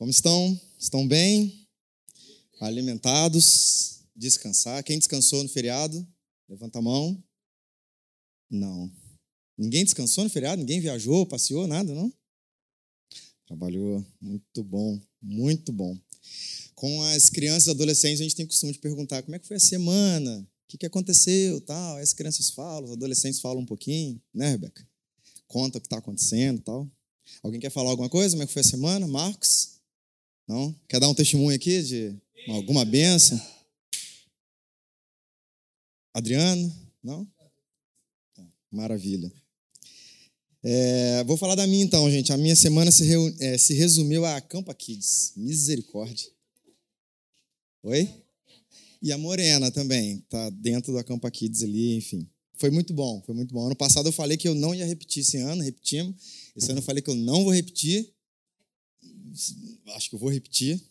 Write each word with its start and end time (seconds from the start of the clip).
Como 0.00 0.10
estão? 0.10 0.58
Estão 0.78 1.06
bem? 1.06 1.68
Alimentados? 2.58 4.00
Descansar? 4.16 4.82
Quem 4.82 4.98
descansou 4.98 5.42
no 5.42 5.48
feriado? 5.50 6.08
Levanta 6.48 6.78
a 6.78 6.82
mão. 6.82 7.22
Não. 8.50 8.90
Ninguém 9.58 9.84
descansou 9.84 10.24
no 10.24 10.30
feriado? 10.30 10.58
Ninguém 10.58 10.80
viajou, 10.80 11.26
passeou, 11.26 11.66
nada, 11.66 11.94
não? 11.94 12.10
Trabalhou. 13.46 14.02
Muito 14.18 14.64
bom, 14.64 14.98
muito 15.20 15.70
bom. 15.70 15.94
Com 16.74 17.02
as 17.02 17.28
crianças 17.28 17.66
e 17.66 17.70
adolescentes, 17.72 18.20
a 18.20 18.22
gente 18.22 18.36
tem 18.36 18.46
costume 18.46 18.72
de 18.72 18.78
perguntar 18.78 19.22
como 19.22 19.36
é 19.36 19.38
que 19.38 19.46
foi 19.46 19.58
a 19.58 19.60
semana, 19.60 20.40
o 20.40 20.66
que, 20.66 20.78
que 20.78 20.86
aconteceu, 20.86 21.60
tal. 21.60 21.98
As 21.98 22.14
crianças 22.14 22.48
falam, 22.48 22.84
os 22.84 22.92
adolescentes 22.92 23.38
falam 23.38 23.62
um 23.62 23.66
pouquinho, 23.66 24.18
né, 24.32 24.52
Rebeca? 24.52 24.82
Conta 25.46 25.76
o 25.76 25.80
que 25.82 25.88
está 25.88 25.98
acontecendo, 25.98 26.62
tal. 26.62 26.90
Alguém 27.42 27.60
quer 27.60 27.70
falar 27.70 27.90
alguma 27.90 28.08
coisa? 28.08 28.34
Como 28.34 28.44
é 28.44 28.46
que 28.46 28.52
foi 28.54 28.62
a 28.62 28.64
semana? 28.64 29.06
Marcos? 29.06 29.78
Não? 30.50 30.74
Quer 30.88 30.98
dar 30.98 31.08
um 31.08 31.14
testemunho 31.14 31.54
aqui 31.54 31.80
de 31.80 32.12
alguma 32.48 32.84
benção? 32.84 33.40
Adriano? 36.12 36.74
Não? 37.00 37.24
Tá, 38.34 38.44
maravilha. 38.68 39.32
É, 40.60 41.22
vou 41.22 41.36
falar 41.36 41.54
da 41.54 41.68
minha 41.68 41.84
então, 41.84 42.10
gente. 42.10 42.32
A 42.32 42.36
minha 42.36 42.56
semana 42.56 42.90
se, 42.90 43.04
reu, 43.04 43.32
é, 43.38 43.56
se 43.56 43.74
resumiu 43.74 44.24
a 44.24 44.40
Campa 44.40 44.74
Kids. 44.74 45.34
Misericórdia. 45.36 46.28
Oi? 47.84 48.12
E 49.00 49.12
a 49.12 49.18
Morena 49.18 49.70
também, 49.70 50.18
tá 50.28 50.50
dentro 50.50 50.92
da 50.92 51.04
Campa 51.04 51.30
Kids 51.30 51.62
ali, 51.62 51.94
enfim. 51.94 52.28
Foi 52.56 52.70
muito 52.70 52.92
bom, 52.92 53.22
foi 53.24 53.36
muito 53.36 53.54
bom. 53.54 53.66
Ano 53.66 53.76
passado 53.76 54.08
eu 54.08 54.12
falei 54.12 54.36
que 54.36 54.48
eu 54.48 54.56
não 54.56 54.74
ia 54.74 54.84
repetir 54.84 55.20
esse 55.20 55.36
ano, 55.36 55.62
repetimos. 55.62 56.16
Esse 56.56 56.72
ano 56.72 56.80
eu 56.80 56.84
falei 56.84 57.00
que 57.00 57.08
eu 57.08 57.14
não 57.14 57.44
vou 57.44 57.54
repetir. 57.54 58.12
Acho 59.94 60.08
que 60.08 60.14
eu 60.14 60.18
vou 60.18 60.30
repetir. 60.30 60.82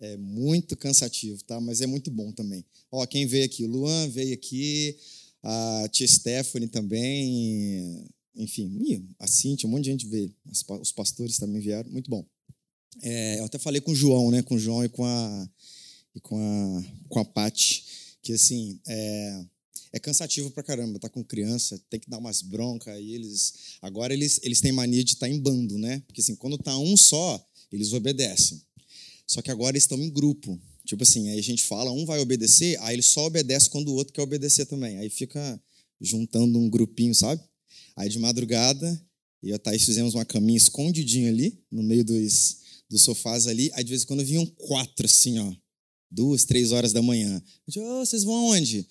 É 0.00 0.16
muito 0.16 0.76
cansativo, 0.76 1.42
tá? 1.44 1.60
Mas 1.60 1.80
é 1.80 1.86
muito 1.86 2.10
bom 2.10 2.32
também. 2.32 2.64
Ó, 2.90 3.06
quem 3.06 3.26
veio 3.26 3.44
aqui? 3.44 3.66
Luan 3.66 4.08
veio 4.08 4.34
aqui, 4.34 4.98
a 5.42 5.88
tia 5.90 6.06
Stephanie 6.06 6.68
também, 6.68 8.06
enfim, 8.36 9.08
a 9.18 9.26
Cintia, 9.26 9.68
um 9.68 9.72
monte 9.72 9.84
de 9.84 9.90
gente 9.90 10.06
veio. 10.06 10.34
Os 10.80 10.92
pastores 10.92 11.38
também 11.38 11.60
vieram, 11.60 11.90
muito 11.90 12.10
bom. 12.10 12.24
É, 13.02 13.38
eu 13.38 13.44
até 13.44 13.58
falei 13.58 13.80
com 13.80 13.92
o 13.92 13.96
João, 13.96 14.30
né? 14.30 14.42
Com 14.42 14.54
o 14.54 14.58
João 14.58 14.84
e 14.84 14.88
com 14.88 15.04
a 15.04 15.48
e 16.14 16.20
com 16.20 16.36
a 16.38 16.84
com 17.08 17.18
a 17.18 17.24
Paty, 17.24 17.84
que 18.22 18.32
assim, 18.32 18.80
é, 18.86 19.44
é 19.92 19.98
cansativo 19.98 20.50
pra 20.50 20.62
caramba, 20.62 20.98
tá 20.98 21.08
com 21.08 21.24
criança, 21.24 21.80
tem 21.90 21.98
que 22.00 22.08
dar 22.08 22.18
umas 22.18 22.42
broncas, 22.42 22.98
e 23.00 23.14
eles 23.14 23.54
agora 23.82 24.12
eles 24.12 24.40
eles 24.42 24.60
têm 24.60 24.72
mania 24.72 25.02
de 25.04 25.14
estar 25.14 25.26
tá 25.26 25.32
em 25.32 25.38
bando, 25.38 25.78
né? 25.78 26.02
Porque 26.06 26.20
assim, 26.20 26.36
quando 26.36 26.58
tá 26.58 26.76
um 26.78 26.96
só, 26.96 27.44
eles 27.70 27.92
obedecem. 27.92 28.60
Só 29.26 29.40
que 29.42 29.50
agora 29.50 29.76
estão 29.76 29.98
em 30.00 30.10
grupo. 30.10 30.60
Tipo 30.84 31.02
assim, 31.02 31.28
aí 31.30 31.38
a 31.38 31.42
gente 31.42 31.64
fala, 31.64 31.90
um 31.90 32.04
vai 32.04 32.20
obedecer, 32.20 32.78
aí 32.80 32.94
ele 32.94 33.02
só 33.02 33.26
obedece 33.26 33.70
quando 33.70 33.88
o 33.88 33.94
outro 33.94 34.12
quer 34.12 34.22
obedecer 34.22 34.66
também. 34.66 34.98
Aí 34.98 35.08
fica 35.08 35.60
juntando 36.00 36.58
um 36.58 36.68
grupinho, 36.68 37.14
sabe? 37.14 37.42
Aí 37.96 38.08
de 38.08 38.18
madrugada, 38.18 38.86
eu 39.42 39.50
e 39.50 39.52
a 39.52 39.58
Thaís 39.58 39.84
fizemos 39.84 40.14
uma 40.14 40.24
caminha 40.24 40.56
escondidinha 40.56 41.30
ali, 41.30 41.58
no 41.70 41.82
meio 41.82 42.04
dos, 42.04 42.56
dos 42.88 43.02
sofás 43.02 43.46
ali. 43.46 43.70
Aí 43.74 43.84
de 43.84 43.90
vez 43.90 44.02
em 44.02 44.06
quando 44.06 44.24
vinham 44.24 44.46
quatro, 44.46 45.06
assim, 45.06 45.38
ó. 45.38 45.52
Duas, 46.10 46.44
três 46.44 46.70
horas 46.70 46.92
da 46.92 47.02
manhã. 47.02 47.36
A 47.36 47.70
gente, 47.70 47.84
oh, 47.84 48.04
vocês 48.04 48.22
vão 48.22 48.34
aonde? 48.34 48.86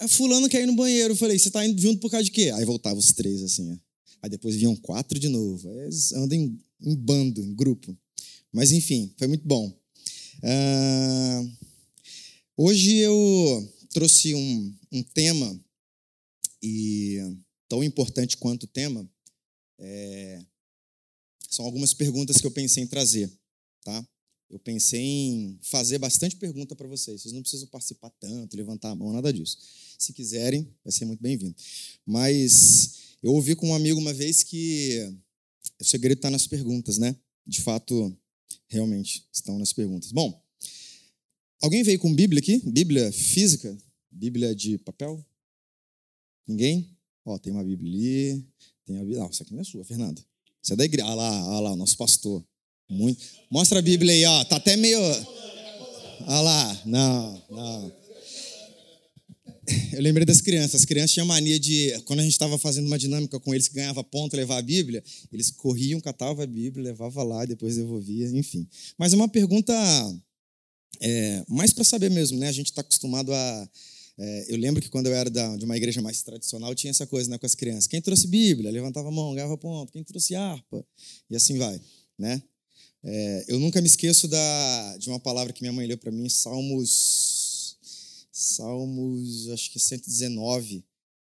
É, 0.00 0.08
fulano 0.08 0.48
quer 0.48 0.62
ir 0.62 0.66
no 0.66 0.74
banheiro. 0.74 1.12
Eu 1.12 1.16
falei, 1.16 1.38
você 1.38 1.50
tá 1.50 1.64
indo 1.64 1.80
junto 1.80 2.00
por 2.00 2.10
causa 2.10 2.24
de 2.24 2.30
quê? 2.30 2.50
Aí 2.54 2.64
voltavam 2.64 2.98
os 2.98 3.12
três, 3.12 3.42
assim. 3.42 3.78
Aí 4.22 4.30
depois 4.30 4.56
vinham 4.56 4.74
quatro 4.74 5.18
de 5.18 5.28
novo. 5.28 5.68
Aí 5.70 5.78
eles 5.80 6.12
andam 6.12 6.36
em, 6.36 6.58
em 6.80 6.96
bando, 6.96 7.42
em 7.42 7.54
grupo. 7.54 7.96
Mas 8.52 8.72
enfim, 8.72 9.12
foi 9.18 9.26
muito 9.26 9.46
bom. 9.46 9.68
Uh, 10.38 11.52
hoje 12.56 12.96
eu 12.96 13.74
trouxe 13.90 14.34
um, 14.34 14.76
um 14.92 15.02
tema, 15.02 15.60
e 16.62 17.18
tão 17.68 17.82
importante 17.82 18.36
quanto 18.36 18.64
o 18.64 18.68
tema, 18.68 19.08
é, 19.78 20.44
são 21.50 21.64
algumas 21.64 21.94
perguntas 21.94 22.38
que 22.38 22.46
eu 22.46 22.50
pensei 22.50 22.82
em 22.82 22.86
trazer. 22.86 23.30
Tá? 23.82 24.06
eu 24.54 24.58
pensei 24.60 25.00
em 25.00 25.58
fazer 25.62 25.98
bastante 25.98 26.36
pergunta 26.36 26.76
para 26.76 26.86
vocês. 26.86 27.22
Vocês 27.22 27.34
não 27.34 27.42
precisam 27.42 27.66
participar 27.66 28.10
tanto, 28.20 28.56
levantar 28.56 28.90
a 28.90 28.94
mão, 28.94 29.12
nada 29.12 29.32
disso. 29.32 29.58
Se 29.98 30.12
quiserem, 30.12 30.72
vai 30.84 30.92
ser 30.92 31.04
muito 31.06 31.20
bem-vindo. 31.20 31.56
Mas 32.06 33.16
eu 33.20 33.32
ouvi 33.32 33.56
com 33.56 33.70
um 33.70 33.74
amigo 33.74 33.98
uma 33.98 34.14
vez 34.14 34.44
que 34.44 35.12
o 35.80 35.84
segredo 35.84 36.18
está 36.18 36.30
nas 36.30 36.46
perguntas, 36.46 36.98
né? 36.98 37.16
De 37.46 37.60
fato, 37.60 38.16
realmente 38.68 39.26
estão 39.32 39.58
nas 39.58 39.72
perguntas. 39.72 40.12
Bom, 40.12 40.42
alguém 41.60 41.82
veio 41.82 41.98
com 41.98 42.14
Bíblia 42.14 42.40
aqui? 42.40 42.58
Bíblia 42.64 43.10
física? 43.12 43.76
Bíblia 44.10 44.54
de 44.54 44.78
papel? 44.78 45.24
Ninguém? 46.46 46.90
Ó, 47.24 47.38
tem 47.38 47.52
uma 47.52 47.64
Bíblia 47.64 47.90
ali. 47.90 48.46
Tem 48.84 48.96
a 48.96 49.00
Bíblia. 49.00 49.18
Não, 49.20 49.28
essa 49.28 49.42
aqui 49.42 49.52
não 49.52 49.60
é 49.60 49.64
sua, 49.64 49.84
Fernanda. 49.84 50.24
Você 50.62 50.74
é 50.74 50.76
da 50.76 50.84
igreja. 50.84 51.08
Ah 51.08 51.14
lá, 51.14 51.38
ah 51.38 51.60
lá, 51.60 51.76
nosso 51.76 51.96
pastor. 51.96 52.44
Muito. 52.88 53.24
Mostra 53.50 53.78
a 53.78 53.82
Bíblia 53.82 54.12
aí, 54.12 54.24
ó. 54.24 54.44
Tá 54.44 54.56
até 54.56 54.76
meio. 54.76 54.98
Olha 55.00 56.40
lá. 56.40 56.82
Não, 56.84 57.42
não. 57.50 58.03
Eu 59.92 60.02
lembrei 60.02 60.24
das 60.24 60.40
crianças. 60.40 60.76
As 60.76 60.84
crianças 60.84 61.12
tinham 61.12 61.26
mania 61.26 61.58
de. 61.58 61.92
Quando 62.04 62.20
a 62.20 62.22
gente 62.22 62.32
estava 62.32 62.58
fazendo 62.58 62.86
uma 62.86 62.98
dinâmica 62.98 63.38
com 63.40 63.54
eles 63.54 63.68
que 63.68 63.74
ganhava 63.74 64.02
ponto 64.04 64.36
levar 64.36 64.58
a 64.58 64.62
Bíblia, 64.62 65.02
eles 65.32 65.50
corriam, 65.50 66.00
catavam 66.00 66.42
a 66.42 66.46
Bíblia, 66.46 66.84
levavam 66.84 67.24
lá, 67.24 67.44
depois 67.44 67.76
devolvia, 67.76 68.28
enfim. 68.30 68.66
Mas 68.98 69.12
é 69.12 69.16
uma 69.16 69.28
pergunta 69.28 69.72
é, 71.00 71.44
mais 71.48 71.72
para 71.72 71.84
saber 71.84 72.10
mesmo, 72.10 72.38
né? 72.38 72.48
A 72.48 72.52
gente 72.52 72.66
está 72.66 72.80
acostumado 72.80 73.32
a. 73.32 73.68
É, 74.16 74.46
eu 74.48 74.56
lembro 74.56 74.80
que 74.80 74.88
quando 74.88 75.06
eu 75.06 75.14
era 75.14 75.28
da, 75.28 75.56
de 75.56 75.64
uma 75.64 75.76
igreja 75.76 76.00
mais 76.00 76.22
tradicional, 76.22 76.74
tinha 76.74 76.90
essa 76.90 77.06
coisa 77.06 77.28
né, 77.28 77.38
com 77.38 77.46
as 77.46 77.54
crianças. 77.54 77.86
Quem 77.86 78.00
trouxe 78.00 78.28
Bíblia? 78.28 78.70
Levantava 78.70 79.08
a 79.08 79.10
mão, 79.10 79.34
ganhava 79.34 79.56
ponto. 79.58 79.92
Quem 79.92 80.04
trouxe 80.04 80.34
harpa? 80.34 80.84
E 81.28 81.34
assim 81.34 81.58
vai, 81.58 81.80
né? 82.18 82.42
É, 83.02 83.44
eu 83.48 83.58
nunca 83.58 83.80
me 83.80 83.86
esqueço 83.86 84.26
da, 84.28 84.96
de 84.98 85.10
uma 85.10 85.20
palavra 85.20 85.52
que 85.52 85.62
minha 85.62 85.72
mãe 85.72 85.86
leu 85.86 85.98
para 85.98 86.10
mim, 86.10 86.28
Salmos, 86.28 87.43
Salmos, 88.36 89.48
acho 89.50 89.70
que 89.70 89.78
é 89.78 89.80
119, 89.80 90.84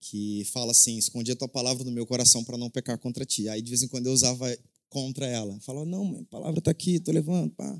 que 0.02 0.47
fala 0.52 0.72
assim: 0.72 0.97
Escondi 0.97 1.31
a 1.31 1.35
tua 1.35 1.47
palavra 1.47 1.84
no 1.84 1.91
meu 1.91 2.08
coração 2.08 2.44
para 2.44 2.58
não 2.58 2.72
pecar 2.72 2.97
contra 2.97 3.24
ti. 3.24 3.47
Aí 3.47 3.62
de 3.62 3.69
vez 3.69 3.84
em 3.84 3.88
quando 3.88 4.08
eu 4.08 4.13
usava 4.13 4.58
contra 4.90 5.28
ela. 5.28 5.59
Falava: 5.59 5.86
Não, 5.86 6.03
mãe, 6.03 6.22
a 6.22 6.25
palavra 6.25 6.57
está 6.57 6.72
aqui, 6.72 6.96
estou 6.96 7.13
levando. 7.13 7.52
Pá. 7.52 7.80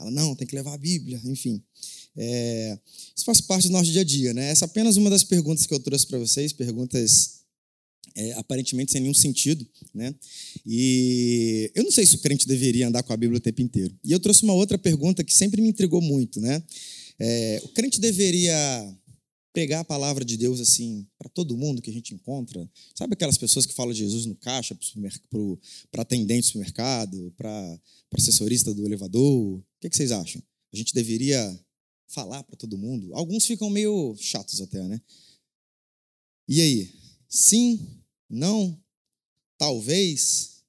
Ela: 0.00 0.10
Não, 0.10 0.34
tem 0.34 0.46
que 0.46 0.56
levar 0.56 0.72
a 0.72 0.78
Bíblia. 0.78 1.20
Enfim. 1.26 1.62
É, 2.16 2.78
isso 3.14 3.26
faz 3.26 3.42
parte 3.42 3.68
do 3.68 3.72
nosso 3.72 3.90
dia 3.90 4.00
a 4.00 4.04
dia, 4.04 4.32
né? 4.32 4.48
Essa 4.48 4.64
é 4.64 4.66
apenas 4.66 4.96
uma 4.96 5.10
das 5.10 5.24
perguntas 5.24 5.66
que 5.66 5.74
eu 5.74 5.80
trouxe 5.80 6.06
para 6.06 6.18
vocês, 6.18 6.52
perguntas 6.54 7.40
é, 8.14 8.32
aparentemente 8.32 8.92
sem 8.92 9.00
nenhum 9.02 9.12
sentido, 9.12 9.66
né? 9.92 10.14
E 10.64 11.70
eu 11.74 11.84
não 11.84 11.90
sei 11.90 12.06
se 12.06 12.14
o 12.14 12.20
crente 12.20 12.48
deveria 12.48 12.88
andar 12.88 13.02
com 13.02 13.12
a 13.12 13.16
Bíblia 13.16 13.36
o 13.36 13.42
tempo 13.42 13.60
inteiro. 13.60 13.94
E 14.02 14.10
eu 14.12 14.20
trouxe 14.20 14.42
uma 14.44 14.54
outra 14.54 14.78
pergunta 14.78 15.22
que 15.22 15.34
sempre 15.34 15.60
me 15.60 15.68
intrigou 15.68 16.00
muito, 16.00 16.40
né? 16.40 16.62
É, 17.18 17.60
o 17.64 17.68
crente 17.68 18.00
deveria 18.00 18.98
pegar 19.52 19.80
a 19.80 19.84
palavra 19.84 20.24
de 20.24 20.36
Deus 20.36 20.60
assim 20.60 21.06
para 21.16 21.28
todo 21.28 21.56
mundo 21.56 21.80
que 21.80 21.88
a 21.90 21.92
gente 21.92 22.12
encontra? 22.12 22.68
Sabe 22.94 23.14
aquelas 23.14 23.38
pessoas 23.38 23.64
que 23.64 23.72
falam 23.72 23.92
de 23.92 24.00
Jesus 24.00 24.26
no 24.26 24.34
caixa 24.34 24.76
para 25.90 26.02
atendente 26.02 26.42
do 26.42 26.46
supermercado, 26.46 27.32
para 27.36 27.80
assessorista 28.12 28.74
do 28.74 28.84
elevador? 28.84 29.58
O 29.58 29.64
que, 29.80 29.88
que 29.88 29.96
vocês 29.96 30.10
acham? 30.10 30.42
A 30.72 30.76
gente 30.76 30.92
deveria 30.92 31.64
falar 32.08 32.42
para 32.42 32.56
todo 32.56 32.76
mundo? 32.76 33.14
Alguns 33.14 33.46
ficam 33.46 33.70
meio 33.70 34.16
chatos 34.18 34.60
até, 34.60 34.82
né? 34.88 35.00
E 36.48 36.60
aí? 36.60 36.92
Sim? 37.28 38.02
Não? 38.28 38.78
Talvez? 39.56 40.62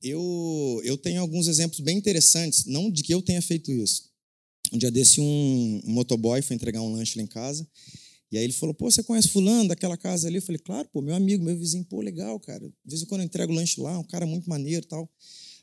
Eu, 0.00 0.80
eu 0.84 0.96
tenho 0.96 1.20
alguns 1.20 1.48
exemplos 1.48 1.80
bem 1.80 1.98
interessantes, 1.98 2.64
não 2.66 2.90
de 2.90 3.02
que 3.02 3.12
eu 3.12 3.22
tenha 3.22 3.42
feito 3.42 3.72
isso. 3.72 4.13
Um 4.74 4.78
dia 4.78 4.90
desse, 4.90 5.20
um, 5.20 5.80
motoboy 5.84 6.42
foi 6.42 6.56
entregar 6.56 6.82
um 6.82 6.92
lanche 6.92 7.16
lá 7.16 7.22
em 7.22 7.28
casa, 7.28 7.66
e 8.32 8.36
aí 8.36 8.42
ele 8.42 8.52
falou, 8.52 8.74
pô, 8.74 8.90
você 8.90 9.02
conhece 9.04 9.28
fulano 9.28 9.68
daquela 9.68 9.96
casa 9.96 10.26
ali? 10.26 10.38
Eu 10.38 10.42
falei, 10.42 10.58
claro, 10.58 10.88
pô, 10.92 11.00
meu 11.00 11.14
amigo, 11.14 11.44
meu 11.44 11.56
vizinho, 11.56 11.84
pô, 11.84 12.00
legal, 12.00 12.40
cara. 12.40 12.66
De 12.66 12.90
vez 12.90 13.02
em 13.02 13.06
quando 13.06 13.20
eu 13.20 13.26
entrego 13.26 13.52
o 13.52 13.54
lanche 13.54 13.80
lá, 13.80 13.96
um 13.96 14.04
cara 14.04 14.26
muito 14.26 14.50
maneiro 14.50 14.84
tal. 14.86 15.08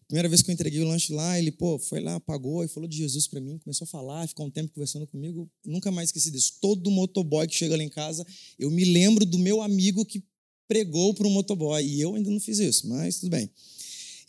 Primeira 0.07 0.29
vez 0.29 0.41
que 0.41 0.49
eu 0.49 0.53
entreguei 0.53 0.79
o 0.81 0.87
lanche 0.87 1.11
lá, 1.11 1.37
ele, 1.37 1.51
pô, 1.51 1.77
foi 1.77 1.99
lá, 1.99 2.19
pagou 2.19 2.63
e 2.63 2.69
falou 2.69 2.87
de 2.87 2.95
Jesus 2.95 3.27
para 3.27 3.41
mim, 3.41 3.57
começou 3.57 3.83
a 3.85 3.87
falar, 3.87 4.27
ficou 4.27 4.45
um 4.45 4.49
tempo 4.49 4.73
conversando 4.73 5.05
comigo. 5.05 5.49
Nunca 5.65 5.91
mais 5.91 6.09
esqueci 6.09 6.31
disso. 6.31 6.53
Todo 6.61 6.89
motoboy 6.89 7.47
que 7.47 7.55
chega 7.55 7.75
lá 7.75 7.83
em 7.83 7.89
casa, 7.89 8.25
eu 8.57 8.71
me 8.71 8.85
lembro 8.85 9.25
do 9.25 9.37
meu 9.37 9.61
amigo 9.61 10.05
que 10.05 10.23
pregou 10.67 11.13
para 11.13 11.27
um 11.27 11.31
motoboy. 11.31 11.85
E 11.85 11.99
eu 11.99 12.15
ainda 12.15 12.29
não 12.29 12.39
fiz 12.39 12.59
isso, 12.59 12.87
mas 12.87 13.19
tudo 13.19 13.31
bem. 13.31 13.49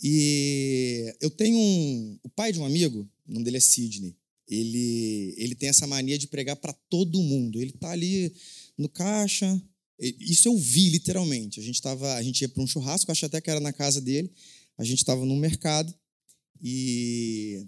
E 0.02 1.14
eu 1.20 1.31
tenho 1.31 1.56
um. 1.56 2.19
O 2.25 2.29
pai 2.29 2.52
de 2.52 2.58
um 2.58 2.64
amigo, 2.64 3.08
o 3.29 3.32
nome 3.32 3.44
dele 3.44 3.58
é 3.58 3.61
Sidney. 3.61 4.17
Ele, 4.48 5.34
ele 5.36 5.54
tem 5.54 5.68
essa 5.68 5.86
mania 5.86 6.18
de 6.18 6.26
pregar 6.26 6.56
para 6.56 6.72
todo 6.90 7.22
mundo. 7.22 7.60
Ele 7.60 7.70
está 7.70 7.90
ali 7.90 8.32
no 8.76 8.88
caixa. 8.88 9.60
Isso 9.98 10.48
eu 10.48 10.56
vi 10.56 10.90
literalmente. 10.90 11.60
A 11.60 11.62
gente 11.62 11.80
tava, 11.80 12.14
a 12.14 12.22
gente 12.22 12.42
ia 12.42 12.48
para 12.48 12.62
um 12.62 12.66
churrasco, 12.66 13.10
acho 13.10 13.26
até 13.26 13.40
que 13.40 13.50
era 13.50 13.60
na 13.60 13.72
casa 13.72 14.00
dele. 14.00 14.30
A 14.76 14.84
gente 14.84 14.98
estava 14.98 15.24
no 15.24 15.36
mercado 15.36 15.94
E, 16.60 17.66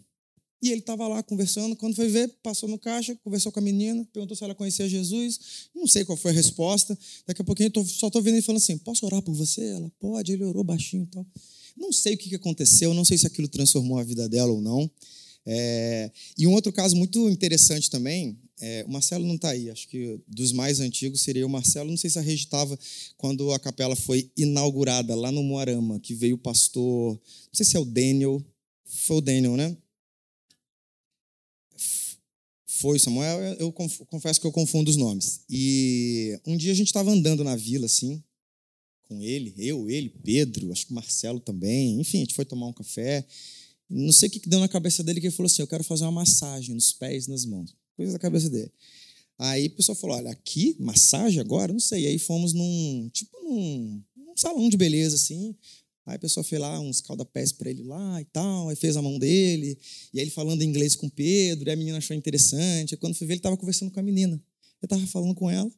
e 0.62 0.71
ele 0.71 0.81
estava 0.81 1.06
lá 1.06 1.23
conversando. 1.23 1.76
Quando 1.76 1.94
foi 1.94 2.09
ver, 2.09 2.29
passou 2.43 2.69
no 2.69 2.79
caixa, 2.79 3.15
conversou 3.23 3.53
com 3.53 3.61
a 3.61 3.62
menina, 3.62 4.06
perguntou 4.12 4.37
se 4.37 4.43
ela 4.43 4.55
conhecia 4.55 4.88
Jesus. 4.88 5.69
Não 5.75 5.87
sei 5.87 6.05
qual 6.05 6.17
foi 6.17 6.31
a 6.31 6.35
resposta. 6.35 6.99
Daqui 7.27 7.43
a 7.43 7.44
pouquinho, 7.44 7.70
tô, 7.70 7.85
só 7.85 8.06
estou 8.06 8.23
vendo 8.23 8.35
ele 8.35 8.43
falando 8.43 8.62
assim: 8.62 8.79
Posso 8.79 9.05
orar 9.06 9.23
por 9.23 9.35
você? 9.35 9.62
Ela 9.62 9.93
pode. 10.00 10.32
Ele 10.32 10.44
orou 10.44 10.65
baixinho 10.65 11.05
e 11.05 11.06
tal. 11.06 11.27
Não 11.77 11.93
sei 11.93 12.15
o 12.15 12.19
que 12.19 12.35
aconteceu, 12.35 12.94
não 12.94 13.05
sei 13.05 13.19
se 13.19 13.27
aquilo 13.27 13.49
transformou 13.49 13.99
a 13.99 14.05
vida 14.05 14.29
dela 14.29 14.53
ou 14.53 14.61
não. 14.61 14.91
É, 15.46 16.11
e 16.38 16.46
um 16.46 16.52
outro 16.52 16.73
caso 16.73 16.96
muito 16.96 17.29
interessante 17.29 17.91
também, 17.91 18.38
é, 18.61 18.85
o 18.87 18.91
Marcelo 18.91 19.26
não 19.26 19.35
está 19.35 19.50
aí, 19.50 19.69
acho 19.69 19.88
que 19.88 20.19
dos 20.26 20.52
mais 20.52 20.81
antigos 20.81 21.20
seria 21.20 21.46
o 21.46 21.50
Marcelo, 21.50 21.91
não 21.91 21.96
sei 21.96 22.08
se 22.08 22.19
a 22.19 22.23
Regi 22.23 22.44
estava 22.44 22.79
quando 23.17 23.52
a 23.52 23.58
capela 23.58 23.96
foi 23.96 24.31
inaugurada 24.37 25.14
lá 25.14 25.31
no 25.31 25.43
Moarama, 25.43 26.00
que 26.00 26.14
veio 26.14 26.37
o 26.37 26.38
pastor, 26.38 27.14
não 27.14 27.52
sei 27.52 27.67
se 27.67 27.76
é 27.76 27.81
o 27.81 27.85
Daniel, 27.85 28.43
foi 28.85 29.17
o 29.17 29.20
Daniel, 29.20 29.56
né? 29.56 29.76
Foi 32.67 32.96
o 32.96 33.00
Samuel, 33.00 33.41
eu 33.58 33.73
confesso 33.73 34.41
que 34.41 34.46
eu 34.46 34.52
confundo 34.52 34.91
os 34.91 34.96
nomes. 34.96 35.41
E 35.49 36.38
um 36.46 36.56
dia 36.56 36.73
a 36.73 36.75
gente 36.75 36.88
estava 36.88 37.11
andando 37.11 37.43
na 37.43 37.56
vila, 37.56 37.87
assim, 37.87 38.23
com 39.02 39.23
ele, 39.23 39.55
eu, 39.56 39.88
ele, 39.88 40.08
Pedro, 40.08 40.70
acho 40.73 40.87
que 40.87 40.93
o 40.93 40.94
Marcelo 40.94 41.41
também, 41.41 42.00
enfim, 42.00 42.19
a 42.19 42.20
gente 42.20 42.35
foi 42.35 42.44
tomar 42.44 42.67
um 42.67 42.73
café, 42.73 43.25
não 43.89 44.13
sei 44.13 44.29
o 44.29 44.33
que 44.33 44.49
deu 44.49 44.61
na 44.61 44.69
cabeça 44.69 45.03
dele, 45.03 45.21
que 45.21 45.27
ele 45.27 45.35
falou 45.35 45.47
assim: 45.47 45.63
Eu 45.63 45.69
quero 45.69 45.85
fazer 45.85 46.05
uma 46.05 46.13
massagem 46.13 46.75
nos 46.75 46.93
pés 46.93 47.27
e 47.27 47.31
nas 47.31 47.45
mãos. 47.45 47.75
Coisa 47.97 48.13
da 48.13 48.19
cabeça 48.19 48.49
dele. 48.49 48.73
Aí 49.39 49.67
o 49.67 49.71
pessoal 49.71 49.97
falou: 49.97 50.17
Olha, 50.17 50.31
aqui, 50.31 50.77
massagem 50.79 51.41
agora? 51.41 51.73
Não 51.73 51.81
sei. 51.81 52.07
Aí 52.07 52.19
fomos 52.19 52.53
num, 52.53 53.11
tipo, 53.13 53.37
num, 53.43 54.03
num 54.17 54.37
salão 54.37 54.69
de 54.69 54.77
beleza, 54.77 55.17
assim. 55.17 55.55
Aí 56.07 56.17
a 56.17 56.19
pessoa 56.19 56.45
fez 56.45 56.61
lá 56.61 56.79
uns 56.81 57.01
calda-pés 57.01 57.53
para 57.53 57.71
ele 57.71 57.83
lá 57.83 58.21
e 58.21 58.27
tal, 58.27 58.69
aí 58.69 58.77
fez 58.77 58.95
a 58.95 59.01
mão 59.01 59.19
dele, 59.19 59.79
e 60.13 60.19
aí 60.19 60.25
ele 60.25 60.31
falando 60.31 60.61
inglês 60.61 60.95
com 60.95 61.09
Pedro, 61.09 61.67
e 61.67 61.73
a 61.73 61.77
menina 61.77 61.97
achou 61.97 62.15
interessante. 62.15 62.95
Aí 62.95 62.99
quando 62.99 63.15
fui 63.15 63.27
ver, 63.27 63.35
ele 63.35 63.39
estava 63.39 63.57
conversando 63.57 63.91
com 63.91 64.01
a 64.01 64.03
menina. 64.03 64.35
Eu 64.83 64.87
estava 64.87 65.07
falando 65.07 65.35
com 65.35 65.51
ela, 65.51 65.71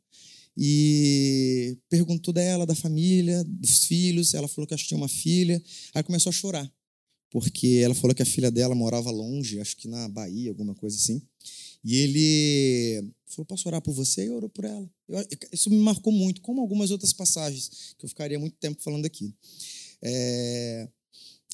e 0.56 1.78
perguntou 1.88 2.34
dela, 2.34 2.66
da 2.66 2.74
família, 2.74 3.44
dos 3.44 3.84
filhos. 3.84 4.34
Ela 4.34 4.48
falou 4.48 4.66
que 4.66 4.74
acho 4.74 4.84
que 4.84 4.88
tinha 4.88 4.98
uma 4.98 5.08
filha. 5.08 5.62
Aí 5.94 6.02
começou 6.02 6.30
a 6.30 6.32
chorar 6.32 6.75
porque 7.38 7.82
ela 7.84 7.94
falou 7.94 8.14
que 8.14 8.22
a 8.22 8.24
filha 8.24 8.50
dela 8.50 8.74
morava 8.74 9.10
longe, 9.10 9.60
acho 9.60 9.76
que 9.76 9.86
na 9.86 10.08
Bahia, 10.08 10.48
alguma 10.48 10.74
coisa 10.74 10.96
assim. 10.96 11.20
E 11.84 11.96
ele 11.96 13.12
falou: 13.26 13.44
Posso 13.44 13.68
orar 13.68 13.82
por 13.82 13.92
você? 13.92 14.24
E 14.24 14.30
orou 14.30 14.48
por 14.48 14.64
ela. 14.64 14.90
Eu, 15.06 15.22
isso 15.52 15.68
me 15.68 15.76
marcou 15.76 16.10
muito, 16.10 16.40
como 16.40 16.62
algumas 16.62 16.90
outras 16.90 17.12
passagens, 17.12 17.94
que 17.98 18.06
eu 18.06 18.08
ficaria 18.08 18.38
muito 18.38 18.56
tempo 18.56 18.82
falando 18.82 19.04
aqui. 19.04 19.34
É, 20.00 20.88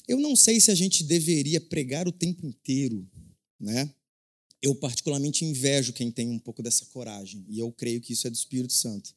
eu 0.07 0.21
não 0.21 0.37
sei 0.37 0.61
se 0.61 0.71
a 0.71 0.75
gente 0.75 1.03
deveria 1.03 1.59
pregar 1.59 2.07
o 2.07 2.13
tempo 2.13 2.47
inteiro, 2.47 3.05
né? 3.59 3.93
Eu, 4.61 4.73
particularmente, 4.75 5.43
invejo 5.43 5.91
quem 5.91 6.09
tem 6.09 6.29
um 6.29 6.39
pouco 6.39 6.63
dessa 6.63 6.85
coragem, 6.85 7.43
e 7.49 7.59
eu 7.59 7.69
creio 7.73 7.99
que 7.99 8.13
isso 8.13 8.25
é 8.25 8.29
do 8.29 8.35
Espírito 8.37 8.71
Santo. 8.71 9.13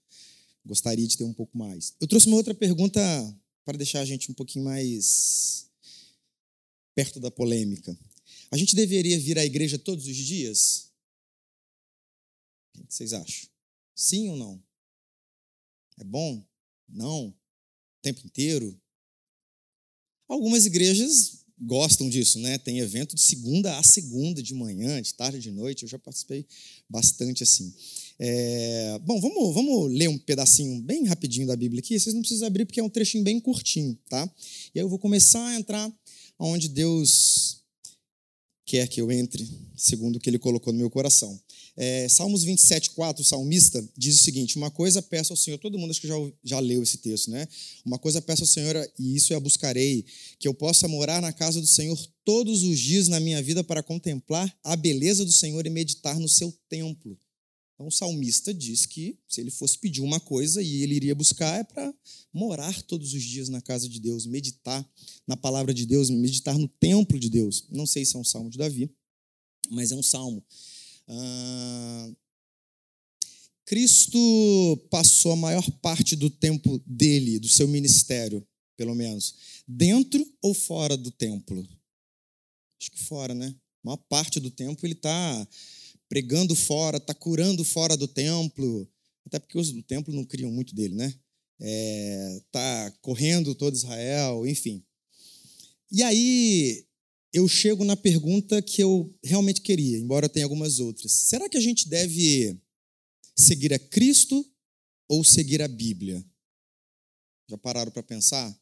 Gostaria 0.64 1.06
de 1.06 1.16
ter 1.16 1.22
um 1.22 1.32
pouco 1.32 1.56
mais. 1.56 1.94
Eu 2.00 2.08
trouxe 2.08 2.26
uma 2.26 2.36
outra 2.36 2.52
pergunta 2.56 3.00
para 3.64 3.78
deixar 3.78 4.00
a 4.00 4.04
gente 4.04 4.32
um 4.32 4.34
pouquinho 4.34 4.64
mais 4.64 5.65
perto 6.96 7.20
da 7.20 7.30
polêmica. 7.30 7.96
A 8.50 8.56
gente 8.56 8.74
deveria 8.74 9.20
vir 9.20 9.38
à 9.38 9.44
igreja 9.44 9.78
todos 9.78 10.06
os 10.06 10.16
dias? 10.16 10.90
O 12.74 12.86
que 12.86 12.94
vocês 12.94 13.12
acham? 13.12 13.48
Sim 13.94 14.30
ou 14.30 14.36
não? 14.36 14.62
É 15.98 16.04
bom? 16.04 16.42
Não? 16.88 17.28
O 17.28 17.34
tempo 18.00 18.26
inteiro? 18.26 18.80
Algumas 20.26 20.64
igrejas 20.64 21.44
gostam 21.58 22.08
disso, 22.08 22.38
né? 22.38 22.58
Tem 22.58 22.78
evento 22.78 23.14
de 23.14 23.20
segunda 23.20 23.78
a 23.78 23.82
segunda, 23.82 24.42
de 24.42 24.54
manhã, 24.54 25.00
de 25.00 25.12
tarde, 25.14 25.38
de 25.38 25.50
noite. 25.50 25.82
Eu 25.82 25.88
já 25.88 25.98
participei 25.98 26.46
bastante 26.88 27.42
assim. 27.42 27.74
É... 28.18 28.98
Bom, 29.00 29.20
vamos, 29.20 29.54
vamos 29.54 29.92
ler 29.92 30.08
um 30.08 30.18
pedacinho 30.18 30.80
bem 30.82 31.04
rapidinho 31.04 31.46
da 31.46 31.56
Bíblia 31.56 31.80
aqui. 31.80 31.98
Vocês 31.98 32.14
não 32.14 32.22
precisam 32.22 32.46
abrir 32.46 32.64
porque 32.64 32.80
é 32.80 32.82
um 32.84 32.88
trechinho 32.88 33.22
bem 33.22 33.38
curtinho, 33.38 33.98
tá? 34.08 34.24
E 34.74 34.78
aí 34.78 34.84
eu 34.84 34.88
vou 34.88 34.98
começar 34.98 35.44
a 35.46 35.56
entrar 35.56 35.92
onde 36.38 36.68
Deus 36.68 37.62
quer 38.66 38.88
que 38.88 39.00
eu 39.00 39.10
entre, 39.12 39.48
segundo 39.76 40.16
o 40.16 40.20
que 40.20 40.28
Ele 40.28 40.38
colocou 40.38 40.72
no 40.72 40.78
meu 40.78 40.90
coração. 40.90 41.40
É, 41.76 42.08
Salmos 42.08 42.42
27, 42.42 42.90
4, 42.90 43.22
o 43.22 43.24
salmista 43.24 43.86
diz 43.96 44.18
o 44.18 44.22
seguinte: 44.24 44.56
Uma 44.56 44.70
coisa 44.70 45.02
peço 45.02 45.32
ao 45.32 45.36
Senhor, 45.36 45.58
todo 45.58 45.78
mundo 45.78 45.90
acho 45.90 46.00
que 46.00 46.08
já, 46.08 46.14
já 46.42 46.58
leu 46.58 46.82
esse 46.82 46.98
texto, 46.98 47.30
né? 47.30 47.46
Uma 47.84 47.98
coisa 47.98 48.20
peço 48.20 48.42
ao 48.42 48.46
Senhor, 48.46 48.74
e 48.98 49.14
isso 49.14 49.32
eu 49.32 49.36
a 49.36 49.40
buscarei, 49.40 50.04
que 50.38 50.48
eu 50.48 50.54
possa 50.54 50.88
morar 50.88 51.20
na 51.20 51.32
casa 51.32 51.60
do 51.60 51.66
Senhor 51.66 51.98
todos 52.24 52.62
os 52.62 52.78
dias 52.78 53.08
na 53.08 53.20
minha 53.20 53.42
vida 53.42 53.62
para 53.62 53.82
contemplar 53.82 54.52
a 54.64 54.74
beleza 54.74 55.24
do 55.24 55.32
Senhor 55.32 55.66
e 55.66 55.70
meditar 55.70 56.18
no 56.18 56.28
seu 56.28 56.52
templo. 56.68 57.18
Então, 57.76 57.88
o 57.88 57.92
salmista 57.92 58.54
diz 58.54 58.86
que 58.86 59.18
se 59.28 59.38
ele 59.38 59.50
fosse 59.50 59.78
pedir 59.78 60.00
uma 60.00 60.18
coisa 60.18 60.62
e 60.62 60.82
ele 60.82 60.94
iria 60.94 61.14
buscar 61.14 61.60
é 61.60 61.62
para 61.62 61.94
morar 62.32 62.82
todos 62.82 63.12
os 63.12 63.22
dias 63.22 63.50
na 63.50 63.60
casa 63.60 63.86
de 63.86 64.00
Deus, 64.00 64.24
meditar 64.24 64.84
na 65.26 65.36
palavra 65.36 65.74
de 65.74 65.84
Deus, 65.84 66.08
meditar 66.08 66.56
no 66.56 66.66
templo 66.66 67.20
de 67.20 67.28
Deus. 67.28 67.66
Não 67.70 67.86
sei 67.86 68.06
se 68.06 68.16
é 68.16 68.18
um 68.18 68.24
salmo 68.24 68.48
de 68.48 68.56
Davi, 68.56 68.90
mas 69.70 69.92
é 69.92 69.94
um 69.94 70.02
salmo. 70.02 70.42
Ah, 71.06 72.12
Cristo 73.66 74.18
passou 74.88 75.32
a 75.32 75.36
maior 75.36 75.70
parte 75.82 76.16
do 76.16 76.30
tempo 76.30 76.82
dele, 76.86 77.38
do 77.38 77.48
seu 77.48 77.68
ministério, 77.68 78.46
pelo 78.74 78.94
menos, 78.94 79.34
dentro 79.68 80.26
ou 80.40 80.54
fora 80.54 80.96
do 80.96 81.10
templo? 81.10 81.60
Acho 82.80 82.90
que 82.90 83.02
fora, 83.02 83.34
né? 83.34 83.48
A 83.48 83.86
maior 83.86 83.98
parte 84.08 84.40
do 84.40 84.50
tempo 84.50 84.86
ele 84.86 84.94
está 84.94 85.48
pregando 86.08 86.54
fora, 86.54 86.98
está 86.98 87.14
curando 87.14 87.64
fora 87.64 87.96
do 87.96 88.06
templo, 88.06 88.88
até 89.24 89.38
porque 89.38 89.58
os 89.58 89.72
do 89.72 89.82
templo 89.82 90.14
não 90.14 90.24
criam 90.24 90.50
muito 90.50 90.74
dele, 90.74 90.94
né? 90.94 91.14
Está 91.58 92.86
é, 92.86 92.90
correndo 93.00 93.54
todo 93.54 93.74
Israel, 93.74 94.46
enfim. 94.46 94.84
E 95.90 96.02
aí 96.02 96.86
eu 97.32 97.48
chego 97.48 97.84
na 97.84 97.96
pergunta 97.96 98.62
que 98.62 98.82
eu 98.82 99.14
realmente 99.22 99.60
queria, 99.60 99.98
embora 99.98 100.28
tenha 100.28 100.44
algumas 100.44 100.78
outras. 100.78 101.12
Será 101.12 101.48
que 101.48 101.56
a 101.56 101.60
gente 101.60 101.88
deve 101.88 102.58
seguir 103.36 103.72
a 103.72 103.78
Cristo 103.78 104.44
ou 105.08 105.24
seguir 105.24 105.62
a 105.62 105.68
Bíblia? 105.68 106.24
Já 107.48 107.56
pararam 107.58 107.92
para 107.92 108.02
pensar? 108.02 108.56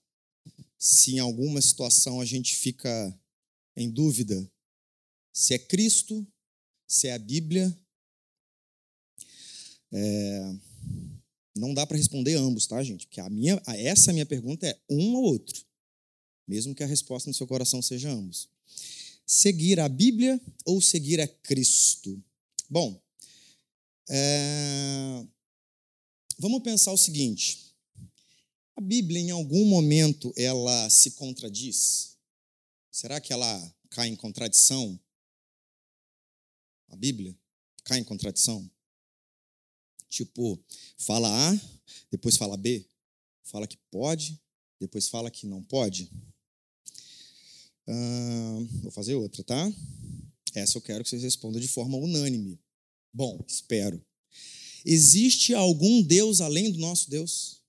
Se 0.79 1.15
em 1.15 1.19
alguma 1.19 1.61
situação 1.61 2.21
a 2.21 2.25
gente 2.25 2.57
fica 2.57 3.19
em 3.77 3.91
dúvida 3.91 4.51
se 5.35 5.53
é 5.53 5.59
Cristo 5.59 6.25
se 6.87 7.09
é 7.09 7.15
a 7.15 7.19
Bíblia. 7.19 7.77
É... 9.93 10.55
Não 11.57 11.73
dá 11.73 11.87
para 11.87 11.97
responder 11.97 12.35
ambos, 12.35 12.67
tá, 12.67 12.83
gente? 12.83 13.07
Porque 13.07 13.21
a 13.21 13.31
minha, 13.31 13.63
essa 13.67 14.13
minha 14.13 14.27
pergunta 14.27 14.67
é 14.67 14.77
um 14.91 15.15
ou 15.15 15.25
outro, 15.25 15.65
mesmo 16.49 16.75
que 16.75 16.83
a 16.83 16.87
resposta 16.87 17.31
no 17.31 17.35
seu 17.35 17.47
coração 17.47 17.81
seja 17.81 18.11
ambos. 18.11 18.49
Seguir 19.25 19.79
a 19.79 19.89
Bíblia 19.89 20.41
ou 20.65 20.81
seguir 20.81 21.21
a 21.21 21.29
Cristo? 21.29 22.23
Bom, 22.69 23.01
é... 24.09 25.25
vamos 26.39 26.63
pensar 26.63 26.93
o 26.93 26.99
seguinte: 26.99 27.73
a 28.77 28.81
Bíblia, 28.81 29.21
em 29.21 29.31
algum 29.31 29.65
momento, 29.67 30.33
ela 30.37 30.91
se 30.91 31.13
contradiz? 31.13 32.17
Será 32.91 33.21
que 33.21 33.33
ela 33.33 33.75
cai 33.91 34.09
em 34.09 34.17
contradição 34.17 34.99
a 36.89 36.97
Bíblia 36.97 37.37
cai 37.85 37.99
em 37.99 38.05
contradição? 38.05 38.71
Tipo, 40.09 40.63
fala 40.99 41.29
A, 41.29 41.61
depois 42.11 42.37
fala 42.37 42.57
B, 42.57 42.89
fala 43.43 43.67
que 43.67 43.77
pode, 43.91 44.41
depois 44.81 45.09
fala 45.09 45.31
que 45.31 45.47
não 45.47 45.63
pode. 45.63 46.11
Vou 48.83 48.91
fazer 48.91 49.15
outra, 49.15 49.43
tá? 49.43 49.73
Essa 50.55 50.79
eu 50.79 50.83
quero 50.83 51.03
que 51.03 51.11
vocês 51.11 51.23
respondam 51.23 51.61
de 51.61 51.69
forma 51.69 51.97
unânime. 51.99 52.61
Bom, 53.13 53.45
espero. 53.47 54.05
Existe 54.85 55.53
algum 55.53 56.03
Deus 56.03 56.41
além 56.41 56.71
do 56.71 56.79
nosso 56.79 57.11
Deus? 57.11 57.61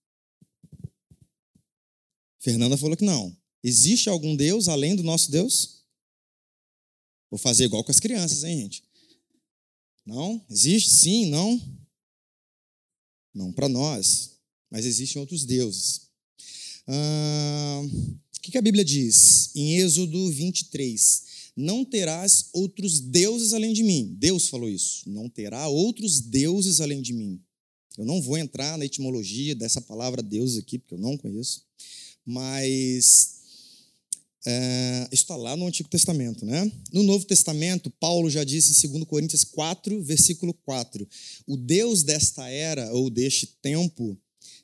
Fernanda 2.40 2.78
falou 2.78 2.96
que 2.96 3.04
não. 3.04 3.36
Existe 3.64 4.08
algum 4.08 4.36
Deus 4.36 4.68
além 4.68 4.96
do 4.96 5.02
nosso 5.02 5.32
Deus? 5.32 5.84
Vou 7.32 7.40
fazer 7.40 7.66
igual 7.66 7.84
com 7.84 7.92
as 7.92 8.00
crianças, 8.00 8.44
hein, 8.44 8.62
gente? 8.62 8.85
Não? 10.06 10.44
Existe? 10.50 10.90
Sim? 10.90 11.30
Não? 11.30 11.62
Não 13.34 13.52
para 13.52 13.68
nós, 13.68 14.32
mas 14.70 14.86
existem 14.86 15.20
outros 15.20 15.44
deuses. 15.44 16.02
Ah, 16.88 17.82
o 18.38 18.42
que 18.42 18.58
a 18.58 18.62
Bíblia 18.62 18.86
diz? 18.86 19.54
Em 19.56 19.78
Êxodo 19.78 20.32
23: 20.32 21.24
Não 21.56 21.84
terás 21.84 22.50
outros 22.54 23.00
deuses 23.00 23.54
além 23.54 23.74
de 23.74 23.84
mim. 23.84 24.16
Deus 24.18 24.48
falou 24.48 24.70
isso. 24.70 25.10
Não 25.10 25.28
terá 25.28 25.68
outros 25.68 26.22
deuses 26.22 26.80
além 26.80 27.02
de 27.02 27.12
mim. 27.12 27.42
Eu 27.98 28.06
não 28.06 28.22
vou 28.22 28.38
entrar 28.38 28.78
na 28.78 28.86
etimologia 28.86 29.56
dessa 29.56 29.82
palavra 29.82 30.22
Deus 30.22 30.58
aqui, 30.58 30.78
porque 30.78 30.94
eu 30.94 31.00
não 31.00 31.18
conheço. 31.18 31.66
Mas 32.26 33.35
É, 34.48 35.08
está 35.12 35.36
lá 35.36 35.58
no 35.58 35.66
Antigo 35.66 35.90
Testamento, 35.90 36.46
né? 36.46 36.72
No 36.94 37.02
Novo 37.02 37.26
Testamento, 37.26 37.90
Paulo 37.90 38.30
já 38.30 38.44
disse 38.44 38.86
em 38.86 38.92
2 38.92 39.06
Coríntios 39.06 39.44
4, 39.44 40.04
versículo 40.04 40.54
4: 40.54 41.08
O 41.48 41.58
Deus 41.58 42.04
desta 42.04 42.48
era 42.48 42.94
ou 42.94 43.10
deste 43.10 43.48
tempo 43.48 44.16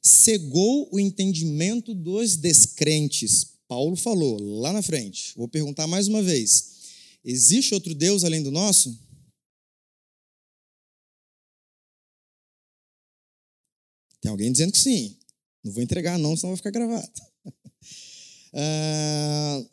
cegou 0.02 0.88
o 0.92 1.00
entendimento 1.00 1.96
dos 1.96 2.36
descrentes. 2.36 3.54
Paulo 3.68 3.96
falou 3.96 4.40
lá 4.60 4.72
na 4.72 4.84
frente. 4.84 5.34
Vou 5.36 5.48
perguntar 5.48 5.88
mais 5.88 6.08
uma 6.08 6.22
vez: 6.22 6.72
existe 7.26 7.74
outro 7.74 7.96
Deus 7.96 8.24
além 8.24 8.44
do 8.44 8.52
nosso? 8.52 8.96
Tem 14.22 14.30
alguém 14.30 14.52
dizendo 14.52 14.72
que 14.72 14.80
sim. 14.80 15.18
Não 15.64 15.72
vou 15.72 15.82
entregar, 15.82 16.20
não, 16.20 16.36
senão 16.36 16.52
vai 16.52 16.58
ficar 16.58 16.72
gravado. 16.72 17.10
Ah, 18.54 19.64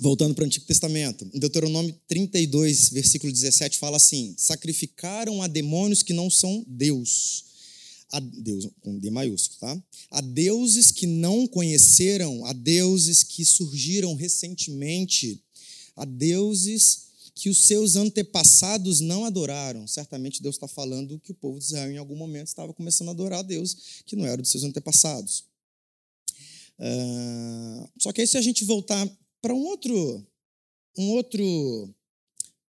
voltando 0.00 0.34
para 0.34 0.42
o 0.42 0.46
Antigo 0.46 0.66
Testamento, 0.66 1.28
em 1.32 1.38
Deuteronômio 1.38 1.94
32, 2.06 2.90
versículo 2.90 3.32
17, 3.32 3.78
fala 3.78 3.96
assim: 3.96 4.34
Sacrificaram 4.36 5.42
a 5.42 5.46
demônios 5.46 6.02
que 6.02 6.12
não 6.12 6.30
são 6.30 6.64
Deus. 6.66 7.46
A 8.10 8.20
Deus, 8.20 8.66
com 8.80 8.98
D 8.98 9.10
maiúsculo, 9.10 9.60
tá? 9.60 9.82
A 10.10 10.22
deuses 10.22 10.90
que 10.90 11.06
não 11.06 11.46
conheceram, 11.46 12.46
a 12.46 12.54
deuses 12.54 13.22
que 13.22 13.44
surgiram 13.44 14.14
recentemente, 14.14 15.42
a 15.94 16.06
deuses 16.06 17.08
que 17.34 17.50
os 17.50 17.66
seus 17.66 17.96
antepassados 17.96 19.00
não 19.00 19.26
adoraram. 19.26 19.86
Certamente 19.86 20.42
Deus 20.42 20.56
está 20.56 20.66
falando 20.66 21.20
que 21.20 21.32
o 21.32 21.34
povo 21.34 21.58
de 21.58 21.66
Israel, 21.66 21.92
em 21.92 21.98
algum 21.98 22.16
momento, 22.16 22.48
estava 22.48 22.72
começando 22.72 23.08
a 23.08 23.12
adorar 23.12 23.40
a 23.40 23.42
Deus 23.42 23.76
que 24.06 24.16
não 24.16 24.26
era 24.26 24.40
dos 24.40 24.50
seus 24.50 24.64
antepassados. 24.64 25.44
Uh, 26.78 27.88
só 27.98 28.12
que 28.12 28.20
aí, 28.20 28.26
se 28.26 28.38
a 28.38 28.42
gente 28.42 28.64
voltar 28.64 29.08
para 29.40 29.54
um 29.54 29.64
outro, 29.64 30.26
um 30.96 31.10
outro 31.10 31.94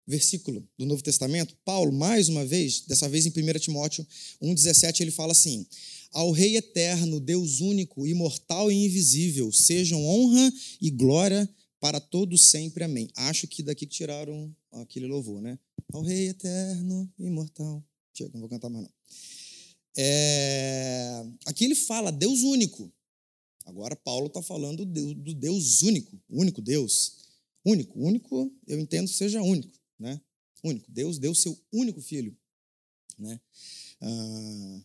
versículo 0.06 0.66
do 0.76 0.84
Novo 0.84 1.02
Testamento, 1.02 1.56
Paulo, 1.64 1.92
mais 1.92 2.28
uma 2.28 2.44
vez, 2.44 2.80
dessa 2.82 3.08
vez 3.08 3.26
em 3.26 3.30
1 3.30 3.58
Timóteo 3.58 4.06
1,17, 4.42 5.00
ele 5.00 5.10
fala 5.10 5.32
assim: 5.32 5.66
Ao 6.12 6.30
Rei 6.30 6.56
eterno, 6.56 7.20
Deus 7.20 7.60
único, 7.60 8.06
imortal 8.06 8.70
e 8.70 8.84
invisível, 8.84 9.52
sejam 9.52 10.04
honra 10.04 10.52
e 10.80 10.90
glória 10.90 11.48
para 11.80 12.00
todos 12.00 12.42
sempre. 12.42 12.84
Amém. 12.84 13.08
Acho 13.16 13.46
que 13.46 13.62
daqui 13.62 13.86
que 13.86 13.92
tiraram 13.92 14.54
aquele 14.72 15.06
louvor, 15.06 15.40
né? 15.40 15.58
Ao 15.92 16.02
Rei 16.02 16.28
eterno, 16.28 17.10
imortal. 17.18 17.84
Chega, 18.14 18.30
não 18.34 18.40
vou 18.40 18.48
cantar 18.48 18.68
mais 18.68 18.84
não. 18.84 18.92
É... 19.96 21.24
Aqui 21.46 21.64
ele 21.64 21.74
fala 21.74 22.10
Deus 22.12 22.40
único. 22.42 22.92
Agora 23.64 23.96
Paulo 23.96 24.26
está 24.26 24.42
falando 24.42 24.84
do 24.84 25.34
Deus 25.34 25.82
único, 25.82 26.20
único 26.28 26.60
Deus. 26.60 27.18
Único, 27.64 27.98
único, 27.98 28.52
eu 28.66 28.80
entendo 28.80 29.08
que 29.08 29.14
seja 29.14 29.40
único, 29.40 29.78
né? 29.98 30.20
Único. 30.64 30.90
Deus 30.90 31.18
deu 31.18 31.34
seu 31.34 31.56
único 31.72 32.00
filho, 32.00 32.36
né? 33.18 33.40
Ah, 34.00 34.82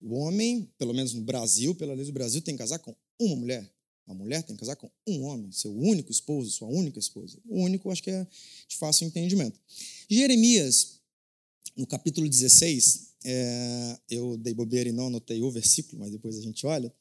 o 0.00 0.14
homem, 0.14 0.70
pelo 0.78 0.94
menos 0.94 1.12
no 1.12 1.22
Brasil, 1.22 1.74
pela 1.74 1.94
lei 1.94 2.04
do 2.04 2.12
Brasil, 2.12 2.40
tem 2.40 2.54
que 2.54 2.58
casar 2.58 2.78
com 2.78 2.94
uma 3.18 3.36
mulher. 3.36 3.70
Uma 4.06 4.14
mulher 4.14 4.42
tem 4.42 4.54
que 4.54 4.60
casar 4.60 4.76
com 4.76 4.90
um 5.06 5.22
homem, 5.22 5.50
seu 5.50 5.74
único 5.74 6.10
esposo, 6.10 6.50
sua 6.50 6.68
única 6.68 6.98
esposa. 6.98 7.38
O 7.46 7.62
único, 7.62 7.90
acho 7.90 8.02
que 8.02 8.10
é 8.10 8.26
de 8.68 8.76
fácil 8.76 9.06
entendimento. 9.06 9.58
Jeremias, 10.10 11.00
no 11.74 11.86
capítulo 11.86 12.28
16, 12.28 13.14
é, 13.24 13.98
eu 14.10 14.36
dei 14.36 14.52
bobeira 14.52 14.90
e 14.90 14.92
não 14.92 15.06
anotei 15.06 15.40
o 15.40 15.50
versículo, 15.50 16.00
mas 16.00 16.10
depois 16.10 16.36
a 16.36 16.42
gente 16.42 16.66
olha. 16.66 16.92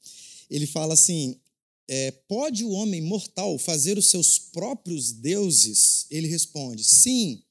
Ele 0.50 0.68
fala 0.68 0.94
assim: 0.94 1.40
é, 1.88 2.12
Pode 2.12 2.64
o 2.64 2.72
homem 2.72 3.02
mortal 3.02 3.58
fazer 3.58 3.98
os 3.98 4.10
seus 4.10 4.40
próprios 4.40 5.12
deuses? 5.12 6.06
Ele 6.10 6.28
responde: 6.28 6.84
Sim, 6.84 7.44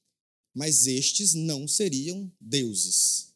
mas 0.53 0.87
estes 0.87 1.33
não 1.33 1.67
seriam 1.67 2.31
deuses. 2.39 3.33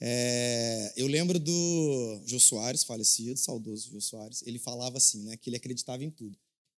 É, 0.00 0.92
eu 0.96 1.08
lembro 1.08 1.40
do 1.40 2.22
Jô 2.24 2.38
Soares, 2.38 2.84
falecido, 2.84 3.36
saudoso 3.36 3.90
Jô 3.90 4.00
Soares, 4.00 4.42
ele 4.46 4.58
falava 4.58 4.96
assim, 4.96 5.24
né, 5.24 5.36
que 5.36 5.50
ele 5.50 5.56
acreditava 5.56 6.04
em 6.04 6.10
tudo. 6.10 6.38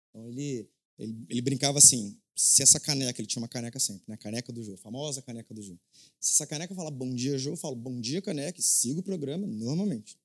Então 0.10 0.26
ele, 0.30 0.70
ele, 0.98 1.26
ele, 1.28 1.42
brincava 1.42 1.78
assim, 1.78 2.18
se 2.34 2.64
essa 2.64 2.80
caneca, 2.80 3.20
ele 3.20 3.28
tinha 3.28 3.42
uma 3.42 3.50
caneca 3.50 3.78
sempre, 3.78 4.04
né, 4.08 4.16
caneca 4.16 4.54
do 4.54 4.64
Jô, 4.64 4.78
famosa 4.78 5.22
caneca 5.22 5.54
do 5.54 5.62
Jô. 5.62 5.78
Se 6.18 6.34
essa 6.34 6.48
caneca 6.48 6.74
fala 6.74 6.90
bom 6.90 7.14
dia, 7.14 7.38
Jô, 7.38 7.52
eu 7.52 7.58
falo 7.58 7.76
bom 7.76 8.00
dia, 8.00 8.22
caneca, 8.22 8.60
e 8.60 8.64
sigo 8.64 9.02
o 9.02 9.04
programa 9.04 9.46
normalmente. 9.46 10.18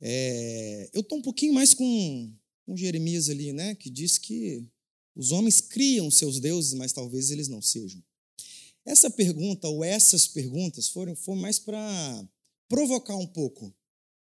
É, 0.00 0.90
eu 0.92 1.00
estou 1.00 1.18
um 1.18 1.22
pouquinho 1.22 1.54
mais 1.54 1.74
com, 1.74 2.32
com 2.64 2.76
Jeremias 2.76 3.28
ali, 3.28 3.52
né, 3.52 3.74
que 3.74 3.90
diz 3.90 4.18
que 4.18 4.64
os 5.14 5.32
homens 5.32 5.60
criam 5.60 6.10
seus 6.10 6.38
deuses, 6.38 6.74
mas 6.74 6.92
talvez 6.92 7.30
eles 7.30 7.48
não 7.48 7.62
sejam. 7.62 8.02
Essa 8.84 9.10
pergunta, 9.10 9.68
ou 9.68 9.82
essas 9.82 10.28
perguntas, 10.28 10.88
foram, 10.88 11.16
foram 11.16 11.40
mais 11.40 11.58
para 11.58 12.28
provocar 12.68 13.16
um 13.16 13.26
pouco 13.26 13.74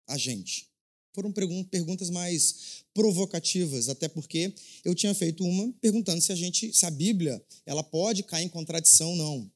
a 0.07 0.17
gente. 0.17 0.69
Foram 1.15 1.33
perguntas 1.33 2.11
mais 2.11 2.85
provocativas, 2.95 3.89
até 3.89 4.09
porque 4.09 4.55
eu 4.85 4.95
tinha 4.95 5.15
feito 5.15 5.45
uma 5.45 5.73
perguntando 5.81 6.21
se 6.21 6.33
a 6.33 6.35
gente, 6.35 6.73
se 6.73 6.87
a 6.87 6.91
Bíblia, 6.91 7.45
ela 7.67 7.83
pode 7.83 8.23
cair 8.23 8.45
em 8.45 8.49
contradição 8.49 9.11
ou 9.11 9.17
não. 9.17 9.53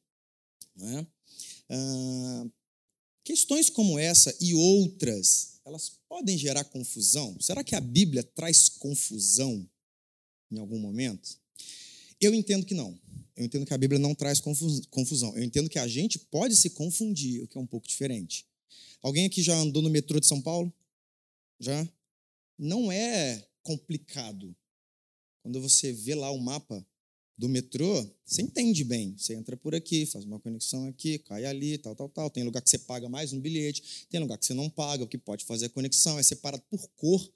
não 0.77 1.07
ah, 1.69 2.47
questões 3.25 3.71
como 3.71 3.99
essa 3.99 4.35
e 4.41 4.55
outras, 4.55 5.52
elas 5.65 6.01
podem 6.09 6.37
gerar 6.37 6.65
confusão? 6.65 7.37
Será 7.41 7.63
que 7.63 7.75
a 7.75 7.81
Bíblia 7.81 8.23
traz 8.23 8.69
confusão 8.69 9.69
em 10.51 10.59
algum 10.59 10.79
momento? 10.79 11.41
Eu 12.21 12.35
entendo 12.35 12.67
que 12.67 12.75
não. 12.75 12.99
Eu 13.37 13.45
entendo 13.45 13.67
que 13.67 13.75
a 13.75 13.79
Bíblia 13.79 13.99
não 13.99 14.15
traz 14.15 14.41
confusão. 14.41 15.37
Eu 15.37 15.43
entendo 15.43 15.69
que 15.69 15.79
a 15.79 15.89
gente 15.89 16.19
pode 16.19 16.55
se 16.57 16.71
confundir, 16.71 17.43
o 17.43 17.49
que 17.49 17.57
é 17.57 17.61
um 17.61 17.67
pouco 17.67 17.87
diferente. 17.87 18.47
Alguém 19.01 19.25
aqui 19.25 19.43
já 19.43 19.57
andou 19.57 19.83
no 19.83 19.91
metrô 19.91 20.21
de 20.21 20.27
São 20.27 20.41
Paulo? 20.41 20.73
Já? 21.59 21.89
Não 22.59 22.93
é 22.93 23.49
complicado. 23.63 24.55
Quando 25.43 25.61
você 25.61 25.93
vê 25.93 26.15
lá 26.15 26.31
o 26.31 26.39
mapa 26.39 26.87
do 27.37 27.49
metrô, 27.49 28.07
você 28.25 28.43
entende 28.43 28.85
bem. 28.85 29.15
Você 29.17 29.35
entra 29.35 29.57
por 29.57 29.75
aqui, 29.75 30.07
faz 30.07 30.25
uma 30.25 30.39
conexão 30.39 30.87
aqui, 30.87 31.19
cai 31.19 31.45
ali, 31.45 31.79
tal, 31.79 31.95
tal, 31.95 32.09
tal. 32.09 32.31
Tem 32.31 32.45
lugar 32.45 32.61
que 32.63 32.71
você 32.71 32.79
paga 32.79 33.09
mais 33.09 33.33
um 33.33 33.41
bilhete, 33.41 34.07
tem 34.09 34.21
lugar 34.21 34.39
que 34.39 34.47
você 34.47 34.55
não 34.55 34.69
paga, 34.71 35.05
o 35.05 35.09
que 35.09 35.19
pode 35.19 35.45
fazer 35.45 35.67
a 35.67 35.71
conexão, 35.71 36.19
é 36.19 36.23
separado 36.23 36.63
por 36.71 36.87
cor. 36.97 37.33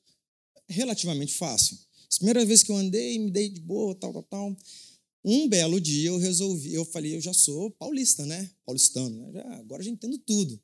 Relativamente 0.69 1.35
fácil. 1.35 1.79
As 2.11 2.19
primeiras 2.19 2.47
vezes 2.47 2.63
que 2.63 2.71
eu 2.71 2.77
andei, 2.77 3.19
me 3.19 3.31
dei 3.31 3.49
de 3.49 3.61
boa, 3.61 3.95
tal, 3.95 4.13
tal, 4.13 4.23
tal. 4.23 4.57
Um 5.25 5.49
belo 5.49 5.81
dia 5.81 6.09
eu 6.09 6.19
resolvi, 6.19 6.73
eu 6.73 6.85
falei, 6.85 7.17
eu 7.17 7.21
já 7.21 7.33
sou 7.33 7.71
paulista, 7.73 8.25
né? 8.25 8.49
Paulistano, 8.65 9.11
né? 9.11 9.33
Já, 9.33 9.55
agora 9.57 9.83
já 9.83 9.91
entendo 9.91 10.19
tudo. 10.19 10.61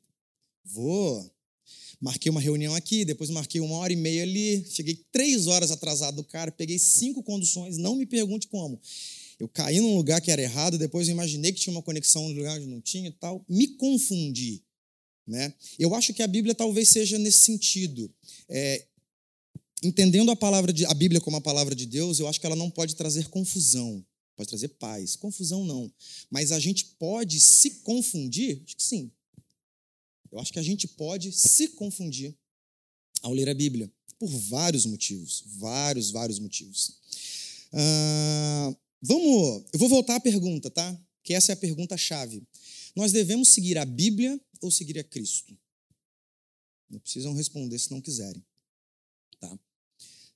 Vou. 0.63 1.29
Marquei 1.99 2.29
uma 2.29 2.41
reunião 2.41 2.73
aqui, 2.75 3.05
depois 3.05 3.29
marquei 3.29 3.61
uma 3.61 3.75
hora 3.75 3.93
e 3.93 3.95
meia 3.95 4.23
ali, 4.23 4.65
cheguei 4.69 4.95
três 5.11 5.47
horas 5.47 5.71
atrasado 5.71 6.15
do 6.15 6.23
cara, 6.23 6.51
peguei 6.51 6.77
cinco 6.79 7.23
conduções, 7.23 7.77
não 7.77 7.95
me 7.95 8.05
pergunte 8.05 8.47
como. 8.47 8.79
Eu 9.43 9.49
caí 9.49 9.81
num 9.81 9.97
lugar 9.97 10.21
que 10.21 10.31
era 10.31 10.41
errado, 10.41 10.77
depois 10.77 11.05
eu 11.05 11.11
imaginei 11.11 11.51
que 11.51 11.59
tinha 11.59 11.75
uma 11.75 11.81
conexão 11.81 12.29
no 12.29 12.33
lugar 12.33 12.55
onde 12.55 12.65
não 12.65 12.79
tinha 12.79 13.09
e 13.09 13.11
tal. 13.11 13.43
Me 13.49 13.67
confundi. 13.67 14.63
Né? 15.27 15.53
Eu 15.77 15.93
acho 15.93 16.13
que 16.13 16.23
a 16.23 16.27
Bíblia 16.27 16.55
talvez 16.55 16.87
seja 16.87 17.19
nesse 17.19 17.39
sentido. 17.39 18.09
É, 18.47 18.85
entendendo 19.83 20.31
a 20.31 20.35
palavra 20.35 20.71
de, 20.71 20.85
a 20.85 20.93
Bíblia 20.93 21.19
como 21.19 21.35
a 21.35 21.41
palavra 21.41 21.75
de 21.75 21.85
Deus, 21.85 22.19
eu 22.19 22.27
acho 22.29 22.39
que 22.39 22.45
ela 22.45 22.55
não 22.55 22.69
pode 22.69 22.95
trazer 22.95 23.27
confusão. 23.27 24.05
Pode 24.37 24.47
trazer 24.47 24.69
paz. 24.69 25.17
Confusão 25.17 25.65
não. 25.65 25.91
Mas 26.31 26.53
a 26.53 26.59
gente 26.59 26.85
pode 26.97 27.41
se 27.41 27.69
confundir? 27.81 28.61
Acho 28.63 28.77
que 28.77 28.83
sim. 28.83 29.11
Eu 30.31 30.39
acho 30.39 30.53
que 30.53 30.59
a 30.59 30.63
gente 30.63 30.87
pode 30.87 31.33
se 31.33 31.67
confundir 31.69 32.33
ao 33.21 33.33
ler 33.33 33.49
a 33.49 33.53
Bíblia. 33.53 33.91
Por 34.17 34.29
vários 34.29 34.85
motivos. 34.85 35.43
Vários, 35.57 36.11
vários 36.11 36.39
motivos. 36.39 36.93
Ah, 37.73 38.73
vamos. 39.07 39.65
Eu 39.73 39.79
vou 39.79 39.89
voltar 39.89 40.15
à 40.15 40.19
pergunta, 40.19 40.69
tá? 40.69 40.99
Que 41.23 41.33
essa 41.33 41.51
é 41.51 41.53
a 41.53 41.57
pergunta-chave. 41.57 42.41
Nós 42.95 43.11
devemos 43.11 43.49
seguir 43.49 43.77
a 43.77 43.85
Bíblia 43.85 44.39
ou 44.61 44.71
seguir 44.71 44.97
a 44.99 45.03
Cristo? 45.03 45.57
Não 46.89 46.99
precisam 46.99 47.33
responder 47.33 47.77
se 47.79 47.91
não 47.91 48.01
quiserem. 48.01 48.43
Tá? 49.39 49.59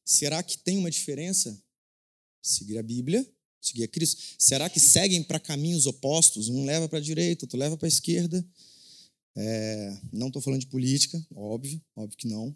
Será 0.03 0.41
que 0.43 0.57
tem 0.57 0.77
uma 0.77 0.91
diferença? 0.91 1.61
Seguir 2.41 2.77
a 2.77 2.83
Bíblia 2.83 3.27
seguir 3.67 3.83
a 3.83 3.87
Cristo? 3.87 4.21
Será 4.39 4.69
que 4.69 4.79
seguem 4.79 5.23
para 5.23 5.39
caminhos 5.39 5.85
opostos? 5.85 6.49
Um 6.49 6.65
leva 6.65 6.87
para 6.87 6.99
a 6.99 7.01
direita, 7.01 7.45
outro 7.45 7.57
leva 7.57 7.77
para 7.77 7.87
a 7.87 7.89
esquerda. 7.89 8.45
É, 9.35 9.97
não 10.11 10.27
estou 10.27 10.41
falando 10.41 10.61
de 10.61 10.67
política, 10.67 11.23
óbvio, 11.35 11.81
óbvio 11.95 12.17
que 12.17 12.27
não. 12.27 12.55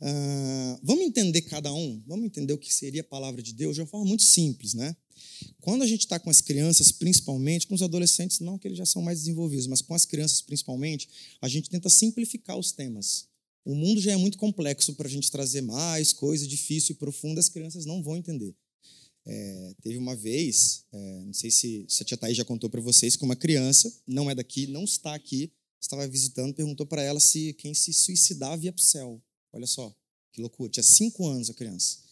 Ah, 0.00 0.78
vamos 0.82 1.04
entender 1.04 1.42
cada 1.42 1.72
um, 1.72 2.02
vamos 2.06 2.26
entender 2.26 2.52
o 2.52 2.58
que 2.58 2.72
seria 2.72 3.00
a 3.00 3.04
palavra 3.04 3.42
de 3.42 3.52
Deus 3.52 3.74
de 3.74 3.80
uma 3.80 3.86
forma 3.86 4.06
muito 4.06 4.22
simples, 4.22 4.74
né? 4.74 4.96
Quando 5.60 5.82
a 5.82 5.86
gente 5.86 6.00
está 6.00 6.18
com 6.18 6.30
as 6.30 6.40
crianças, 6.40 6.92
principalmente, 6.92 7.66
com 7.66 7.74
os 7.74 7.82
adolescentes, 7.82 8.40
não 8.40 8.58
que 8.58 8.68
eles 8.68 8.78
já 8.78 8.86
são 8.86 9.02
mais 9.02 9.20
desenvolvidos, 9.20 9.66
mas 9.66 9.82
com 9.82 9.94
as 9.94 10.04
crianças 10.04 10.40
principalmente, 10.40 11.08
a 11.40 11.48
gente 11.48 11.70
tenta 11.70 11.88
simplificar 11.88 12.58
os 12.58 12.72
temas. 12.72 13.26
o 13.64 13.74
mundo 13.74 14.00
já 14.00 14.12
é 14.12 14.16
muito 14.16 14.38
complexo 14.38 14.94
para 14.94 15.08
a 15.08 15.10
gente 15.10 15.30
trazer 15.30 15.60
mais 15.60 16.12
coisa 16.12 16.46
difícil 16.46 16.94
e 16.94 16.98
profunda, 16.98 17.40
as 17.40 17.48
crianças 17.48 17.84
não 17.84 18.00
vão 18.00 18.16
entender. 18.16 18.54
É, 19.26 19.74
teve 19.82 19.98
uma 19.98 20.14
vez, 20.14 20.84
é, 20.92 21.24
não 21.24 21.32
sei 21.32 21.50
se, 21.50 21.84
se 21.88 22.02
a 22.02 22.06
tia 22.06 22.16
Thaís 22.16 22.36
já 22.36 22.44
contou 22.44 22.70
para 22.70 22.80
vocês, 22.80 23.16
que 23.16 23.24
uma 23.24 23.34
criança, 23.34 23.92
não 24.06 24.30
é 24.30 24.36
daqui, 24.36 24.68
não 24.68 24.84
está 24.84 25.16
aqui, 25.16 25.52
estava 25.80 26.06
visitando, 26.06 26.54
perguntou 26.54 26.86
para 26.86 27.02
ela 27.02 27.18
se 27.18 27.52
quem 27.54 27.74
se 27.74 27.92
suicidava 27.92 28.64
ia 28.64 28.72
para 28.72 28.80
o 28.80 28.84
céu. 28.84 29.20
Olha 29.56 29.66
só, 29.66 29.94
que 30.32 30.40
loucura. 30.40 30.70
Tinha 30.70 30.84
cinco 30.84 31.26
anos 31.26 31.48
a 31.48 31.54
criança. 31.54 32.04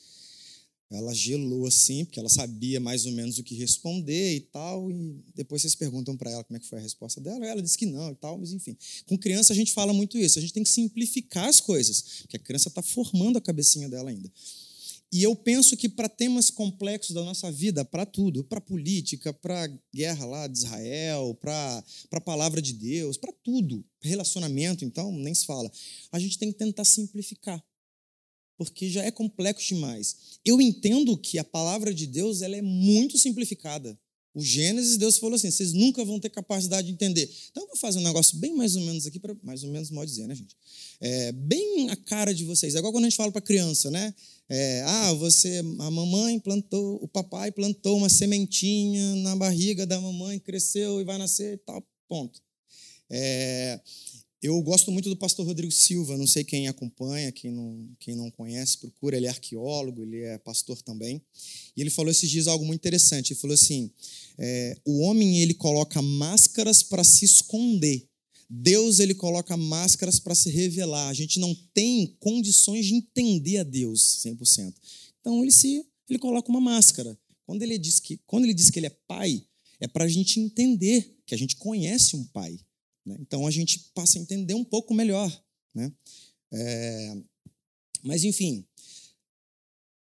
Ela 0.91 1.13
gelou 1.13 1.67
assim, 1.67 2.05
porque 2.05 2.19
ela 2.19 2.29
sabia 2.29 2.79
mais 2.79 3.05
ou 3.05 3.13
menos 3.13 3.39
o 3.39 3.43
que 3.43 3.55
responder 3.55 4.37
e 4.37 4.41
tal. 4.41 4.91
E 4.91 5.23
depois 5.35 5.61
vocês 5.61 5.75
perguntam 5.75 6.17
para 6.17 6.31
ela 6.31 6.45
como 6.45 6.57
é 6.57 6.61
que 6.61 6.67
foi 6.67 6.79
a 6.79 6.83
resposta 6.83 7.21
dela. 7.21 7.45
Ela 7.47 7.61
disse 7.61 7.77
que 7.77 7.85
não 7.87 8.13
e 8.13 8.15
tal, 8.15 8.39
mas 8.39 8.53
enfim. 8.53 8.77
Com 9.07 9.19
criança 9.19 9.53
a 9.53 9.57
gente 9.57 9.73
fala 9.73 9.93
muito 9.93 10.17
isso. 10.17 10.39
A 10.39 10.43
gente 10.43 10.53
tem 10.53 10.63
que 10.63 10.71
simplificar 10.71 11.49
as 11.49 11.61
coisas, 11.61 12.21
porque 12.23 12.37
a 12.37 12.41
criança 12.41 12.69
está 12.69 12.81
formando 12.81 13.37
a 13.37 13.41
cabecinha 13.41 13.89
dela 13.89 14.11
ainda. 14.11 14.31
E 15.15 15.23
eu 15.23 15.37
penso 15.37 15.77
que 15.77 15.89
para 15.89 16.09
temas 16.09 16.51
complexos 16.51 17.15
da 17.15 17.23
nossa 17.23 17.49
vida, 17.49 17.85
para 17.85 18.05
tudo, 18.05 18.43
para 18.43 18.61
política, 18.61 19.33
para 19.33 19.69
guerra 19.95 20.27
lá 20.27 20.49
de 20.49 20.59
Israel, 20.59 21.39
para 21.41 21.85
a 22.11 22.21
palavra 22.21 22.61
de 22.61 22.73
Deus, 22.73 23.17
para 23.17 23.33
tudo, 23.33 23.85
relacionamento, 24.03 24.85
então, 24.85 25.13
nem 25.13 25.33
se 25.33 25.47
fala. 25.47 25.71
A 26.11 26.19
gente 26.19 26.37
tem 26.37 26.51
que 26.51 26.59
tentar 26.59 26.85
simplificar, 26.85 27.65
porque 28.59 28.91
já 28.91 29.05
é 29.05 29.13
complexo 29.13 29.69
demais. 29.69 30.41
Eu 30.45 30.61
entendo 30.61 31.17
que 31.17 31.39
a 31.39 31.45
palavra 31.45 31.95
de 31.95 32.09
Deus 32.09 32.43
ela 32.43 32.57
é 32.57 32.63
muito 32.63 33.17
simplificada. 33.17 33.97
O 34.35 34.41
Gênesis, 34.41 34.97
Deus 34.97 35.17
falou 35.19 35.37
assim: 35.37 35.51
vocês 35.51 35.73
nunca 35.73 36.05
vão 36.05 36.19
ter 36.19 36.29
capacidade 36.29 36.89
de 36.89 36.93
entender. 36.93 37.31
Então, 37.51 37.63
eu 37.63 37.69
vou 37.69 37.77
fazer 37.77 38.01
um 38.01 38.03
negócio 38.03 38.37
bem 38.39 38.53
mais 38.55 38.75
ou 38.75 38.83
menos 38.83 39.07
aqui, 39.07 39.21
para 39.21 39.35
mais 39.43 39.63
ou 39.63 39.71
menos 39.71 39.91
pode 39.91 40.11
dizer, 40.11 40.27
né, 40.27 40.35
gente? 40.35 40.57
É, 41.01 41.33
bem 41.33 41.89
a 41.91 41.97
cara 41.97 42.35
de 42.35 42.45
vocês. 42.45 42.75
É 42.75 42.79
igual 42.79 42.93
quando 42.93 43.05
a 43.05 43.09
gente 43.09 43.17
fala 43.17 43.31
para 43.31 43.41
criança, 43.41 43.91
né? 43.91 44.13
É, 44.49 44.83
ah, 44.83 45.13
você, 45.15 45.63
a 45.79 45.91
mamãe 45.91 46.39
plantou, 46.41 46.99
o 47.03 47.09
papai 47.09 47.53
plantou 47.53 47.97
uma 47.97 48.09
sementinha 48.09 49.15
na 49.17 49.37
barriga 49.37 49.87
da 49.87 50.01
mamãe, 50.01 50.39
cresceu 50.39 51.01
e 51.01 51.05
vai 51.05 51.17
nascer 51.17 51.55
e 51.55 51.59
tal, 51.59 51.83
ponto. 52.09 52.43
É, 53.09 53.81
eu 54.45 54.61
gosto 54.61 54.93
muito 54.93 55.09
do 55.09 55.17
pastor 55.17 55.47
Rodrigo 55.47 55.73
Silva, 55.73 56.19
não 56.19 56.27
sei 56.27 56.45
quem 56.45 56.69
acompanha, 56.69 57.33
quem 57.33 57.51
não, 57.51 57.89
quem 57.99 58.15
não 58.15 58.31
conhece, 58.31 58.77
procura, 58.77 59.17
ele 59.17 59.25
é 59.25 59.31
arqueólogo, 59.31 60.03
ele 60.03 60.21
é 60.21 60.37
pastor 60.37 60.83
também. 60.83 61.19
E 61.75 61.81
ele 61.81 61.89
falou 61.89 62.11
esses 62.11 62.29
dias 62.29 62.47
algo 62.47 62.63
muito 62.63 62.83
interessante, 62.83 63.33
ele 63.33 63.41
falou 63.41 63.55
assim, 63.55 63.91
é, 64.37 64.77
o 64.85 65.01
homem 65.01 65.41
ele 65.41 65.55
coloca 65.55 66.03
máscaras 66.03 66.83
para 66.83 67.03
se 67.03 67.25
esconder, 67.25 68.07
Deus 68.51 68.99
ele 68.99 69.15
coloca 69.15 69.57
máscaras 69.57 70.21
para 70.21 70.35
se 70.35 70.51
revelar. 70.51 71.09
A 71.09 71.15
gente 71.15 71.41
não 71.41 71.55
tem 71.73 72.15
condições 72.21 72.85
de 72.85 72.95
entender 72.95 73.57
a 73.57 73.63
Deus 73.63 74.23
100%. 74.27 74.75
Então 75.21 75.43
ele 75.43 75.53
se 75.53 75.87
ele 76.07 76.19
coloca 76.19 76.51
uma 76.51 76.61
máscara. 76.61 77.19
Quando 77.47 77.63
ele 77.63 77.79
diz 77.79 77.99
que 77.99 78.21
quando 78.27 78.45
ele 78.45 78.53
diz 78.53 78.69
que 78.69 78.79
ele 78.79 78.89
é 78.89 78.97
pai, 79.09 79.43
é 79.81 79.89
para 79.89 80.05
a 80.05 80.09
gente 80.09 80.39
entender 80.39 81.17
que 81.25 81.35
a 81.35 81.39
gente 81.39 81.57
conhece 81.57 82.15
um 82.15 82.25
pai. 82.25 82.61
Né? 83.05 83.17
Então 83.21 83.47
a 83.47 83.51
gente 83.51 83.91
passa 83.95 84.19
a 84.19 84.23
entender 84.23 84.55
um 84.55 84.65
pouco 84.65 84.95
melhor. 84.95 85.31
Né? 85.75 85.93
É... 86.53 87.17
Mas 88.03 88.25
enfim, 88.25 88.67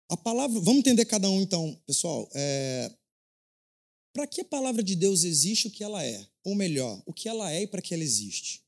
a 0.09 0.17
palavra. 0.17 0.59
Vamos 0.59 0.79
entender 0.79 1.05
cada 1.05 1.29
um 1.29 1.41
então, 1.41 1.79
pessoal. 1.85 2.29
É... 2.33 2.91
Para 4.11 4.25
que 4.25 4.41
a 4.41 4.45
palavra 4.45 4.81
de 4.81 4.95
Deus 4.95 5.23
existe 5.23 5.67
o 5.67 5.71
que 5.71 5.83
ela 5.83 6.03
é? 6.03 6.27
Ou 6.43 6.55
melhor, 6.55 7.01
o 7.05 7.13
que 7.13 7.29
ela 7.29 7.51
é 7.51 7.61
e 7.61 7.67
para 7.67 7.81
que 7.81 7.93
ela 7.93 8.03
existe? 8.03 8.63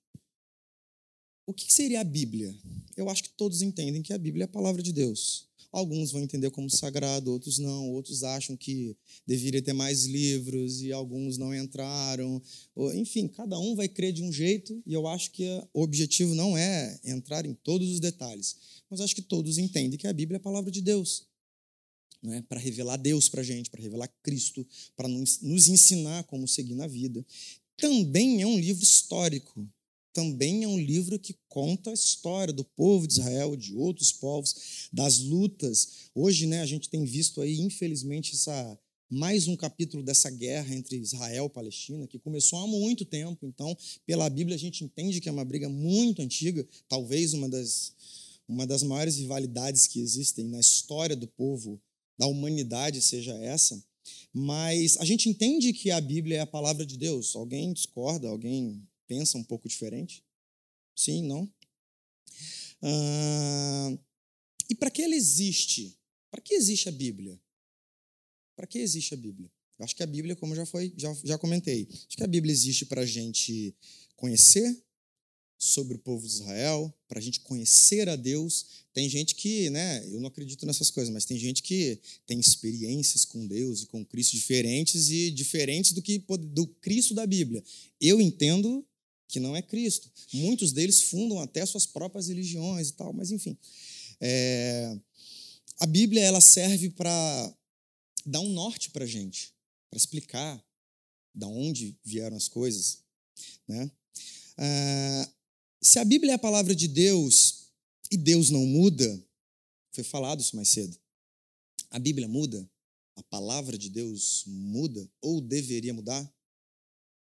O 1.47 1.53
que 1.53 1.73
seria 1.73 2.01
a 2.01 2.03
Bíblia? 2.03 2.55
Eu 2.95 3.09
acho 3.09 3.23
que 3.23 3.31
todos 3.31 3.61
entendem 3.61 4.03
que 4.03 4.13
a 4.13 4.17
Bíblia 4.17 4.43
é 4.43 4.45
a 4.45 4.47
palavra 4.47 4.83
de 4.83 4.93
Deus. 4.93 5.50
Alguns 5.71 6.11
vão 6.11 6.21
entender 6.21 6.51
como 6.51 6.69
sagrado, 6.69 7.31
outros 7.31 7.57
não. 7.57 7.89
Outros 7.91 8.23
acham 8.23 8.57
que 8.57 8.95
deveria 9.25 9.61
ter 9.61 9.73
mais 9.73 10.05
livros 10.05 10.81
e 10.81 10.91
alguns 10.91 11.37
não 11.37 11.55
entraram. 11.55 12.41
Enfim, 12.96 13.27
cada 13.27 13.57
um 13.57 13.75
vai 13.75 13.87
crer 13.87 14.11
de 14.11 14.22
um 14.22 14.31
jeito 14.31 14.81
e 14.85 14.93
eu 14.93 15.07
acho 15.07 15.31
que 15.31 15.46
o 15.74 15.81
objetivo 15.81 16.35
não 16.35 16.57
é 16.57 17.00
entrar 17.05 17.46
em 17.46 17.53
todos 17.53 17.89
os 17.89 18.00
detalhes. 18.00 18.57
Mas 18.89 19.00
acho 19.00 19.15
que 19.15 19.22
todos 19.22 19.57
entendem 19.57 19.98
que 19.98 20.07
a 20.07 20.13
Bíblia 20.13 20.37
é 20.37 20.39
a 20.39 20.43
palavra 20.43 20.72
de 20.72 20.81
Deus 20.81 21.31
né, 22.22 22.43
para 22.48 22.59
revelar 22.59 22.98
Deus 22.98 23.27
para 23.27 23.41
a 23.41 23.43
gente, 23.43 23.69
para 23.69 23.81
revelar 23.81 24.07
Cristo, 24.22 24.65
para 24.96 25.07
nos 25.07 25.67
ensinar 25.67 26.24
como 26.25 26.48
seguir 26.48 26.75
na 26.75 26.87
vida. 26.87 27.25
Também 27.77 28.41
é 28.41 28.46
um 28.46 28.59
livro 28.59 28.83
histórico, 28.83 29.67
também 30.13 30.63
é 30.63 30.67
um 30.67 30.79
livro 30.79 31.17
que 31.19 31.35
conta 31.47 31.89
a 31.89 31.93
história 31.93 32.53
do 32.53 32.63
povo 32.63 33.07
de 33.07 33.13
Israel, 33.13 33.55
de 33.55 33.75
outros 33.75 34.11
povos, 34.11 34.89
das 34.91 35.19
lutas. 35.19 36.09
Hoje, 36.13 36.45
né, 36.45 36.61
a 36.61 36.65
gente 36.65 36.89
tem 36.89 37.03
visto 37.03 37.41
aí, 37.41 37.59
infelizmente, 37.59 38.33
essa 38.33 38.77
mais 39.09 39.45
um 39.45 39.57
capítulo 39.57 40.01
dessa 40.01 40.29
guerra 40.29 40.74
entre 40.74 40.95
Israel 40.95 41.47
e 41.47 41.50
Palestina, 41.50 42.07
que 42.07 42.17
começou 42.17 42.59
há 42.59 42.67
muito 42.67 43.03
tempo. 43.03 43.45
Então, 43.45 43.77
pela 44.05 44.29
Bíblia, 44.29 44.55
a 44.55 44.59
gente 44.59 44.85
entende 44.85 45.19
que 45.19 45.27
é 45.27 45.31
uma 45.31 45.43
briga 45.43 45.67
muito 45.67 46.21
antiga, 46.21 46.65
talvez 46.87 47.33
uma 47.33 47.50
das, 47.50 47.93
uma 48.47 48.65
das 48.65 48.83
maiores 48.83 49.17
rivalidades 49.17 49.85
que 49.85 50.00
existem 50.00 50.45
na 50.45 50.61
história 50.61 51.15
do 51.15 51.27
povo 51.27 51.81
da 52.17 52.25
humanidade 52.25 53.01
seja 53.01 53.33
essa, 53.43 53.83
mas 54.33 54.95
a 54.97 55.05
gente 55.05 55.27
entende 55.27 55.74
que 55.74 55.91
a 55.91 56.00
Bíblia 56.00 56.37
é 56.37 56.39
a 56.39 56.47
palavra 56.47 56.85
de 56.85 56.97
Deus. 56.97 57.35
Alguém 57.35 57.74
discorda? 57.74 58.29
Alguém 58.29 58.81
pensa 59.11 59.37
um 59.37 59.43
pouco 59.43 59.67
diferente? 59.67 60.24
Sim, 60.95 61.24
não? 61.24 61.53
E 64.69 64.74
para 64.75 64.89
que 64.89 65.01
ela 65.01 65.13
existe? 65.13 66.00
Para 66.29 66.39
que 66.39 66.53
existe 66.53 66.87
a 66.87 66.93
Bíblia? 66.93 67.37
Para 68.55 68.65
que 68.65 68.79
existe 68.79 69.13
a 69.13 69.17
Bíblia? 69.17 69.51
Eu 69.77 69.83
acho 69.83 69.93
que 69.93 70.03
a 70.03 70.07
Bíblia, 70.07 70.33
como 70.33 70.55
já 70.55 70.65
foi, 70.65 70.93
já, 70.95 71.13
já 71.25 71.37
comentei, 71.37 71.89
acho 71.91 72.15
que 72.15 72.24
a 72.24 72.27
Bíblia 72.27 72.53
existe 72.53 72.85
para 72.85 73.01
a 73.01 73.05
gente 73.05 73.75
conhecer, 74.15 74.81
sobre 75.61 75.95
o 75.95 76.00
povo 76.00 76.25
de 76.25 76.33
Israel, 76.33 76.91
para 77.07 77.19
a 77.19 77.21
gente 77.21 77.41
conhecer 77.41 78.09
a 78.09 78.15
Deus. 78.15 78.65
Tem 78.91 79.07
gente 79.07 79.35
que, 79.35 79.69
né, 79.69 80.03
eu 80.11 80.19
não 80.19 80.27
acredito 80.27 80.65
nessas 80.65 80.89
coisas, 80.89 81.13
mas 81.13 81.24
tem 81.24 81.37
gente 81.37 81.61
que 81.61 82.00
tem 82.25 82.39
experiências 82.39 83.25
com 83.25 83.45
Deus 83.45 83.83
e 83.83 83.85
com 83.85 84.03
Cristo 84.03 84.31
diferentes 84.31 85.11
e 85.11 85.29
diferentes 85.29 85.91
do 85.91 86.01
que 86.01 86.17
do 86.39 86.65
Cristo 86.65 87.13
da 87.13 87.27
Bíblia. 87.27 87.63
Eu 88.00 88.19
entendo 88.19 88.83
que 89.31 89.39
não 89.39 89.55
é 89.55 89.61
Cristo. 89.61 90.11
Muitos 90.33 90.72
deles 90.72 91.03
fundam 91.03 91.39
até 91.39 91.65
suas 91.65 91.85
próprias 91.85 92.27
religiões 92.27 92.89
e 92.89 92.94
tal, 92.94 93.13
mas 93.13 93.31
enfim. 93.31 93.57
É, 94.20 94.96
a 95.79 95.85
Bíblia 95.85 96.22
ela 96.22 96.41
serve 96.41 96.89
para 96.91 97.57
dar 98.25 98.41
um 98.41 98.50
norte 98.50 98.91
para 98.91 99.05
a 99.05 99.07
gente, 99.07 99.53
para 99.89 99.98
explicar 99.98 100.63
da 101.33 101.48
onde 101.48 101.98
vieram 102.03 102.37
as 102.37 102.48
coisas, 102.48 103.00
né? 103.67 103.89
Ah, 104.57 105.31
se 105.81 105.98
a 105.98 106.05
Bíblia 106.05 106.33
é 106.33 106.35
a 106.35 106.39
palavra 106.39 106.75
de 106.75 106.87
Deus 106.87 107.72
e 108.11 108.17
Deus 108.17 108.50
não 108.50 108.65
muda, 108.65 109.25
foi 109.91 110.03
falado 110.03 110.41
isso 110.41 110.55
mais 110.55 110.67
cedo. 110.67 110.96
A 111.89 111.98
Bíblia 111.98 112.27
muda? 112.27 112.70
A 113.15 113.24
palavra 113.24 113.77
de 113.77 113.89
Deus 113.89 114.44
muda? 114.46 115.09
Ou 115.22 115.41
deveria 115.41 115.94
mudar? 115.94 116.31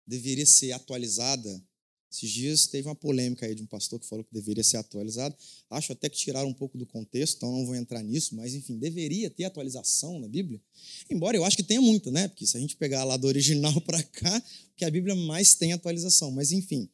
Deveria 0.08 0.46
ser 0.46 0.72
atualizada? 0.72 1.64
Esses 2.12 2.32
dias 2.32 2.68
teve 2.68 2.88
uma 2.88 2.96
polêmica 2.96 3.46
aí 3.46 3.54
de 3.54 3.62
um 3.62 3.68
pastor 3.68 4.00
que 4.00 4.08
falou 4.08 4.24
que 4.24 4.34
deveria 4.34 4.64
ser 4.64 4.78
atualizado. 4.78 5.36
Acho 5.70 5.92
até 5.92 6.10
que 6.10 6.18
tiraram 6.18 6.50
um 6.50 6.54
pouco 6.54 6.78
do 6.78 6.86
contexto, 6.86 7.38
então 7.38 7.52
não 7.52 7.66
vou 7.66 7.76
entrar 7.76 8.02
nisso, 8.02 8.36
mas 8.36 8.56
enfim, 8.56 8.78
deveria 8.78 9.30
ter 9.30 9.44
atualização 9.44 10.20
na 10.20 10.28
Bíblia. 10.28 10.60
Embora 11.10 11.38
eu 11.38 11.46
acho 11.46 11.56
que 11.56 11.64
tenha 11.64 11.82
muito, 11.82 12.10
né? 12.12 12.28
Porque 12.28 12.48
se 12.48 12.58
a 12.58 12.60
gente 12.60 12.76
pegar 12.76 13.04
lá 13.04 13.16
do 13.16 13.28
original 13.28 13.80
para 13.82 14.02
cá, 14.02 14.44
que 14.76 14.84
a 14.84 14.90
Bíblia 14.90 15.16
mais 15.16 15.54
tem 15.54 15.72
atualização. 15.72 16.32
Mas 16.32 16.52
enfim, 16.52 16.90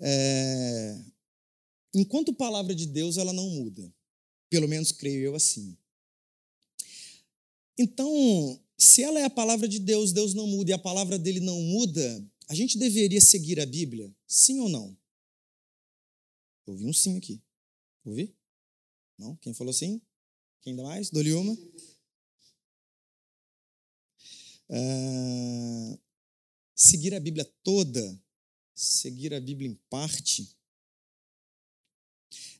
é... 0.00 0.98
Enquanto 1.94 2.32
palavra 2.32 2.74
de 2.74 2.86
Deus, 2.86 3.16
ela 3.16 3.32
não 3.32 3.48
muda. 3.50 3.92
Pelo 4.48 4.68
menos 4.68 4.92
creio 4.92 5.22
eu 5.22 5.34
assim. 5.34 5.76
Então, 7.78 8.60
se 8.78 9.02
ela 9.02 9.18
é 9.18 9.24
a 9.24 9.30
palavra 9.30 9.68
de 9.68 9.78
Deus, 9.78 10.12
Deus 10.12 10.34
não 10.34 10.46
muda 10.46 10.70
e 10.70 10.74
a 10.74 10.78
palavra 10.78 11.18
dele 11.18 11.40
não 11.40 11.60
muda, 11.60 12.24
a 12.50 12.54
gente 12.54 12.76
deveria 12.76 13.20
seguir 13.20 13.60
a 13.60 13.64
Bíblia? 13.64 14.14
Sim 14.26 14.60
ou 14.60 14.68
não? 14.68 14.98
Ouvi 16.66 16.84
um 16.84 16.92
sim 16.92 17.16
aqui. 17.16 17.40
Ouvi? 18.04 18.36
Não? 19.16 19.36
Quem 19.36 19.54
falou 19.54 19.72
sim? 19.72 20.02
Quem 20.60 20.76
dá 20.76 20.82
mais? 20.82 21.08
Dou-lhe 21.10 21.32
uma. 21.32 21.54
Uh, 24.68 25.98
seguir 26.74 27.14
a 27.14 27.20
Bíblia 27.20 27.44
toda 27.62 28.20
seguir 28.80 29.34
a 29.34 29.40
Bíblia 29.40 29.68
em 29.68 29.74
parte, 29.90 30.56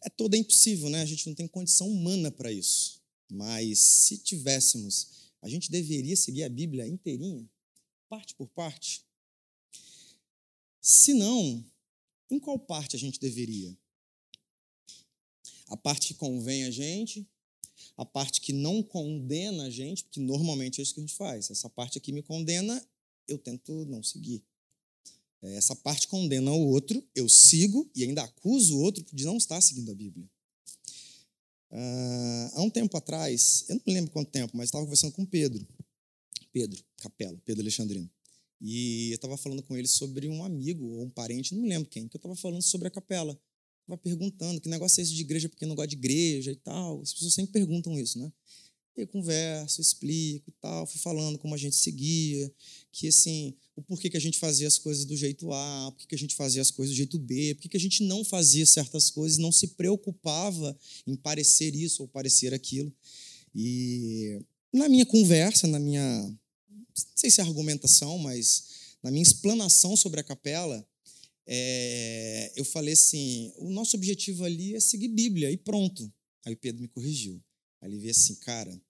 é 0.04 0.10
toda 0.10 0.36
impossível, 0.36 0.88
né? 0.90 1.00
A 1.02 1.06
gente 1.06 1.26
não 1.26 1.34
tem 1.34 1.48
condição 1.48 1.88
humana 1.88 2.30
para 2.30 2.52
isso. 2.52 3.00
Mas 3.30 3.78
se 3.78 4.18
tivéssemos, 4.18 5.30
a 5.40 5.48
gente 5.48 5.70
deveria 5.70 6.16
seguir 6.16 6.42
a 6.42 6.48
Bíblia 6.48 6.86
inteirinha, 6.86 7.48
parte 8.08 8.34
por 8.34 8.48
parte. 8.48 9.04
Se 10.80 11.12
não, 11.12 11.64
em 12.30 12.38
qual 12.38 12.58
parte 12.58 12.96
a 12.96 12.98
gente 12.98 13.20
deveria? 13.20 13.76
A 15.68 15.76
parte 15.76 16.08
que 16.08 16.14
convém 16.14 16.64
a 16.64 16.70
gente, 16.70 17.28
a 17.96 18.04
parte 18.04 18.40
que 18.40 18.52
não 18.52 18.82
condena 18.82 19.64
a 19.64 19.70
gente, 19.70 20.04
porque 20.04 20.20
normalmente 20.20 20.80
é 20.80 20.82
isso 20.82 20.94
que 20.94 21.00
a 21.00 21.02
gente 21.02 21.16
faz. 21.16 21.50
Essa 21.50 21.68
parte 21.68 21.98
aqui 21.98 22.12
me 22.12 22.22
condena, 22.22 22.82
eu 23.28 23.38
tento 23.38 23.84
não 23.86 24.02
seguir. 24.02 24.42
É, 25.42 25.56
essa 25.56 25.74
parte 25.76 26.08
condena 26.08 26.52
o 26.52 26.68
outro, 26.68 27.06
eu 27.14 27.28
sigo 27.28 27.90
e 27.94 28.04
ainda 28.04 28.22
acuso 28.22 28.76
o 28.76 28.80
outro 28.80 29.04
de 29.12 29.24
não 29.24 29.36
estar 29.36 29.60
seguindo 29.60 29.90
a 29.90 29.94
Bíblia. 29.94 30.28
Uh, 31.70 32.50
há 32.54 32.62
um 32.62 32.70
tempo 32.70 32.96
atrás, 32.96 33.64
eu 33.68 33.76
não 33.76 33.94
lembro 33.94 34.10
quanto 34.10 34.30
tempo, 34.30 34.56
mas 34.56 34.66
estava 34.66 34.84
conversando 34.84 35.12
com 35.12 35.24
Pedro. 35.24 35.66
Pedro, 36.52 36.82
Capela, 36.96 37.40
Pedro 37.44 37.62
Alexandrino. 37.62 38.10
E 38.60 39.10
eu 39.10 39.16
estava 39.16 39.36
falando 39.36 39.62
com 39.62 39.76
ele 39.76 39.88
sobre 39.88 40.28
um 40.28 40.44
amigo 40.44 40.84
ou 40.84 41.04
um 41.04 41.10
parente, 41.10 41.54
não 41.54 41.62
me 41.62 41.68
lembro 41.68 41.88
quem, 41.88 42.06
que 42.06 42.16
eu 42.16 42.18
estava 42.18 42.36
falando 42.36 42.62
sobre 42.62 42.88
a 42.88 42.90
capela. 42.90 43.38
Estava 43.82 43.98
perguntando 43.98 44.60
que 44.60 44.68
negócio 44.68 45.00
é 45.00 45.02
esse 45.02 45.14
de 45.14 45.22
igreja 45.22 45.48
porque 45.48 45.66
não 45.66 45.74
gosta 45.74 45.88
de 45.88 45.96
igreja 45.96 46.52
e 46.52 46.56
tal. 46.56 47.00
As 47.00 47.12
pessoas 47.12 47.34
sempre 47.34 47.52
perguntam 47.52 47.98
isso, 47.98 48.18
né? 48.18 48.30
eu 49.02 49.06
converso, 49.06 49.80
explico 49.80 50.50
e 50.50 50.52
tal, 50.60 50.86
fui 50.86 51.00
falando 51.00 51.38
como 51.38 51.54
a 51.54 51.58
gente 51.58 51.76
seguia, 51.76 52.52
que 52.92 53.08
assim, 53.08 53.54
o 53.74 53.82
porquê 53.82 54.10
que 54.10 54.16
a 54.16 54.20
gente 54.20 54.38
fazia 54.38 54.68
as 54.68 54.78
coisas 54.78 55.04
do 55.04 55.16
jeito 55.16 55.50
A, 55.52 55.92
porquê 55.92 56.06
que 56.08 56.14
a 56.14 56.18
gente 56.18 56.34
fazia 56.34 56.60
as 56.60 56.70
coisas 56.70 56.94
do 56.94 56.96
jeito 56.96 57.18
B, 57.18 57.54
porquê 57.54 57.68
que 57.68 57.76
a 57.76 57.80
gente 57.80 58.04
não 58.04 58.24
fazia 58.24 58.66
certas 58.66 59.10
coisas, 59.10 59.38
não 59.38 59.52
se 59.52 59.68
preocupava 59.68 60.76
em 61.06 61.16
parecer 61.16 61.74
isso 61.74 62.02
ou 62.02 62.08
parecer 62.08 62.52
aquilo. 62.52 62.92
E 63.54 64.40
na 64.72 64.88
minha 64.88 65.06
conversa, 65.06 65.66
na 65.66 65.78
minha, 65.78 66.38
não 67.08 67.16
sei 67.16 67.30
se 67.30 67.40
é 67.40 67.44
argumentação, 67.44 68.18
mas 68.18 68.96
na 69.02 69.10
minha 69.10 69.22
explanação 69.22 69.96
sobre 69.96 70.20
a 70.20 70.24
capela, 70.24 70.86
é, 71.46 72.52
eu 72.56 72.64
falei 72.64 72.94
assim: 72.94 73.52
o 73.56 73.70
nosso 73.70 73.96
objetivo 73.96 74.44
ali 74.44 74.74
é 74.74 74.80
seguir 74.80 75.08
Bíblia, 75.08 75.50
e 75.50 75.56
pronto. 75.56 76.12
Aí 76.44 76.54
o 76.54 76.56
Pedro 76.56 76.82
me 76.82 76.88
corrigiu. 76.88 77.42
Aí 77.80 77.90
ele 77.90 77.98
veio 77.98 78.10
assim, 78.10 78.34
cara, 78.36 78.80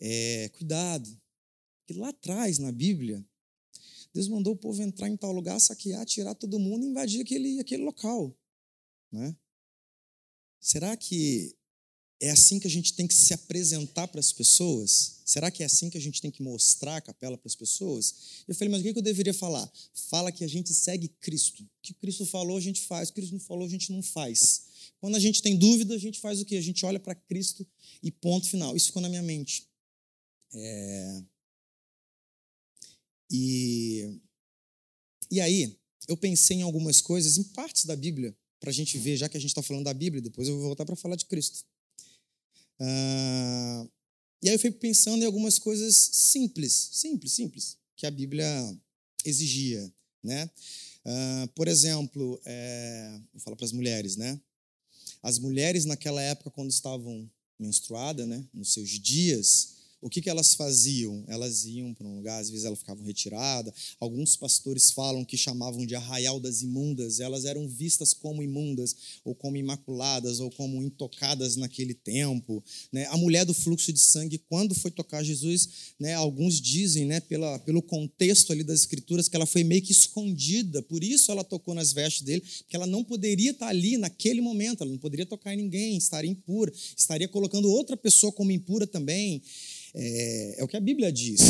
é, 0.00 0.48
cuidado, 0.50 1.20
que 1.86 1.94
lá 1.94 2.08
atrás 2.08 2.58
na 2.58 2.70
Bíblia, 2.70 3.24
Deus 4.12 4.28
mandou 4.28 4.54
o 4.54 4.56
povo 4.56 4.82
entrar 4.82 5.08
em 5.08 5.16
tal 5.16 5.32
lugar, 5.32 5.60
saquear, 5.60 6.04
tirar 6.06 6.34
todo 6.34 6.58
mundo 6.58 6.84
e 6.84 6.88
invadir 6.88 7.20
aquele, 7.20 7.60
aquele 7.60 7.82
local. 7.82 8.36
Né? 9.12 9.36
Será 10.60 10.96
que 10.96 11.55
é 12.20 12.30
assim 12.30 12.58
que 12.58 12.66
a 12.66 12.70
gente 12.70 12.94
tem 12.94 13.06
que 13.06 13.14
se 13.14 13.34
apresentar 13.34 14.08
para 14.08 14.20
as 14.20 14.32
pessoas? 14.32 15.20
Será 15.24 15.50
que 15.50 15.62
é 15.62 15.66
assim 15.66 15.90
que 15.90 15.98
a 15.98 16.00
gente 16.00 16.20
tem 16.20 16.30
que 16.30 16.42
mostrar 16.42 16.96
a 16.96 17.00
capela 17.00 17.36
para 17.36 17.48
as 17.48 17.54
pessoas? 17.54 18.14
Eu 18.48 18.54
falei, 18.54 18.70
mas 18.70 18.80
o 18.80 18.84
que 18.84 18.98
eu 18.98 19.02
deveria 19.02 19.34
falar? 19.34 19.70
Fala 20.08 20.32
que 20.32 20.44
a 20.44 20.48
gente 20.48 20.72
segue 20.72 21.08
Cristo. 21.20 21.62
O 21.62 21.68
que 21.82 21.92
Cristo 21.94 22.24
falou, 22.24 22.56
a 22.56 22.60
gente 22.60 22.82
faz. 22.82 23.08
O 23.08 23.12
que 23.12 23.20
Cristo 23.20 23.32
não 23.32 23.40
falou, 23.40 23.66
a 23.66 23.68
gente 23.68 23.92
não 23.92 24.02
faz. 24.02 24.62
Quando 24.98 25.16
a 25.16 25.20
gente 25.20 25.42
tem 25.42 25.56
dúvida, 25.56 25.94
a 25.94 25.98
gente 25.98 26.20
faz 26.20 26.40
o 26.40 26.44
quê? 26.44 26.56
A 26.56 26.62
gente 26.62 26.86
olha 26.86 26.98
para 26.98 27.14
Cristo 27.14 27.66
e 28.02 28.10
ponto 28.10 28.48
final. 28.48 28.74
Isso 28.74 28.86
ficou 28.86 29.02
na 29.02 29.08
minha 29.08 29.22
mente. 29.22 29.66
É... 30.54 31.22
E... 33.30 34.20
e 35.30 35.40
aí, 35.40 35.76
eu 36.08 36.16
pensei 36.16 36.58
em 36.58 36.62
algumas 36.62 37.02
coisas, 37.02 37.36
em 37.36 37.42
partes 37.42 37.84
da 37.84 37.96
Bíblia, 37.96 38.34
para 38.58 38.70
a 38.70 38.72
gente 38.72 38.96
ver, 38.96 39.16
já 39.16 39.28
que 39.28 39.36
a 39.36 39.40
gente 39.40 39.50
está 39.50 39.62
falando 39.62 39.84
da 39.84 39.92
Bíblia, 39.92 40.22
depois 40.22 40.48
eu 40.48 40.54
vou 40.54 40.64
voltar 40.66 40.86
para 40.86 40.96
falar 40.96 41.16
de 41.16 41.26
Cristo. 41.26 41.66
Uh... 42.80 43.90
E 44.42 44.48
aí 44.48 44.54
eu 44.54 44.58
fui 44.58 44.70
pensando 44.70 45.22
em 45.22 45.26
algumas 45.26 45.58
coisas 45.58 45.94
simples, 45.96 46.90
simples, 46.92 47.32
simples, 47.32 47.76
que 47.96 48.06
a 48.06 48.10
Bíblia 48.10 48.46
exigia, 49.24 49.92
né? 50.22 50.48
Uh, 51.04 51.48
por 51.54 51.68
exemplo, 51.68 52.40
é... 52.44 53.18
vou 53.32 53.40
falar 53.40 53.56
para 53.56 53.66
as 53.66 53.72
mulheres, 53.72 54.16
né? 54.16 54.40
As 55.22 55.38
mulheres 55.38 55.84
naquela 55.84 56.20
época, 56.20 56.50
quando 56.50 56.70
estavam 56.70 57.28
menstruadas, 57.58 58.28
né, 58.28 58.44
nos 58.52 58.72
seus 58.72 58.90
dias, 58.90 59.75
o 60.00 60.10
que, 60.10 60.20
que 60.20 60.28
elas 60.28 60.54
faziam? 60.54 61.24
Elas 61.26 61.64
iam 61.64 61.94
para 61.94 62.06
um 62.06 62.16
lugar, 62.16 62.40
às 62.40 62.50
vezes 62.50 62.64
elas 62.64 62.78
ficavam 62.78 63.04
retiradas. 63.04 63.72
Alguns 63.98 64.36
pastores 64.36 64.90
falam 64.90 65.24
que 65.24 65.36
chamavam 65.36 65.86
de 65.86 65.94
arraial 65.94 66.38
das 66.38 66.60
imundas. 66.60 67.18
Elas 67.18 67.44
eram 67.44 67.66
vistas 67.66 68.12
como 68.12 68.42
imundas, 68.42 68.94
ou 69.24 69.34
como 69.34 69.56
imaculadas, 69.56 70.38
ou 70.38 70.50
como 70.50 70.82
intocadas 70.82 71.56
naquele 71.56 71.94
tempo. 71.94 72.62
Né? 72.92 73.06
A 73.06 73.16
mulher 73.16 73.44
do 73.44 73.54
fluxo 73.54 73.92
de 73.92 73.98
sangue, 73.98 74.38
quando 74.38 74.74
foi 74.74 74.90
tocar 74.90 75.22
Jesus, 75.22 75.94
né, 75.98 76.14
alguns 76.14 76.60
dizem, 76.60 77.06
né, 77.06 77.20
pela, 77.20 77.58
pelo 77.60 77.80
contexto 77.80 78.52
ali 78.52 78.62
das 78.62 78.80
escrituras, 78.80 79.28
que 79.28 79.36
ela 79.36 79.46
foi 79.46 79.64
meio 79.64 79.82
que 79.82 79.92
escondida. 79.92 80.82
Por 80.82 81.02
isso 81.02 81.32
ela 81.32 81.42
tocou 81.42 81.74
nas 81.74 81.92
vestes 81.92 82.22
dele, 82.22 82.42
porque 82.58 82.76
ela 82.76 82.86
não 82.86 83.02
poderia 83.02 83.52
estar 83.52 83.68
ali 83.68 83.96
naquele 83.96 84.40
momento. 84.40 84.82
Ela 84.82 84.92
não 84.92 84.98
poderia 84.98 85.26
tocar 85.26 85.54
em 85.54 85.56
ninguém, 85.56 85.96
estaria 85.96 86.30
impura. 86.30 86.72
Estaria 86.96 87.26
colocando 87.28 87.70
outra 87.70 87.96
pessoa 87.96 88.30
como 88.30 88.52
impura 88.52 88.86
também. 88.86 89.42
É, 89.98 90.60
é, 90.60 90.64
o 90.64 90.68
que 90.68 90.76
a 90.76 90.80
Bíblia 90.80 91.10
diz. 91.10 91.40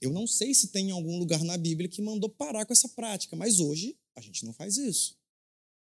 Eu 0.00 0.10
não 0.10 0.26
sei 0.26 0.54
se 0.54 0.68
tem 0.68 0.90
algum 0.90 1.18
lugar 1.18 1.44
na 1.44 1.58
Bíblia 1.58 1.86
que 1.86 2.00
mandou 2.00 2.30
parar 2.30 2.64
com 2.64 2.72
essa 2.72 2.88
prática, 2.88 3.36
mas 3.36 3.60
hoje 3.60 3.98
a 4.16 4.22
gente 4.22 4.46
não 4.46 4.54
faz 4.54 4.78
isso. 4.78 5.18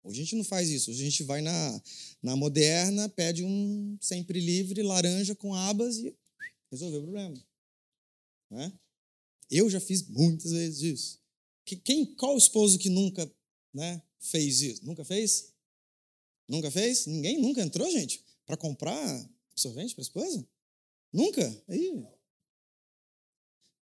Hoje 0.05 0.21
a 0.21 0.25
gente 0.25 0.37
não 0.37 0.45
faz 0.45 0.71
isso. 0.71 0.89
Hoje 0.89 1.03
a 1.03 1.05
gente 1.05 1.25
vai 1.25 1.43
na, 1.43 1.83
na 2.23 2.37
moderna, 2.37 3.09
pede 3.09 3.43
um 3.43 3.99
sempre 4.01 4.39
livre, 4.39 4.81
laranja 4.83 5.35
com 5.35 5.53
abas 5.53 5.99
e 5.99 6.15
resolveu 6.71 7.01
o 7.01 7.03
problema. 7.03 7.45
Né? 8.53 8.73
Eu 9.51 9.69
já 9.69 9.81
fiz 9.81 10.07
muitas 10.07 10.53
vezes 10.53 10.83
isso. 10.83 11.21
Quem, 11.83 12.07
qual 12.15 12.39
esposo 12.39 12.79
que 12.79 12.89
nunca 12.89 13.29
né, 13.75 14.01
fez 14.21 14.61
isso? 14.61 14.87
Nunca 14.87 15.05
fez? 15.05 15.53
Nunca 16.49 16.71
fez? 16.71 17.07
Ninguém 17.07 17.41
nunca 17.41 17.61
entrou, 17.61 17.91
gente, 17.91 18.25
para 18.47 18.57
comprar 18.57 19.29
absorvente 19.51 19.93
para 19.93 20.03
a 20.03 20.07
esposa? 20.07 20.47
Nunca? 21.13 21.65
Aí. 21.69 22.05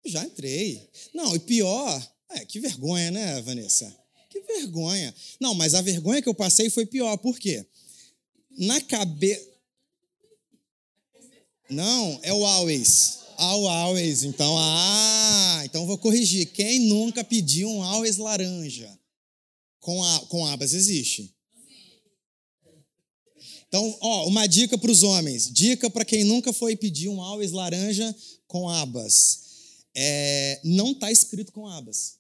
Já 0.06 0.26
entrei. 0.26 0.90
Não, 1.14 1.36
e 1.36 1.40
pior, 1.40 2.12
é, 2.32 2.46
que 2.46 2.60
vergonha, 2.60 3.12
né, 3.12 3.42
Vanessa? 3.42 3.96
Que 4.30 4.40
vergonha. 4.42 5.14
Não, 5.40 5.54
mas 5.54 5.74
a 5.74 5.82
vergonha 5.82 6.22
que 6.22 6.30
eu 6.30 6.34
passei 6.34 6.70
foi 6.70 6.86
pior. 6.86 7.18
Por 7.18 7.38
quê? 7.38 7.66
Na 8.58 8.80
cabeça. 8.82 9.50
Não, 11.70 12.20
é 12.24 12.34
o 12.34 12.46
always. 12.46 13.20
Ao 13.38 13.68
always. 13.68 14.24
Então, 14.24 14.56
ah, 14.58 15.62
então 15.66 15.86
vou 15.86 15.98
corrigir. 15.98 16.52
Quem 16.52 16.80
nunca 16.80 17.24
pediu 17.24 17.70
um 17.70 17.84
always 17.84 18.18
laranja? 18.18 18.98
Com, 19.80 20.04
a, 20.04 20.20
com 20.28 20.46
abas 20.46 20.74
existe. 20.74 21.34
Então, 23.72 23.98
ó, 24.02 24.28
uma 24.28 24.48
dica 24.48 24.78
para 24.78 24.92
os 24.92 25.02
homens. 25.02 25.50
Dica 25.50 25.90
para 25.90 26.04
quem 26.04 26.26
nunca 26.26 26.52
foi 26.52 26.76
pedir 26.76 27.08
um 27.08 27.22
always 27.22 27.54
laranja 27.54 28.14
com 28.46 28.68
abas. 28.68 29.40
É, 29.96 30.60
não 30.62 30.92
está 30.92 31.10
escrito 31.10 31.54
com 31.54 31.66
abas. 31.66 32.18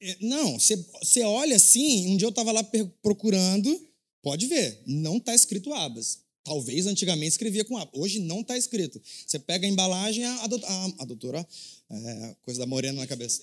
É, 0.00 0.16
não, 0.22 0.58
você 0.58 1.22
olha 1.22 1.54
assim, 1.54 2.08
um 2.08 2.16
dia 2.16 2.26
eu 2.26 2.30
estava 2.30 2.50
lá 2.50 2.68
procurando, 3.00 3.88
pode 4.22 4.44
ver, 4.48 4.82
não 4.84 5.18
está 5.18 5.32
escrito 5.32 5.72
abas. 5.72 6.18
Talvez 6.42 6.86
antigamente 6.86 7.30
escrevia 7.30 7.64
com 7.64 7.76
abas. 7.76 7.94
Hoje 7.94 8.18
não 8.18 8.40
está 8.40 8.58
escrito. 8.58 9.00
Você 9.24 9.38
pega 9.38 9.68
a 9.68 9.70
embalagem, 9.70 10.24
a, 10.24 10.34
a, 10.34 10.84
a 10.98 11.04
doutora, 11.04 11.46
é, 11.88 12.36
coisa 12.42 12.58
da 12.58 12.66
morena 12.66 13.00
na 13.00 13.06
cabeça. 13.06 13.40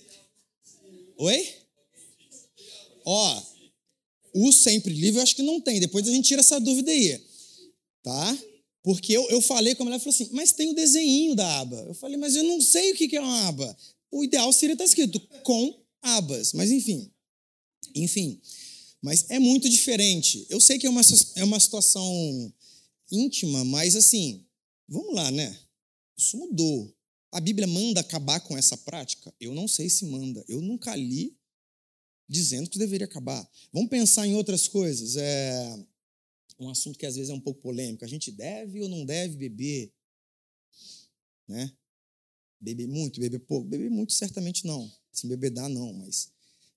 Oi? 1.16 1.54
Ó, 3.06 3.55
o 4.38 4.52
sempre 4.52 4.94
livre 4.94 5.20
eu 5.20 5.24
acho 5.24 5.36
que 5.36 5.42
não 5.42 5.62
tem. 5.62 5.80
Depois 5.80 6.06
a 6.06 6.12
gente 6.12 6.28
tira 6.28 6.42
essa 6.42 6.60
dúvida 6.60 6.92
aí. 6.92 7.24
Tá? 8.04 8.38
Porque 8.84 9.14
eu, 9.14 9.28
eu 9.30 9.42
falei 9.42 9.74
com 9.74 9.84
a 9.84 9.86
mulher, 9.86 9.98
falou 10.00 10.14
assim, 10.14 10.30
mas 10.34 10.52
tem 10.52 10.70
o 10.70 10.76
desenho 10.76 11.34
da 11.36 11.60
aba. 11.60 11.78
Eu 11.88 11.94
falei, 11.94 12.18
mas 12.18 12.36
eu 12.36 12.44
não 12.44 12.60
sei 12.60 12.92
o 12.92 12.96
que 12.96 13.16
é 13.16 13.22
uma 13.22 13.48
aba. 13.48 13.78
O 14.12 14.24
ideal 14.26 14.52
seria 14.52 14.74
estar 14.74 14.84
escrito 14.84 15.20
com 15.42 15.74
abas. 16.02 16.52
Mas 16.52 16.70
enfim. 16.70 17.10
Enfim. 17.96 18.42
Mas 19.02 19.26
é 19.30 19.40
muito 19.40 19.70
diferente. 19.70 20.46
Eu 20.50 20.60
sei 20.60 20.78
que 20.78 20.86
é 20.86 20.90
uma, 20.90 21.02
é 21.36 21.44
uma 21.44 21.60
situação 21.60 22.54
íntima, 23.10 23.64
mas 23.64 23.96
assim, 23.96 24.46
vamos 24.88 25.16
lá, 25.16 25.32
né? 25.32 25.58
Isso 26.18 26.38
mudou. 26.38 26.94
A 27.32 27.40
Bíblia 27.40 27.68
manda 27.68 28.02
acabar 28.02 28.42
com 28.42 28.58
essa 28.58 28.76
prática? 28.76 29.34
Eu 29.40 29.54
não 29.54 29.68
sei 29.68 29.90
se 29.90 30.06
manda. 30.06 30.44
Eu 30.48 30.62
nunca 30.62 30.94
li 30.96 31.36
dizendo 32.28 32.70
que 32.70 32.80
deveria 32.80 33.06
acabar. 33.06 33.48
Vamos 33.72 33.90
pensar 33.90 34.28
em 34.28 34.36
outras 34.36 34.68
coisas. 34.68 35.16
É 35.16 35.86
um 36.60 36.70
assunto 36.70 36.98
que 36.98 37.06
às 37.06 37.16
vezes 37.16 37.30
é 37.30 37.34
um 37.34 37.40
pouco 37.40 37.62
polêmico. 37.62 38.06
A 38.06 38.08
gente 38.08 38.32
deve 38.32 38.82
ou 38.82 38.90
não 38.90 39.06
deve 39.06 39.36
beber? 39.36 39.92
Né? 41.48 41.72
Beber 42.60 42.88
muito, 42.88 43.20
beber 43.20 43.40
pouco? 43.40 43.68
Beber 43.68 43.90
muito 43.90 44.14
certamente 44.14 44.66
não. 44.66 44.92
Se 45.12 45.28
beber 45.28 45.52
dá, 45.52 45.70
não, 45.70 45.94
mas 45.94 46.32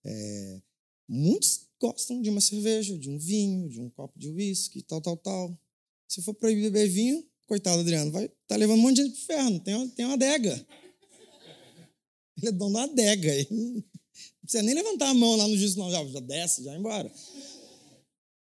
é, 0.04 0.60
muitos 1.08 1.66
gostam 1.80 2.20
de 2.20 2.28
uma 2.28 2.40
cerveja, 2.40 2.98
de 2.98 3.08
um 3.08 3.18
vinho, 3.18 3.68
de 3.68 3.80
um 3.80 3.88
copo 3.90 4.18
de 4.18 4.28
uísque, 4.28 4.82
tal, 4.82 5.00
tal, 5.00 5.16
tal. 5.16 5.58
Se 6.06 6.22
for 6.22 6.34
proibir 6.34 6.70
beber 6.70 6.88
vinho, 6.88 7.24
coitado 7.46 7.80
Adriano, 7.80 8.10
vai 8.10 8.28
tá 8.46 8.56
levando 8.56 8.78
um 8.78 8.82
monte 8.82 8.96
de 8.96 9.02
gente 9.02 9.12
pro 9.12 9.22
inferno. 9.22 9.60
Tem 9.60 9.74
uma, 9.74 9.88
tem 9.88 10.04
uma 10.04 10.14
adega. 10.14 10.66
Ele 12.36 12.48
é 12.48 12.52
dono 12.52 12.74
da 12.74 12.82
adega. 12.84 13.32
Precisa 14.48 14.62
nem 14.62 14.74
levantar 14.74 15.10
a 15.10 15.14
mão 15.14 15.36
lá 15.36 15.46
no 15.46 15.56
juízo, 15.56 15.78
não, 15.78 15.90
já, 15.90 16.04
já 16.06 16.20
desce, 16.20 16.64
já 16.64 16.74
embora. 16.74 17.12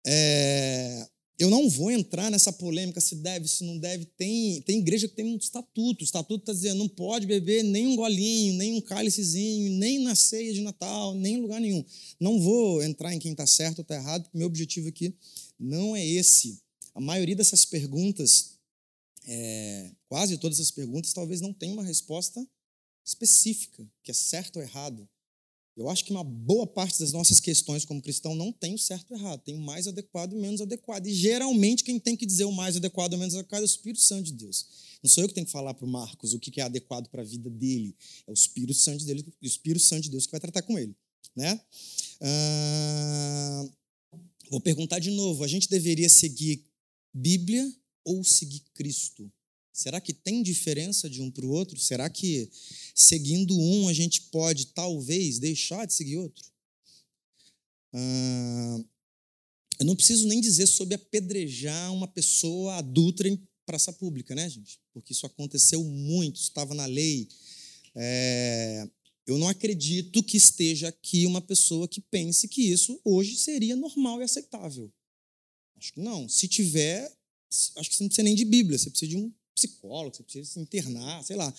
é, 0.07 1.09
eu 1.39 1.51
não 1.51 1.69
vou 1.69 1.91
entrar 1.91 2.31
nessa 2.31 2.53
polêmica 2.53 3.01
se 3.01 3.15
deve, 3.15 3.47
se 3.47 3.63
não 3.65 3.79
deve. 3.79 4.05
Tem, 4.17 4.61
tem 4.63 4.79
igreja 4.81 5.07
que 5.07 5.15
tem 5.15 5.25
um 5.25 5.37
estatuto. 5.37 6.03
O 6.03 6.05
estatuto 6.05 6.43
está 6.43 6.53
dizendo 6.53 6.79
não 6.79 6.89
pode 6.89 7.27
beber 7.27 7.63
nem 7.63 7.87
um 7.87 7.95
golinho, 7.95 8.55
nem 8.55 8.75
um 8.75 8.81
cálicezinho, 8.81 9.71
nem 9.79 10.01
na 10.01 10.17
ceia 10.17 10.53
de 10.53 10.61
Natal, 10.61 11.15
nem 11.15 11.35
em 11.35 11.41
lugar 11.41 11.61
nenhum. 11.61 11.85
Não 12.19 12.41
vou 12.41 12.83
entrar 12.83 13.15
em 13.15 13.21
quem 13.21 13.33
está 13.33 13.47
certo 13.47 13.79
ou 13.79 13.83
está 13.83 13.95
errado, 13.95 14.29
meu 14.35 14.49
objetivo 14.49 14.89
aqui 14.89 15.15
não 15.59 15.95
é 15.95 16.05
esse. 16.05 16.61
A 16.93 17.01
maioria 17.01 17.37
dessas 17.37 17.65
perguntas, 17.65 18.59
é, 19.25 19.93
quase 20.09 20.39
todas 20.39 20.59
as 20.59 20.73
perguntas, 20.73 21.13
talvez 21.13 21.41
não 21.41 21.53
tenha 21.53 21.73
uma 21.73 21.85
resposta 21.85 22.45
específica, 23.05 23.89
que 24.03 24.11
é 24.11 24.15
certo 24.15 24.57
ou 24.57 24.63
errado. 24.63 25.09
Eu 25.79 25.89
acho 25.89 26.05
que 26.05 26.11
uma 26.11 26.25
boa 26.25 26.67
parte 26.67 26.99
das 26.99 27.13
nossas 27.13 27.39
questões 27.39 27.85
como 27.85 28.03
cristão 28.03 28.35
não 28.35 28.53
tem 28.53 28.75
o 28.75 28.79
certo 28.79 29.13
e 29.13 29.15
o 29.15 29.17
errado, 29.17 29.41
tem 29.45 29.55
o 29.55 29.61
mais 29.61 29.87
adequado 29.87 30.33
e 30.33 30.35
o 30.35 30.41
menos 30.41 30.61
adequado. 30.61 31.07
E 31.07 31.15
geralmente 31.15 31.85
quem 31.85 32.01
tem 32.01 32.17
que 32.17 32.27
dizer 32.27 32.45
o 32.47 32.51
mais 32.51 32.77
adequado 32.77 33.13
e 33.13 33.15
o 33.15 33.19
menos 33.19 33.37
adequado 33.37 33.61
é 33.61 33.63
o 33.63 33.67
Espírito 33.67 34.01
Santo 34.01 34.25
de 34.25 34.33
Deus. 34.33 34.67
Não 35.01 35.09
sou 35.09 35.23
eu 35.23 35.29
que 35.29 35.35
tenho 35.35 35.47
que 35.47 35.53
falar 35.53 35.75
para 35.75 35.87
o 35.87 35.89
Marcos 35.89 36.35
o 36.35 36.41
que 36.41 36.61
é 36.61 36.65
adequado 36.65 37.09
para 37.09 37.23
a 37.23 37.25
vida 37.25 37.49
dele, 37.49 37.95
é 38.27 38.31
o 38.33 38.35
Espírito 38.35 38.75
Santo 38.75 38.99
de 38.99 39.05
Deus, 39.05 39.23
o 39.23 39.47
Espírito 39.47 39.85
Santo 39.85 40.03
de 40.03 40.11
Deus 40.11 40.27
que 40.27 40.33
vai 40.33 40.41
tratar 40.41 40.63
com 40.63 40.77
ele, 40.77 40.97
né? 41.37 41.61
Vou 44.51 44.61
perguntar 44.61 44.99
de 44.99 45.13
novo: 45.13 45.45
a 45.45 45.49
gente 45.49 45.69
deveria 45.69 46.09
seguir 46.09 46.67
Bíblia 47.15 47.73
ou 48.05 48.25
seguir 48.25 48.65
Cristo? 48.75 49.31
Será 49.79 50.01
que 50.01 50.13
tem 50.13 50.43
diferença 50.43 51.09
de 51.09 51.23
um 51.23 51.31
para 51.31 51.47
o 51.47 51.51
outro? 51.51 51.79
Será 51.79 52.11
que 52.11 52.51
seguindo 52.97 53.57
um 53.57 53.87
a 53.87 53.93
gente 53.93 54.23
pode 54.23 54.67
talvez 54.75 55.39
deixar 55.39 55.87
de 55.87 55.95
seguir 55.95 56.17
outro? 56.17 56.45
Ah, 57.93 58.85
eu 59.79 59.87
não 59.87 59.95
preciso 59.95 60.27
nem 60.27 60.41
dizer 60.41 60.67
sobre 60.67 60.97
apedrejar 60.97 61.93
uma 61.93 62.09
pessoa 62.09 62.75
adulta 62.75 63.29
em 63.29 63.41
praça 63.65 63.93
pública, 63.93 64.35
né, 64.35 64.51
gente? 64.51 64.81
Porque 64.93 65.13
isso 65.13 65.25
aconteceu 65.27 65.85
muito, 65.85 66.41
estava 66.41 66.75
na 66.75 66.87
lei. 66.87 67.29
É, 67.95 68.85
eu 69.29 69.39
não 69.39 69.47
acredito 69.47 70.25
que 70.25 70.37
esteja 70.37 70.89
aqui 70.89 71.25
uma 71.25 71.41
pessoa 71.41 71.87
que 71.87 72.01
pense 72.01 72.49
que 72.49 72.63
isso 72.63 73.01
hoje 73.05 73.37
seria 73.37 73.77
normal 73.77 74.21
e 74.21 74.25
aceitável. 74.25 74.93
Acho 75.77 75.93
que 75.93 76.01
não. 76.01 76.29
Se 76.29 76.49
tiver, 76.49 77.17
acho 77.77 77.91
que 77.91 77.95
você 77.95 78.03
não 78.03 78.09
precisa 78.09 78.25
nem 78.25 78.35
de 78.35 78.45
Bíblia, 78.45 78.77
você 78.77 78.91
precisa 78.91 79.11
de 79.11 79.17
um 79.17 79.33
psicólogo, 79.59 80.15
você 80.15 80.23
precisa 80.23 80.51
se 80.53 80.61
internar, 80.61 81.25
sei 81.25 81.37
lá, 81.37 81.53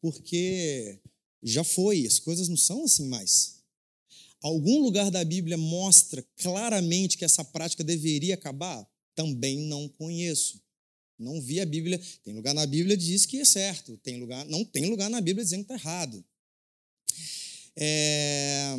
porque 0.00 0.98
já 1.42 1.64
foi, 1.64 2.06
as 2.06 2.18
coisas 2.18 2.48
não 2.48 2.56
são 2.56 2.84
assim 2.84 3.08
mais. 3.08 3.56
Algum 4.42 4.80
lugar 4.80 5.10
da 5.10 5.24
Bíblia 5.24 5.56
mostra 5.56 6.24
claramente 6.36 7.16
que 7.16 7.24
essa 7.24 7.44
prática 7.44 7.82
deveria 7.82 8.34
acabar? 8.34 8.86
Também 9.14 9.58
não 9.60 9.88
conheço. 9.88 10.60
Não 11.18 11.40
vi 11.40 11.60
a 11.60 11.66
Bíblia. 11.66 12.00
Tem 12.22 12.34
lugar 12.34 12.54
na 12.54 12.66
Bíblia 12.66 12.96
que 12.96 13.04
diz 13.04 13.24
que 13.24 13.38
é 13.38 13.44
certo, 13.44 13.96
tem 13.98 14.20
lugar, 14.20 14.44
não 14.46 14.64
tem 14.64 14.86
lugar 14.86 15.08
na 15.08 15.20
Bíblia 15.20 15.44
dizendo 15.44 15.64
que 15.64 15.72
está 15.72 15.88
errado. 15.88 16.24
É... 17.74 18.76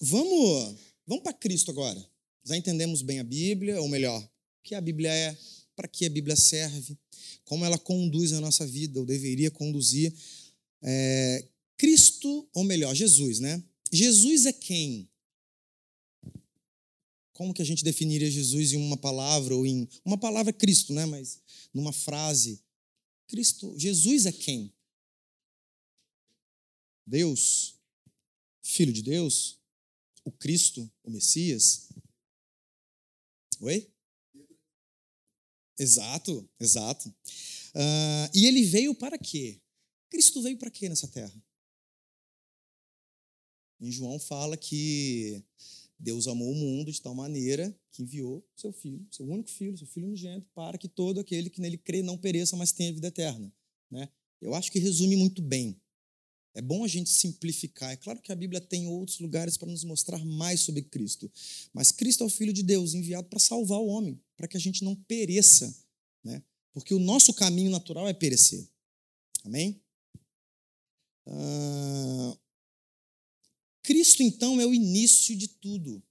Vamos, 0.00 0.80
vamos 1.06 1.22
para 1.22 1.32
Cristo 1.32 1.70
agora. 1.70 2.04
Já 2.44 2.56
entendemos 2.56 3.02
bem 3.02 3.20
a 3.20 3.24
Bíblia, 3.24 3.80
ou 3.80 3.88
melhor, 3.88 4.20
o 4.20 4.62
que 4.64 4.74
a 4.74 4.80
Bíblia 4.80 5.12
é, 5.12 5.36
para 5.82 5.88
que 5.88 6.06
a 6.06 6.10
Bíblia 6.10 6.36
serve, 6.36 6.96
como 7.44 7.64
ela 7.64 7.76
conduz 7.76 8.32
a 8.32 8.40
nossa 8.40 8.64
vida, 8.64 9.00
ou 9.00 9.04
deveria 9.04 9.50
conduzir. 9.50 10.14
É, 10.80 11.48
Cristo, 11.76 12.48
ou 12.54 12.62
melhor, 12.62 12.94
Jesus, 12.94 13.40
né? 13.40 13.60
Jesus 13.90 14.46
é 14.46 14.52
quem? 14.52 15.10
Como 17.32 17.52
que 17.52 17.60
a 17.60 17.64
gente 17.64 17.82
definiria 17.82 18.30
Jesus 18.30 18.72
em 18.72 18.76
uma 18.76 18.96
palavra 18.96 19.56
ou 19.56 19.66
em 19.66 19.88
uma 20.04 20.16
palavra 20.16 20.52
Cristo, 20.52 20.92
né? 20.92 21.04
Mas 21.04 21.40
numa 21.74 21.92
frase, 21.92 22.62
Cristo, 23.26 23.74
Jesus 23.76 24.24
é 24.26 24.30
quem? 24.30 24.72
Deus, 27.04 27.74
Filho 28.62 28.92
de 28.92 29.02
Deus, 29.02 29.58
o 30.24 30.30
Cristo, 30.30 30.88
o 31.02 31.10
Messias. 31.10 31.88
Oi? 33.58 33.91
Exato, 35.78 36.48
exato. 36.60 37.08
Uh, 37.08 38.28
e 38.34 38.46
ele 38.46 38.64
veio 38.64 38.94
para 38.94 39.18
quê? 39.18 39.60
Cristo 40.10 40.42
veio 40.42 40.58
para 40.58 40.70
quê 40.70 40.88
nessa 40.88 41.08
terra? 41.08 41.42
Em 43.80 43.90
João 43.90 44.18
fala 44.18 44.56
que 44.56 45.42
Deus 45.98 46.28
amou 46.28 46.52
o 46.52 46.54
mundo 46.54 46.92
de 46.92 47.00
tal 47.00 47.14
maneira 47.14 47.74
que 47.90 48.02
enviou 48.02 48.46
seu 48.56 48.72
filho, 48.72 49.06
seu 49.10 49.26
único 49.26 49.50
filho, 49.50 49.76
seu 49.76 49.86
filho 49.86 50.06
unigênito, 50.06 50.48
para 50.54 50.78
que 50.78 50.88
todo 50.88 51.20
aquele 51.20 51.50
que 51.50 51.60
nele 51.60 51.78
crê 51.78 52.02
não 52.02 52.18
pereça, 52.18 52.56
mas 52.56 52.72
tenha 52.72 52.92
vida 52.92 53.08
eterna. 53.08 53.52
Né? 53.90 54.08
Eu 54.40 54.54
acho 54.54 54.70
que 54.70 54.78
resume 54.78 55.16
muito 55.16 55.42
bem. 55.42 55.80
É 56.54 56.60
bom 56.60 56.84
a 56.84 56.88
gente 56.88 57.08
simplificar. 57.08 57.92
É 57.92 57.96
claro 57.96 58.20
que 58.20 58.30
a 58.30 58.36
Bíblia 58.36 58.60
tem 58.60 58.86
outros 58.86 59.18
lugares 59.18 59.56
para 59.56 59.70
nos 59.70 59.84
mostrar 59.84 60.22
mais 60.24 60.60
sobre 60.60 60.82
Cristo. 60.82 61.30
Mas 61.72 61.90
Cristo 61.90 62.22
é 62.22 62.26
o 62.26 62.30
Filho 62.30 62.52
de 62.52 62.62
Deus, 62.62 62.94
enviado 62.94 63.28
para 63.28 63.38
salvar 63.38 63.78
o 63.78 63.86
homem, 63.86 64.20
para 64.36 64.46
que 64.46 64.56
a 64.56 64.60
gente 64.60 64.84
não 64.84 64.94
pereça. 64.94 65.74
Né? 66.22 66.42
Porque 66.72 66.94
o 66.94 66.98
nosso 66.98 67.32
caminho 67.32 67.70
natural 67.70 68.06
é 68.08 68.12
perecer. 68.12 68.68
Amém? 69.44 69.80
Ah, 71.26 72.36
Cristo, 73.82 74.22
então, 74.22 74.60
é 74.60 74.66
o 74.66 74.74
início 74.74 75.36
de 75.36 75.48
tudo. 75.48 76.02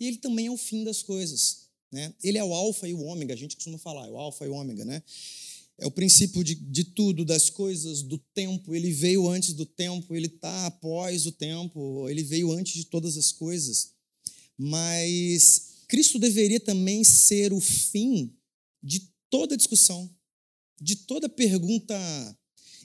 E 0.00 0.06
ele 0.06 0.18
também 0.18 0.46
é 0.46 0.50
o 0.50 0.56
fim 0.56 0.82
das 0.82 1.02
coisas. 1.02 1.68
Né? 1.92 2.12
Ele 2.22 2.38
é 2.38 2.44
o 2.44 2.52
alfa 2.52 2.88
e 2.88 2.94
o 2.94 3.02
ômega, 3.02 3.34
a 3.34 3.36
gente 3.36 3.54
costuma 3.54 3.78
falar, 3.78 4.08
é 4.08 4.10
o 4.10 4.18
alfa 4.18 4.44
e 4.44 4.48
o 4.48 4.54
ômega, 4.54 4.84
né? 4.84 5.02
É 5.78 5.86
o 5.86 5.90
princípio 5.90 6.44
de, 6.44 6.54
de 6.54 6.84
tudo, 6.84 7.24
das 7.24 7.50
coisas, 7.50 8.02
do 8.02 8.18
tempo. 8.32 8.74
Ele 8.74 8.92
veio 8.92 9.28
antes 9.28 9.52
do 9.52 9.66
tempo, 9.66 10.14
ele 10.14 10.26
está 10.26 10.66
após 10.66 11.26
o 11.26 11.32
tempo, 11.32 12.08
ele 12.08 12.22
veio 12.22 12.52
antes 12.52 12.74
de 12.74 12.84
todas 12.84 13.16
as 13.16 13.32
coisas. 13.32 13.92
Mas 14.56 15.84
Cristo 15.88 16.18
deveria 16.18 16.60
também 16.60 17.02
ser 17.02 17.52
o 17.52 17.60
fim 17.60 18.32
de 18.82 19.10
toda 19.28 19.56
discussão, 19.56 20.08
de 20.80 20.96
toda 20.96 21.28
pergunta 21.28 21.94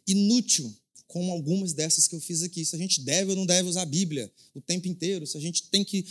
inútil, 0.08 0.75
como 1.06 1.32
algumas 1.32 1.73
dessas 1.73 2.08
que 2.08 2.15
eu 2.15 2.19
fiz 2.19 2.41
aqui. 2.41 2.65
Se 2.65 2.75
a 2.75 2.80
gente 2.80 3.02
deve 3.02 3.32
ou 3.32 3.36
não 3.36 3.45
deve 3.45 3.69
usar 3.69 3.84
a 3.84 3.86
Bíblia 3.86 4.32
o 4.54 4.62
tempo 4.62 4.88
inteiro, 4.88 5.28
se 5.28 5.38
a 5.38 5.41
gente 5.41 5.69
tem 5.69 5.84
que 5.84 6.06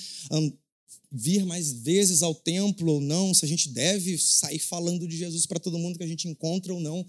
vir 1.11 1.45
mais 1.45 1.73
vezes 1.73 2.23
ao 2.23 2.35
templo 2.35 2.93
ou 2.93 3.01
não, 3.01 3.33
se 3.33 3.45
a 3.45 3.49
gente 3.49 3.69
deve 3.71 4.19
sair 4.19 4.59
falando 4.59 5.07
de 5.07 5.17
Jesus 5.17 5.47
para 5.47 5.59
todo 5.59 5.79
mundo 5.79 5.99
que 5.99 6.05
a 6.05 6.09
gente 6.09 6.29
encontra 6.29 6.73
ou 6.73 6.81
não. 6.81 7.07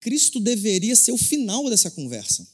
Cristo 0.00 0.40
deveria 0.40 0.96
ser 0.96 1.12
o 1.12 1.18
final 1.18 1.68
dessa 1.68 1.90
conversa. 1.90 2.46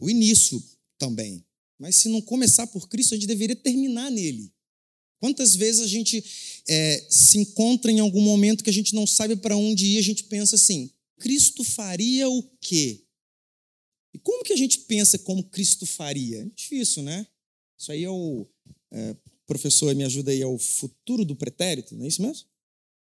O 0.00 0.08
início 0.08 0.62
também. 0.98 1.44
Mas 1.78 1.96
se 1.96 2.08
não 2.08 2.22
começar 2.22 2.66
por 2.68 2.88
Cristo, 2.88 3.14
a 3.14 3.16
gente 3.16 3.26
deveria 3.26 3.56
terminar 3.56 4.10
nele. 4.10 4.52
Quantas 5.18 5.54
vezes 5.54 5.80
a 5.80 5.86
gente 5.86 6.22
é, 6.68 7.06
se 7.10 7.38
encontra 7.38 7.90
em 7.90 8.00
algum 8.00 8.20
momento 8.20 8.62
que 8.62 8.70
a 8.70 8.72
gente 8.72 8.94
não 8.94 9.06
sabe 9.06 9.36
para 9.36 9.56
onde 9.56 9.86
ir, 9.86 9.98
a 9.98 10.02
gente 10.02 10.24
pensa 10.24 10.56
assim: 10.56 10.90
Cristo 11.18 11.64
faria 11.64 12.28
o 12.28 12.42
quê? 12.60 13.02
E 14.14 14.18
como 14.18 14.44
que 14.44 14.52
a 14.52 14.56
gente 14.56 14.80
pensa 14.80 15.18
como 15.18 15.44
Cristo 15.44 15.84
faria? 15.84 16.42
É 16.42 16.44
difícil, 16.54 17.02
né? 17.02 17.26
Isso 17.78 17.92
aí 17.92 18.04
é 18.04 18.10
o, 18.10 18.46
é, 18.92 19.16
professor, 19.46 19.94
me 19.94 20.04
ajuda 20.04 20.30
aí, 20.30 20.40
é 20.40 20.46
o 20.46 20.58
futuro 20.58 21.24
do 21.24 21.36
pretérito, 21.36 21.94
não 21.94 22.04
é 22.04 22.08
isso 22.08 22.22
mesmo? 22.22 22.46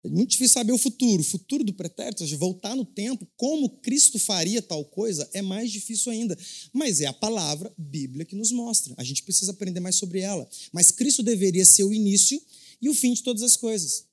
É 0.05 0.09
muito 0.09 0.31
difícil 0.31 0.55
saber 0.55 0.73
o 0.73 0.79
futuro. 0.79 1.21
O 1.21 1.25
futuro 1.25 1.63
do 1.63 1.73
pretérito, 1.73 2.25
ou 2.25 2.27
seja, 2.27 2.37
voltar 2.37 2.75
no 2.75 2.85
tempo, 2.85 3.27
como 3.37 3.69
Cristo 3.69 4.19
faria 4.19 4.61
tal 4.61 4.85
coisa, 4.85 5.29
é 5.33 5.41
mais 5.41 5.71
difícil 5.71 6.11
ainda. 6.11 6.37
Mas 6.73 7.01
é 7.01 7.07
a 7.07 7.13
palavra 7.13 7.73
Bíblia 7.79 8.25
que 8.25 8.35
nos 8.35 8.51
mostra. 8.51 8.95
A 8.97 9.05
gente 9.05 9.23
precisa 9.23 9.53
aprender 9.53 9.79
mais 9.79 9.95
sobre 9.95 10.19
ela. 10.19 10.49
Mas 10.73 10.91
Cristo 10.91 11.23
deveria 11.23 11.65
ser 11.65 11.85
o 11.85 11.93
início 11.93 12.41
e 12.81 12.89
o 12.89 12.95
fim 12.95 13.15
de 13.15 13.23
todas 13.23 13.43
as 13.43 13.57
coisas. 13.57 14.05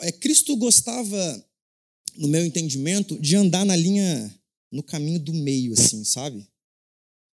É, 0.00 0.12
Cristo 0.12 0.54
gostava, 0.56 1.46
no 2.14 2.28
meu 2.28 2.44
entendimento, 2.44 3.18
de 3.18 3.34
andar 3.34 3.64
na 3.64 3.74
linha, 3.74 4.38
no 4.70 4.82
caminho 4.82 5.18
do 5.18 5.32
meio, 5.32 5.72
assim, 5.72 6.04
sabe? 6.04 6.46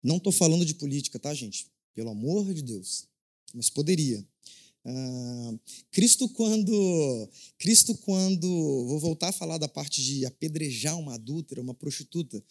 Não 0.03 0.17
estou 0.17 0.33
falando 0.33 0.65
de 0.65 0.75
política, 0.75 1.17
tá, 1.17 1.33
gente? 1.33 1.67
Pelo 1.95 2.09
amor 2.09 2.53
de 2.53 2.61
Deus 2.61 3.09
mas 3.53 3.69
poderia. 3.69 4.25
Ah, 4.83 5.53
Cristo 5.91 6.27
quando 6.29 7.29
Cristo 7.59 7.93
quando 7.95 8.47
vou 8.87 8.99
voltar 8.99 9.29
a 9.29 9.33
falar 9.33 9.59
da 9.59 9.67
parte 9.67 10.01
de 10.03 10.25
apedrejar 10.25 10.97
uma 10.97 11.15
adúltera, 11.15 11.61
uma 11.61 11.73
prostituta, 11.73 12.43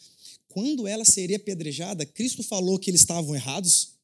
quando 0.49 0.87
ela 0.87 1.05
seria 1.05 1.37
apedrejada, 1.37 2.07
Cristo 2.07 2.43
falou 2.43 2.79
que 2.79 2.91
eles 2.91 3.01
estavam 3.01 3.35
errados, 3.35 3.95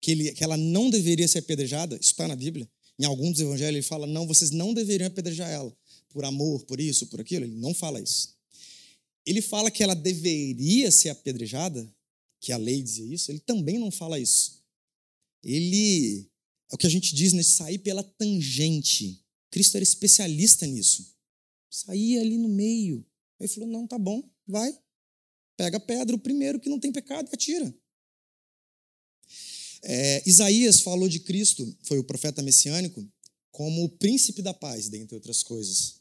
que, 0.00 0.10
ele, 0.10 0.32
que 0.32 0.44
ela 0.44 0.56
não 0.56 0.90
deveria 0.90 1.26
ser 1.26 1.38
apedrejada. 1.38 1.96
Isso 1.96 2.10
está 2.10 2.28
na 2.28 2.36
Bíblia. 2.36 2.68
Em 2.98 3.04
alguns 3.04 3.32
dos 3.32 3.40
evangelhos 3.40 3.76
ele 3.76 3.82
fala 3.82 4.06
não, 4.06 4.26
vocês 4.26 4.50
não 4.50 4.74
deveriam 4.74 5.08
apedrejar 5.08 5.50
ela 5.50 5.74
por 6.10 6.24
amor, 6.24 6.64
por 6.64 6.78
isso, 6.78 7.06
por 7.06 7.20
aquilo. 7.20 7.44
Ele 7.44 7.56
não 7.56 7.74
fala 7.74 8.00
isso. 8.00 8.34
Ele 9.26 9.40
fala 9.40 9.70
que 9.70 9.82
ela 9.82 9.94
deveria 9.94 10.90
ser 10.90 11.08
apedrejada, 11.08 11.90
que 12.38 12.52
a 12.52 12.58
lei 12.58 12.82
dizia 12.82 13.14
isso. 13.14 13.32
Ele 13.32 13.40
também 13.40 13.78
não 13.78 13.90
fala 13.90 14.18
isso 14.18 14.63
ele 15.44 16.28
é 16.70 16.74
o 16.74 16.78
que 16.78 16.86
a 16.86 16.90
gente 16.90 17.14
diz, 17.14 17.32
né? 17.32 17.42
Sair 17.42 17.78
pela 17.78 18.02
tangente. 18.02 19.22
Cristo 19.50 19.76
era 19.76 19.82
especialista 19.82 20.66
nisso. 20.66 21.14
Sair 21.70 22.18
ali 22.18 22.38
no 22.38 22.48
meio. 22.48 23.06
Aí 23.40 23.48
falou: 23.48 23.68
não, 23.68 23.86
tá 23.86 23.98
bom, 23.98 24.28
vai. 24.46 24.76
Pega 25.56 25.76
a 25.76 25.80
pedra, 25.80 26.16
o 26.16 26.18
primeiro 26.18 26.58
que 26.58 26.68
não 26.68 26.80
tem 26.80 26.90
pecado, 26.90 27.28
e 27.30 27.34
atira. 27.34 27.74
É, 29.82 30.22
Isaías 30.26 30.80
falou 30.80 31.08
de 31.08 31.20
Cristo, 31.20 31.76
foi 31.82 31.98
o 31.98 32.04
profeta 32.04 32.42
messiânico, 32.42 33.06
como 33.52 33.84
o 33.84 33.88
príncipe 33.88 34.42
da 34.42 34.54
paz, 34.54 34.88
dentre 34.88 35.14
outras 35.14 35.42
coisas. 35.42 36.00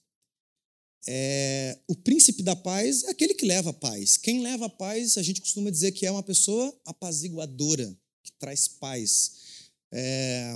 É, 1.05 1.77
o 1.87 1.95
príncipe 1.95 2.41
da 2.41 2.55
paz 2.55 3.03
é 3.03 3.09
aquele 3.09 3.33
que 3.33 3.45
leva 3.45 3.71
a 3.71 3.73
paz. 3.73 4.15
Quem 4.15 4.41
leva 4.41 4.67
a 4.67 4.69
paz, 4.69 5.17
a 5.17 5.21
gente 5.21 5.41
costuma 5.41 5.69
dizer 5.69 5.91
que 5.91 6.05
é 6.05 6.11
uma 6.11 6.23
pessoa 6.23 6.75
apaziguadora, 6.85 7.95
que 8.23 8.31
traz 8.33 8.67
paz. 8.67 9.69
É, 9.91 10.55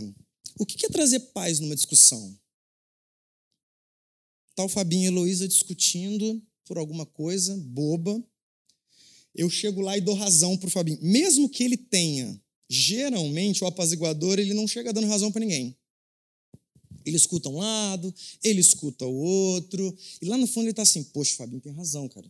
o 0.59 0.65
que 0.65 0.85
é 0.85 0.89
trazer 0.89 1.19
paz 1.31 1.59
numa 1.59 1.75
discussão? 1.75 2.37
Tá 4.55 4.63
o 4.63 4.69
Fabinho 4.69 5.03
e 5.03 5.07
Heloísa 5.07 5.47
discutindo 5.47 6.41
por 6.65 6.77
alguma 6.77 7.05
coisa 7.05 7.55
boba. 7.57 8.23
Eu 9.35 9.49
chego 9.49 9.81
lá 9.81 9.95
e 9.95 10.01
dou 10.01 10.15
razão 10.15 10.57
para 10.57 10.67
o 10.67 10.71
Fabinho. 10.71 10.97
Mesmo 11.01 11.47
que 11.47 11.63
ele 11.63 11.77
tenha, 11.77 12.41
geralmente, 12.67 13.63
o 13.63 13.67
apaziguador, 13.67 14.39
ele 14.39 14.55
não 14.55 14.67
chega 14.67 14.91
dando 14.91 15.07
razão 15.07 15.31
para 15.31 15.41
ninguém. 15.41 15.77
Ele 17.05 17.15
escuta 17.15 17.47
um 17.49 17.57
lado, 17.57 18.13
ele 18.43 18.59
escuta 18.59 19.05
o 19.05 19.13
outro, 19.13 19.95
e 20.21 20.25
lá 20.25 20.37
no 20.37 20.47
fundo 20.47 20.63
ele 20.63 20.71
está 20.71 20.81
assim: 20.81 21.03
Poxa, 21.03 21.35
Fabinho 21.35 21.61
tem 21.61 21.71
razão, 21.71 22.09
cara. 22.09 22.29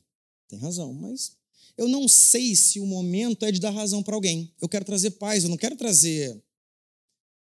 Tem 0.50 0.60
razão, 0.60 0.94
mas 0.94 1.36
eu 1.78 1.88
não 1.88 2.08
sei 2.08 2.56
se 2.56 2.80
o 2.80 2.86
momento 2.86 3.46
é 3.46 3.52
de 3.52 3.60
dar 3.60 3.70
razão 3.70 4.02
para 4.02 4.16
alguém. 4.16 4.52
Eu 4.60 4.68
quero 4.68 4.84
trazer 4.84 5.12
paz, 5.12 5.44
eu 5.44 5.50
não 5.50 5.58
quero 5.58 5.76
trazer 5.76 6.42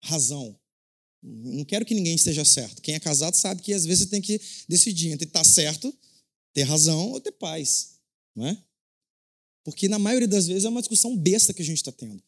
razão. 0.01 0.57
Não 1.23 1.63
quero 1.63 1.85
que 1.85 1.95
ninguém 1.95 2.15
esteja 2.15 2.43
certo. 2.43 2.81
Quem 2.81 2.95
é 2.95 2.99
casado 2.99 3.35
sabe 3.35 3.61
que 3.61 3.73
às 3.73 3.85
vezes 3.85 4.03
você 4.03 4.09
tem 4.09 4.21
que 4.21 4.39
decidir 4.67 5.11
entre 5.11 5.27
estar 5.27 5.43
certo, 5.43 5.95
ter 6.53 6.63
razão 6.63 7.11
ou 7.11 7.21
ter 7.21 7.31
paz, 7.31 7.95
não 8.35 8.45
é? 8.47 8.63
Porque 9.63 9.87
na 9.87 9.99
maioria 9.99 10.27
das 10.27 10.47
vezes 10.47 10.65
é 10.65 10.69
uma 10.69 10.81
discussão 10.81 11.15
besta 11.17 11.53
que 11.53 11.61
a 11.61 11.65
gente 11.65 11.77
está 11.77 11.91
tendo. 11.91 12.21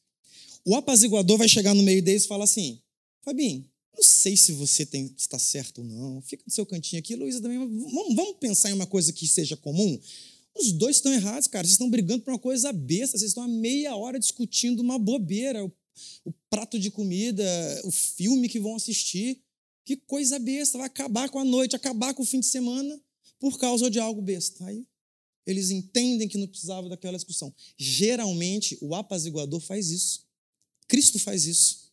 O 0.65 0.75
apaziguador 0.75 1.37
vai 1.37 1.47
chegar 1.47 1.73
no 1.73 1.83
meio 1.83 2.01
deles 2.01 2.25
e 2.25 2.27
falar 2.27 2.43
assim: 2.43 2.81
Fabinho, 3.21 3.69
não 3.95 4.03
sei 4.03 4.35
se 4.35 4.51
você 4.53 4.87
está 5.17 5.39
certo 5.39 5.79
ou 5.79 5.85
não, 5.85 6.21
fica 6.21 6.43
no 6.45 6.51
seu 6.51 6.65
cantinho 6.65 6.99
aqui, 6.99 7.15
Luísa 7.15 7.41
também. 7.41 7.57
Vamos, 7.57 8.15
vamos 8.15 8.37
pensar 8.39 8.69
em 8.69 8.73
uma 8.73 8.85
coisa 8.85 9.13
que 9.13 9.27
seja 9.27 9.55
comum? 9.55 9.99
Os 10.59 10.71
dois 10.73 10.97
estão 10.97 11.13
errados, 11.13 11.47
cara. 11.47 11.65
Vocês 11.65 11.73
estão 11.73 11.89
brigando 11.89 12.23
por 12.23 12.31
uma 12.31 12.39
coisa 12.39 12.73
besta. 12.73 13.17
Vocês 13.17 13.31
estão 13.31 13.43
há 13.43 13.47
meia 13.47 13.95
hora 13.95 14.19
discutindo 14.19 14.81
uma 14.81 14.99
bobeira. 14.99 15.63
O, 15.63 15.71
o 16.25 16.33
prato 16.49 16.77
de 16.77 16.91
comida, 16.91 17.43
o 17.85 17.91
filme 17.91 18.49
que 18.49 18.59
vão 18.59 18.75
assistir. 18.75 19.41
Que 19.85 19.95
coisa 19.95 20.37
besta. 20.37 20.77
Vai 20.77 20.87
acabar 20.87 21.29
com 21.29 21.39
a 21.39 21.45
noite, 21.45 21.75
acabar 21.75 22.13
com 22.13 22.23
o 22.23 22.25
fim 22.25 22.41
de 22.41 22.47
semana 22.47 22.99
por 23.39 23.57
causa 23.57 23.89
de 23.89 23.99
algo 23.99 24.21
besta. 24.21 24.65
Aí 24.65 24.85
eles 25.45 25.71
entendem 25.71 26.27
que 26.27 26.37
não 26.37 26.47
precisava 26.47 26.89
daquela 26.89 27.17
discussão. 27.17 27.53
Geralmente, 27.77 28.77
o 28.81 28.93
apaziguador 28.93 29.59
faz 29.59 29.89
isso. 29.89 30.27
Cristo 30.87 31.17
faz 31.17 31.45
isso. 31.45 31.89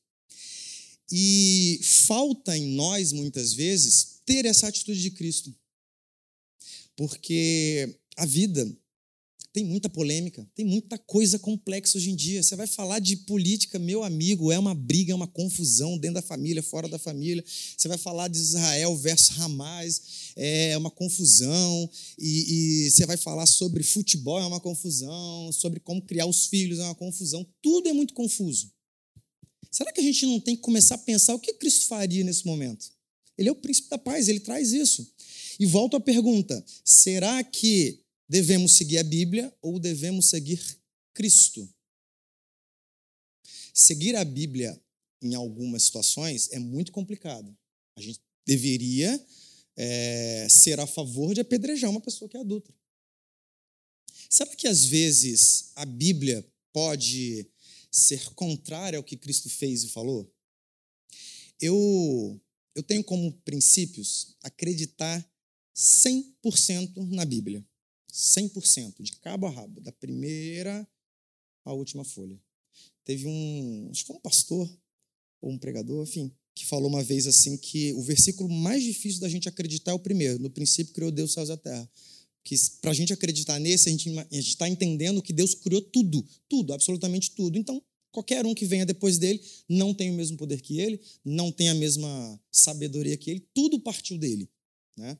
E 1.11 1.81
falta 1.83 2.57
em 2.57 2.75
nós, 2.75 3.13
muitas 3.13 3.53
vezes, 3.53 4.21
ter 4.27 4.45
essa 4.45 4.69
atitude 4.69 5.01
de 5.01 5.11
Cristo. 5.13 5.55
Porque 6.97 7.97
a 8.17 8.25
vida 8.25 8.67
tem 9.57 9.65
muita 9.65 9.89
polêmica, 9.89 10.47
tem 10.55 10.67
muita 10.67 10.99
coisa 10.99 11.39
complexa 11.39 11.97
hoje 11.97 12.11
em 12.11 12.15
dia. 12.15 12.43
Você 12.43 12.55
vai 12.55 12.67
falar 12.67 12.99
de 12.99 13.17
política, 13.17 13.79
meu 13.79 14.05
amigo, 14.05 14.53
é 14.53 14.59
uma 14.59 14.75
briga, 14.75 15.13
é 15.13 15.15
uma 15.15 15.27
confusão 15.27 15.97
dentro 15.97 16.17
da 16.17 16.21
família, 16.21 16.63
fora 16.63 16.87
da 16.87 16.99
família. 16.99 17.43
Você 17.75 17.89
vai 17.89 17.97
falar 17.97 18.29
de 18.29 18.37
Israel 18.37 18.95
versus 18.99 19.41
Hamas, 19.41 20.03
é 20.37 20.77
uma 20.77 20.91
confusão. 20.91 21.91
E, 22.19 22.85
e 22.87 22.91
você 22.91 23.07
vai 23.07 23.17
falar 23.17 23.47
sobre 23.47 23.83
futebol, 23.83 24.39
é 24.39 24.45
uma 24.45 24.61
confusão. 24.61 25.51
Sobre 25.53 25.81
como 25.81 26.03
criar 26.03 26.27
os 26.27 26.49
filhos, 26.49 26.79
é 26.79 26.83
uma 26.83 26.95
confusão. 26.95 27.47
Tudo 27.63 27.89
é 27.89 27.95
muito 27.95 28.13
confuso. 28.13 28.71
Será 29.71 29.91
que 29.91 30.01
a 30.01 30.05
gente 30.05 30.27
não 30.27 30.39
tem 30.39 30.55
que 30.55 30.61
começar 30.61 30.97
a 30.97 30.99
pensar 30.99 31.35
o 31.35 31.41
que 31.41 31.55
Cristo 31.55 31.87
faria 31.87 32.23
nesse 32.23 32.45
momento? 32.45 32.93
Ele 33.39 33.49
é 33.49 33.53
o 33.53 33.57
príncipe 33.57 33.89
da 33.89 33.97
paz, 33.97 34.29
ele 34.29 34.41
traz 34.41 34.73
isso. 34.73 35.11
E 35.59 35.65
volto 35.65 35.97
à 35.97 36.01
pergunta: 36.01 36.63
será 36.85 37.43
que 37.43 38.05
Devemos 38.29 38.73
seguir 38.73 38.99
a 38.99 39.05
Bíblia 39.05 39.55
ou 39.63 39.79
devemos 39.79 40.27
seguir 40.27 40.61
Cristo? 41.15 41.69
Seguir 43.73 44.17
a 44.17 44.25
Bíblia 44.25 44.81
em 45.23 45.35
algumas 45.35 45.85
situações 45.85 46.51
é 46.53 46.59
muito 46.59 46.91
complicado. 46.93 47.57
A 47.97 48.01
gente 48.01 48.21
deveria 48.45 49.25
é, 49.77 50.49
ser 50.49 50.81
a 50.81 50.87
favor 50.87 51.35
de 51.35 51.41
apedrejar 51.41 51.91
uma 51.91 52.01
pessoa 52.01 52.29
que 52.29 52.37
é 52.37 52.41
adulta. 52.41 52.75
Será 54.29 54.55
que 54.57 54.67
às 54.67 54.85
vezes 54.85 55.71
a 55.77 55.85
Bíblia 55.85 56.47
pode 56.73 57.47
ser 57.91 58.33
contrária 58.35 58.97
ao 58.97 59.05
que 59.05 59.17
Cristo 59.17 59.49
fez 59.49 59.85
e 59.85 59.89
falou? 59.89 60.33
Eu, 61.61 62.41
eu 62.75 62.83
tenho 62.83 63.05
como 63.05 63.33
princípios 63.45 64.37
acreditar 64.43 65.27
100% 65.75 67.11
na 67.11 67.25
Bíblia. 67.25 67.65
100%, 68.17 69.03
de 69.03 69.13
cabo 69.19 69.47
a 69.47 69.51
rabo, 69.51 69.81
da 69.83 69.93
primeira 69.93 70.89
à 71.65 71.73
última 71.75 72.03
folha. 72.03 72.41
Teve 73.05 73.27
um, 73.27 73.89
acho 73.91 74.07
que 74.07 74.13
um 74.13 74.21
pastor 74.21 74.69
ou 75.41 75.53
um 75.53 75.59
pregador, 75.59 76.03
enfim, 76.03 76.33
que 76.55 76.65
falou 76.65 76.89
uma 76.89 77.05
vez 77.05 77.27
assim 77.27 77.59
que 77.59 77.93
o 77.93 78.03
versículo 78.03 78.49
mais 78.49 78.83
difícil 78.83 79.21
da 79.21 79.29
gente 79.29 79.49
acreditar 79.49 79.91
é 79.91 79.95
o 79.95 79.99
primeiro. 79.99 80.39
No 80.39 80.49
princípio 80.49 80.95
criou 80.95 81.11
Deus 81.11 81.31
os 81.31 81.35
céus 81.35 81.49
e 81.51 81.53
a 81.53 81.57
terra. 81.57 81.91
Que 82.43 82.57
para 82.81 82.93
a 82.93 82.95
gente 82.95 83.13
acreditar 83.13 83.59
nesse, 83.59 83.89
a 83.89 83.93
gente 83.93 84.09
está 84.33 84.69
entendendo 84.69 85.21
que 85.21 85.33
Deus 85.33 85.55
criou 85.55 85.83
tudo, 85.83 86.27
tudo, 86.49 86.73
absolutamente 86.73 87.33
tudo. 87.33 87.59
Então, 87.59 87.83
qualquer 88.11 88.47
um 88.47 88.55
que 88.55 88.65
venha 88.65 88.87
depois 88.87 89.19
dele 89.19 89.43
não 89.69 89.93
tem 89.93 90.11
o 90.11 90.15
mesmo 90.15 90.39
poder 90.39 90.63
que 90.63 90.81
ele, 90.81 90.99
não 91.23 91.53
tem 91.53 91.69
a 91.69 91.75
mesma 91.75 92.41
sabedoria 92.51 93.17
que 93.17 93.31
ele, 93.31 93.47
tudo 93.53 93.79
partiu 93.79 94.17
dele. 94.17 94.49
Né? 94.97 95.19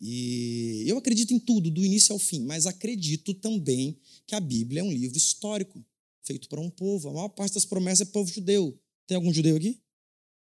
E 0.00 0.84
eu 0.86 0.96
acredito 0.96 1.34
em 1.34 1.40
tudo, 1.40 1.70
do 1.70 1.84
início 1.84 2.12
ao 2.12 2.18
fim, 2.18 2.40
mas 2.44 2.66
acredito 2.66 3.34
também 3.34 3.98
que 4.26 4.34
a 4.34 4.40
Bíblia 4.40 4.80
é 4.80 4.84
um 4.84 4.92
livro 4.92 5.18
histórico, 5.18 5.84
feito 6.22 6.48
para 6.48 6.60
um 6.60 6.70
povo. 6.70 7.08
A 7.08 7.12
maior 7.12 7.28
parte 7.30 7.54
das 7.54 7.64
promessas 7.64 8.06
é 8.06 8.10
povo 8.10 8.30
judeu. 8.32 8.78
Tem 9.06 9.16
algum 9.16 9.32
judeu 9.32 9.56
aqui? 9.56 9.80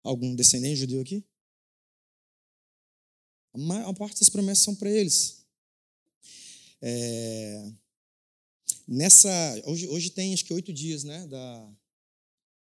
Algum 0.04 0.36
descendente 0.36 0.78
judeu 0.78 1.02
aqui? 1.02 1.24
A 3.54 3.58
maior 3.58 3.94
parte 3.94 4.20
das 4.20 4.30
promessas 4.30 4.64
são 4.64 4.76
para 4.76 4.90
eles. 4.90 5.46
É... 6.82 7.72
Nessa, 8.88 9.30
hoje, 9.66 9.88
hoje 9.88 10.10
tem 10.10 10.34
acho 10.34 10.46
que 10.46 10.54
oito 10.54 10.72
dias, 10.72 11.04
né, 11.04 11.26
da, 11.28 11.74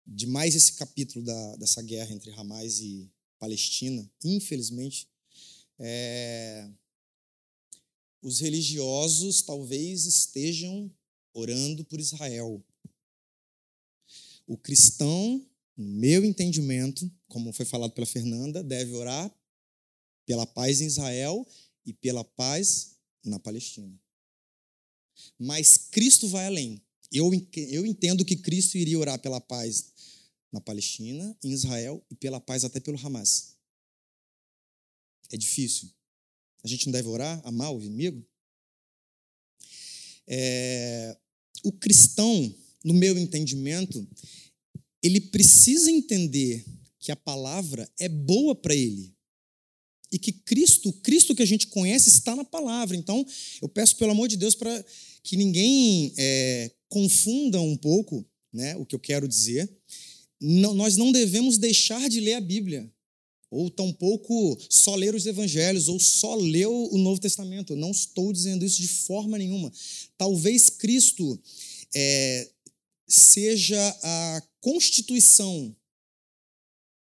de 0.06 0.26
mais 0.26 0.54
esse 0.54 0.72
capítulo 0.74 1.24
da, 1.24 1.56
dessa 1.56 1.82
guerra 1.82 2.12
entre 2.12 2.30
Hamas 2.32 2.80
e 2.80 3.10
Palestina. 3.38 4.08
Infelizmente, 4.24 5.08
é, 5.78 6.70
os 8.22 8.40
religiosos 8.40 9.42
talvez 9.42 10.04
estejam 10.04 10.90
orando 11.32 11.84
por 11.84 12.00
Israel. 12.00 12.64
O 14.46 14.56
cristão, 14.56 15.44
no 15.76 15.84
meu 15.84 16.24
entendimento, 16.24 17.10
como 17.28 17.52
foi 17.52 17.66
falado 17.66 17.92
pela 17.92 18.06
Fernanda, 18.06 18.62
deve 18.62 18.92
orar 18.94 19.32
pela 20.24 20.46
paz 20.46 20.80
em 20.80 20.86
Israel 20.86 21.46
e 21.84 21.92
pela 21.92 22.24
paz 22.24 22.96
na 23.24 23.38
Palestina. 23.38 23.98
Mas 25.38 25.76
Cristo 25.76 26.28
vai 26.28 26.46
além. 26.46 26.82
Eu, 27.12 27.30
eu 27.70 27.86
entendo 27.86 28.24
que 28.24 28.36
Cristo 28.36 28.76
iria 28.76 28.98
orar 28.98 29.18
pela 29.18 29.40
paz 29.40 29.92
na 30.52 30.60
Palestina, 30.60 31.36
em 31.42 31.52
Israel 31.52 32.04
e 32.10 32.14
pela 32.14 32.40
paz 32.40 32.64
até 32.64 32.80
pelo 32.80 32.98
Hamas. 32.98 33.55
É 35.30 35.36
difícil. 35.36 35.90
A 36.62 36.68
gente 36.68 36.86
não 36.86 36.92
deve 36.92 37.08
orar, 37.08 37.40
amar 37.44 37.72
o 37.72 37.80
inimigo? 37.80 38.26
É, 40.26 41.16
o 41.62 41.72
cristão, 41.72 42.54
no 42.84 42.94
meu 42.94 43.16
entendimento, 43.16 44.06
ele 45.02 45.20
precisa 45.20 45.90
entender 45.90 46.64
que 46.98 47.12
a 47.12 47.16
palavra 47.16 47.88
é 47.98 48.08
boa 48.08 48.54
para 48.54 48.74
ele. 48.74 49.14
E 50.10 50.18
que 50.18 50.32
Cristo, 50.32 50.88
o 50.88 50.92
Cristo 50.92 51.34
que 51.34 51.42
a 51.42 51.46
gente 51.46 51.66
conhece, 51.68 52.08
está 52.08 52.34
na 52.34 52.44
palavra. 52.44 52.96
Então, 52.96 53.24
eu 53.60 53.68
peço, 53.68 53.96
pelo 53.96 54.12
amor 54.12 54.28
de 54.28 54.36
Deus, 54.36 54.54
para 54.54 54.84
que 55.22 55.36
ninguém 55.36 56.12
é, 56.16 56.72
confunda 56.88 57.60
um 57.60 57.76
pouco 57.76 58.24
né, 58.52 58.76
o 58.76 58.86
que 58.86 58.94
eu 58.94 59.00
quero 59.00 59.28
dizer. 59.28 59.70
Não, 60.40 60.74
nós 60.74 60.96
não 60.96 61.12
devemos 61.12 61.58
deixar 61.58 62.08
de 62.08 62.20
ler 62.20 62.34
a 62.34 62.40
Bíblia 62.40 62.92
ou 63.50 63.70
tampouco 63.70 64.58
só 64.68 64.94
ler 64.94 65.14
os 65.14 65.26
evangelhos, 65.26 65.88
ou 65.88 65.98
só 66.00 66.34
ler 66.34 66.66
o 66.66 66.98
Novo 66.98 67.20
Testamento. 67.20 67.76
Não 67.76 67.90
estou 67.90 68.32
dizendo 68.32 68.64
isso 68.64 68.80
de 68.80 68.88
forma 68.88 69.38
nenhuma. 69.38 69.72
Talvez 70.18 70.68
Cristo 70.68 71.40
é, 71.94 72.50
seja 73.06 73.98
a 74.02 74.42
constituição 74.60 75.74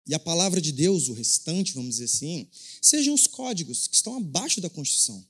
e 0.07 0.13
a 0.13 0.19
palavra 0.19 0.59
de 0.59 0.71
Deus, 0.71 1.09
o 1.09 1.13
restante, 1.13 1.73
vamos 1.73 1.91
dizer 1.91 2.05
assim, 2.05 2.47
sejam 2.81 3.13
os 3.13 3.27
códigos 3.27 3.87
que 3.87 3.95
estão 3.95 4.17
abaixo 4.17 4.59
da 4.59 4.69
Constituição. 4.69 5.23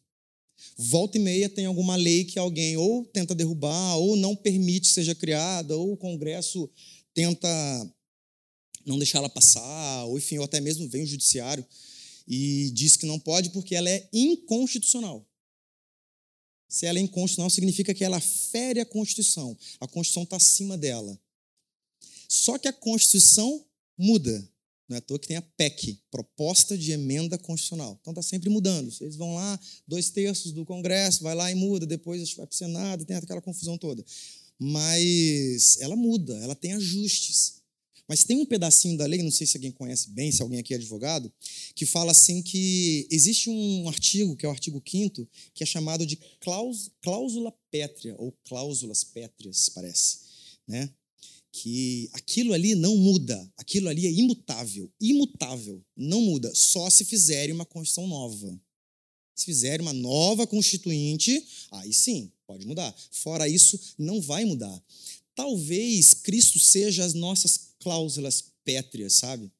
Volta 0.77 1.17
e 1.17 1.21
meia 1.21 1.49
tem 1.49 1.65
alguma 1.65 1.95
lei 1.95 2.23
que 2.23 2.39
alguém 2.39 2.77
ou 2.77 3.05
tenta 3.05 3.35
derrubar, 3.35 3.97
ou 3.97 4.15
não 4.15 4.35
permite 4.35 4.87
seja 4.87 5.13
criada, 5.13 5.75
ou 5.75 5.93
o 5.93 5.97
Congresso 5.97 6.69
tenta 7.13 7.47
não 8.85 8.97
deixar 8.97 9.19
ela 9.19 9.29
passar, 9.29 10.05
ou 10.05 10.17
enfim, 10.17 10.37
ou 10.37 10.45
até 10.45 10.59
mesmo 10.59 10.87
vem 10.87 11.03
o 11.03 11.07
judiciário 11.07 11.65
e 12.27 12.71
diz 12.71 12.95
que 12.95 13.05
não 13.05 13.19
pode 13.19 13.49
porque 13.49 13.75
ela 13.75 13.89
é 13.89 14.07
inconstitucional. 14.13 15.27
Se 16.69 16.85
ela 16.85 16.99
é 16.99 17.01
inconstitucional, 17.01 17.49
significa 17.49 17.93
que 17.93 18.03
ela 18.03 18.19
fere 18.19 18.79
a 18.79 18.85
Constituição. 18.85 19.57
A 19.79 19.87
Constituição 19.87 20.23
está 20.23 20.37
acima 20.37 20.77
dela. 20.77 21.19
Só 22.29 22.57
que 22.57 22.69
a 22.69 22.73
Constituição 22.73 23.65
muda. 23.97 24.49
Não 24.87 24.95
é 24.95 24.99
à 24.99 25.01
toa 25.01 25.19
que 25.19 25.27
tem 25.27 25.37
a 25.37 25.41
PEC, 25.41 26.01
Proposta 26.09 26.77
de 26.77 26.93
Emenda 26.93 27.37
Constitucional. 27.37 27.97
Então 27.99 28.11
está 28.11 28.21
sempre 28.21 28.49
mudando. 28.49 28.89
Vocês 28.89 29.17
vão 29.17 29.35
lá, 29.35 29.59
dois 29.85 30.09
terços 30.09 30.53
do 30.53 30.65
Congresso, 30.65 31.23
vai 31.23 31.35
lá 31.35 31.51
e 31.51 31.55
muda, 31.55 31.85
depois 31.85 32.21
vai 32.33 32.45
para 32.45 32.53
o 32.53 32.57
Senado, 32.57 33.05
tem 33.05 33.17
aquela 33.17 33.41
confusão 33.41 33.77
toda. 33.77 34.03
Mas 34.57 35.77
ela 35.81 35.95
muda, 35.95 36.37
ela 36.37 36.55
tem 36.55 36.73
ajustes. 36.73 37.60
Mas 38.11 38.25
tem 38.25 38.35
um 38.35 38.45
pedacinho 38.45 38.97
da 38.97 39.05
lei, 39.05 39.23
não 39.23 39.31
sei 39.31 39.47
se 39.47 39.55
alguém 39.55 39.71
conhece 39.71 40.09
bem, 40.09 40.33
se 40.33 40.41
alguém 40.41 40.59
aqui 40.59 40.73
é 40.73 40.75
advogado, 40.75 41.31
que 41.73 41.85
fala 41.85 42.11
assim 42.11 42.41
que 42.41 43.07
existe 43.09 43.49
um 43.49 43.87
artigo, 43.87 44.35
que 44.35 44.45
é 44.45 44.49
o 44.49 44.51
artigo 44.51 44.83
5 44.85 45.25
que 45.53 45.63
é 45.63 45.65
chamado 45.65 46.05
de 46.05 46.19
cláusula 47.01 47.53
pétrea, 47.71 48.13
ou 48.17 48.33
cláusulas 48.43 49.05
pétreas, 49.05 49.69
parece. 49.69 50.17
Né? 50.67 50.89
que 51.53 52.09
aquilo 52.11 52.53
ali 52.53 52.75
não 52.75 52.97
muda, 52.97 53.49
aquilo 53.55 53.87
ali 53.87 54.05
é 54.05 54.11
imutável, 54.11 54.91
imutável, 54.99 55.81
não 55.95 56.19
muda, 56.19 56.51
só 56.53 56.89
se 56.89 57.05
fizerem 57.05 57.55
uma 57.55 57.65
Constituição 57.65 58.07
nova. 58.07 58.59
Se 59.33 59.45
fizerem 59.45 59.85
uma 59.85 59.93
nova 59.93 60.45
Constituinte, 60.45 61.45
aí 61.71 61.93
sim, 61.93 62.29
pode 62.45 62.65
mudar. 62.65 62.93
Fora 63.09 63.47
isso, 63.47 63.79
não 63.97 64.21
vai 64.21 64.43
mudar. 64.43 64.83
Talvez 65.33 66.13
Cristo 66.13 66.59
seja 66.59 67.05
as 67.05 67.13
nossas 67.13 67.70
cláusulas 67.81 68.43
pétreas, 68.63 69.13
sabe? 69.13 69.51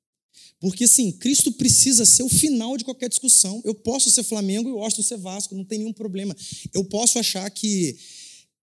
Porque, 0.59 0.87
sim, 0.87 1.11
Cristo 1.11 1.51
precisa 1.51 2.05
ser 2.05 2.23
o 2.23 2.29
final 2.29 2.77
de 2.77 2.83
qualquer 2.83 3.09
discussão. 3.09 3.61
Eu 3.65 3.73
posso 3.73 4.11
ser 4.11 4.23
Flamengo 4.23 4.69
e 4.69 4.73
gosto 4.73 5.01
de 5.01 5.07
ser 5.07 5.17
Vasco, 5.17 5.55
não 5.55 5.65
tem 5.65 5.79
nenhum 5.79 5.93
problema. 5.93 6.35
Eu 6.71 6.83
posso 6.85 7.17
achar 7.17 7.49
que 7.49 7.97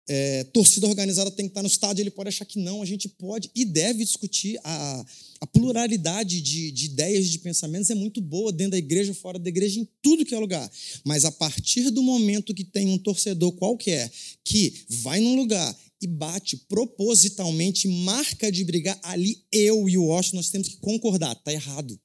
é, 0.08 0.44
torcida 0.44 0.86
organizada 0.86 1.30
tem 1.30 1.46
que 1.46 1.50
estar 1.50 1.62
no 1.62 1.68
estádio, 1.68 2.02
ele 2.02 2.10
pode 2.10 2.28
achar 2.28 2.44
que 2.44 2.58
não. 2.58 2.82
A 2.82 2.86
gente 2.86 3.08
pode 3.08 3.50
e 3.54 3.64
deve 3.64 4.04
discutir 4.04 4.58
a, 4.64 5.06
a 5.40 5.46
pluralidade 5.46 6.40
de, 6.40 6.70
de 6.72 6.86
ideias, 6.86 7.28
de 7.28 7.38
pensamentos 7.38 7.90
é 7.90 7.94
muito 7.94 8.20
boa 8.20 8.50
dentro 8.50 8.72
da 8.72 8.78
igreja, 8.78 9.14
fora 9.14 9.38
da 9.38 9.48
igreja, 9.48 9.78
em 9.78 9.88
tudo 10.00 10.24
que 10.24 10.34
é 10.34 10.38
lugar. 10.38 10.70
Mas 11.04 11.24
a 11.24 11.30
partir 11.30 11.90
do 11.90 12.02
momento 12.02 12.54
que 12.54 12.64
tem 12.64 12.88
um 12.88 12.98
torcedor 12.98 13.52
qualquer 13.52 14.10
que 14.44 14.84
vai 14.88 15.20
num 15.20 15.36
lugar 15.36 15.76
e 16.02 16.06
bate 16.08 16.56
propositalmente, 16.68 17.86
marca 17.86 18.50
de 18.50 18.64
brigar, 18.64 18.98
ali 19.04 19.44
eu 19.52 19.88
e 19.88 19.96
o 19.96 20.06
Washington 20.06 20.38
nós 20.38 20.50
temos 20.50 20.68
que 20.68 20.76
concordar, 20.78 21.36
está 21.36 21.52
errado. 21.52 21.98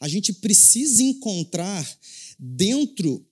A 0.00 0.08
gente 0.08 0.32
precisa 0.32 1.02
encontrar 1.02 1.86
dentro 2.38 3.24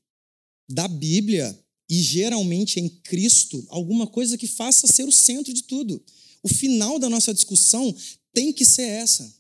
da 0.69 0.87
Bíblia 0.87 1.59
e 1.89 2.03
geralmente 2.03 2.79
em 2.79 2.89
Cristo, 2.89 3.65
alguma 3.71 4.07
coisa 4.07 4.37
que 4.37 4.47
faça 4.47 4.87
ser 4.87 5.05
o 5.05 5.13
centro 5.13 5.55
de 5.55 5.63
tudo. 5.63 6.05
O 6.43 6.49
final 6.49 6.99
da 6.99 7.09
nossa 7.09 7.33
discussão 7.33 7.95
tem 8.35 8.53
que 8.53 8.67
ser 8.67 8.83
essa. 8.83 9.35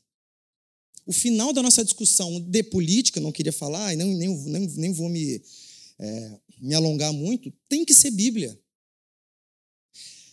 O 1.05 1.13
final 1.13 1.53
da 1.53 1.63
nossa 1.63 1.85
discussão 1.85 2.41
de 2.41 2.63
política, 2.63 3.21
não 3.21 3.33
queria 3.33 3.53
falar, 3.53 3.95
nem, 3.95 4.15
nem, 4.17 4.45
nem, 4.45 4.67
nem 4.67 4.93
vou 4.93 5.11
me, 5.11 5.43
é, 5.99 6.41
me 6.59 6.75
alongar 6.75 7.13
muito, 7.13 7.53
tem 7.69 7.85
que 7.85 7.93
ser 7.93 8.11
Bíblia. 8.11 8.59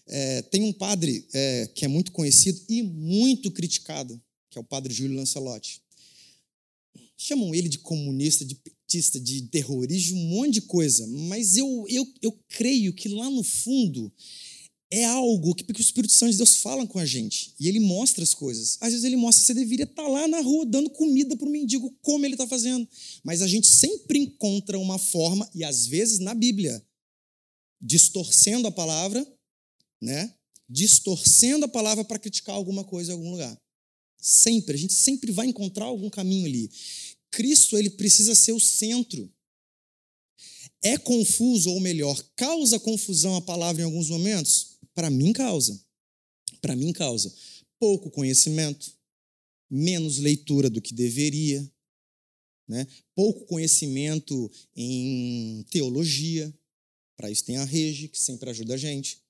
É, 0.08 0.42
tem 0.44 0.64
um 0.64 0.74
padre 0.74 1.28
é, 1.34 1.70
que 1.74 1.86
é 1.86 1.88
muito 1.88 2.12
conhecido 2.12 2.62
e 2.70 2.82
muito 2.84 3.52
criticado, 3.52 4.22
que 4.50 4.58
é 4.58 4.62
o 4.62 4.64
padre 4.64 4.94
Júlio 4.94 5.18
Lancelotti. 5.18 5.82
Chamam 7.18 7.56
ele 7.56 7.70
de 7.70 7.80
comunista, 7.80 8.46
de 8.46 8.56
petista, 8.56 9.20
de 9.20 9.44
terrorista, 9.44 10.14
um 10.14 10.30
monte 10.30 10.56
de 10.56 10.62
coisa. 10.62 11.08
Mas 11.08 11.58
eu, 11.58 11.86
eu, 11.90 12.08
eu 12.22 12.40
creio 12.50 12.94
que 12.94 13.10
lá 13.10 13.30
no 13.30 13.44
fundo 13.44 14.12
é 14.92 15.04
algo 15.06 15.56
que 15.56 15.64
porque 15.64 15.82
o 15.82 15.84
Espírito 15.84 16.14
Santo 16.14 16.32
de 16.32 16.38
Deus 16.38 16.58
fala 16.58 16.86
com 16.86 17.00
a 17.00 17.06
gente 17.06 17.54
e 17.60 17.68
ele 17.68 17.80
mostra 17.80 18.24
as 18.24 18.34
coisas. 18.34 18.78
Às 18.80 18.92
vezes 18.92 19.04
ele 19.04 19.16
mostra, 19.16 19.44
você 19.44 19.54
deveria 19.54 19.86
estar 19.86 20.08
lá 20.08 20.28
na 20.28 20.40
rua 20.42 20.66
dando 20.66 20.90
comida 20.90 21.36
para 21.36 21.48
o 21.48 21.52
mendigo, 21.52 21.94
como 22.02 22.26
ele 22.26 22.36
está 22.36 22.48
fazendo. 22.48 22.88
Mas 23.24 23.42
a 23.42 23.48
gente 23.48 23.68
sempre 23.68 24.20
encontra 24.20 24.78
uma 24.78 24.98
forma, 24.98 25.50
e 25.54 25.64
às 25.64 25.88
vezes 25.88 26.20
na 26.20 26.34
Bíblia, 26.34 26.82
distorcendo 27.82 28.68
a 28.68 28.72
palavra, 28.72 29.26
né? 30.06 30.34
Distorcendo 30.70 31.66
a 31.66 31.68
palavra 31.68 32.06
para 32.06 32.20
criticar 32.20 32.56
alguma 32.56 32.84
coisa 32.84 33.12
em 33.12 33.16
algum 33.16 33.32
lugar. 33.32 33.60
Sempre, 34.18 34.76
a 34.76 34.78
gente 34.78 34.94
sempre 34.94 35.32
vai 35.32 35.48
encontrar 35.48 35.86
algum 35.86 36.10
caminho 36.10 36.46
ali. 36.46 36.72
Cristo 37.32 37.76
ele 37.78 37.90
precisa 37.90 38.36
ser 38.36 38.52
o 38.52 38.60
centro. 38.60 39.32
É 40.84 40.98
confuso, 40.98 41.72
ou 41.72 41.80
melhor, 41.80 42.24
causa 42.36 42.80
confusão 42.80 43.36
a 43.36 43.42
palavra 43.42 43.82
em 43.82 43.86
alguns 43.86 44.10
momentos? 44.10 44.78
Para 44.94 45.10
mim, 45.10 45.34
causa. 45.34 45.84
Para 46.62 46.76
mim, 46.76 46.94
causa. 46.94 47.34
Pouco 47.80 48.12
conhecimento, 48.12 48.94
menos 49.70 50.20
leitura 50.20 50.70
do 50.70 50.82
que 50.82 50.94
deveria, 50.94 51.68
né? 52.68 52.88
pouco 53.16 53.46
conhecimento 53.46 54.52
em 54.76 55.66
teologia. 55.72 56.54
Para 57.18 57.32
isso 57.32 57.46
tem 57.46 57.58
a 57.58 57.64
Rege, 57.64 58.08
que 58.08 58.20
sempre 58.20 58.50
ajuda 58.52 58.76
a 58.76 58.78
gente. 58.78 59.25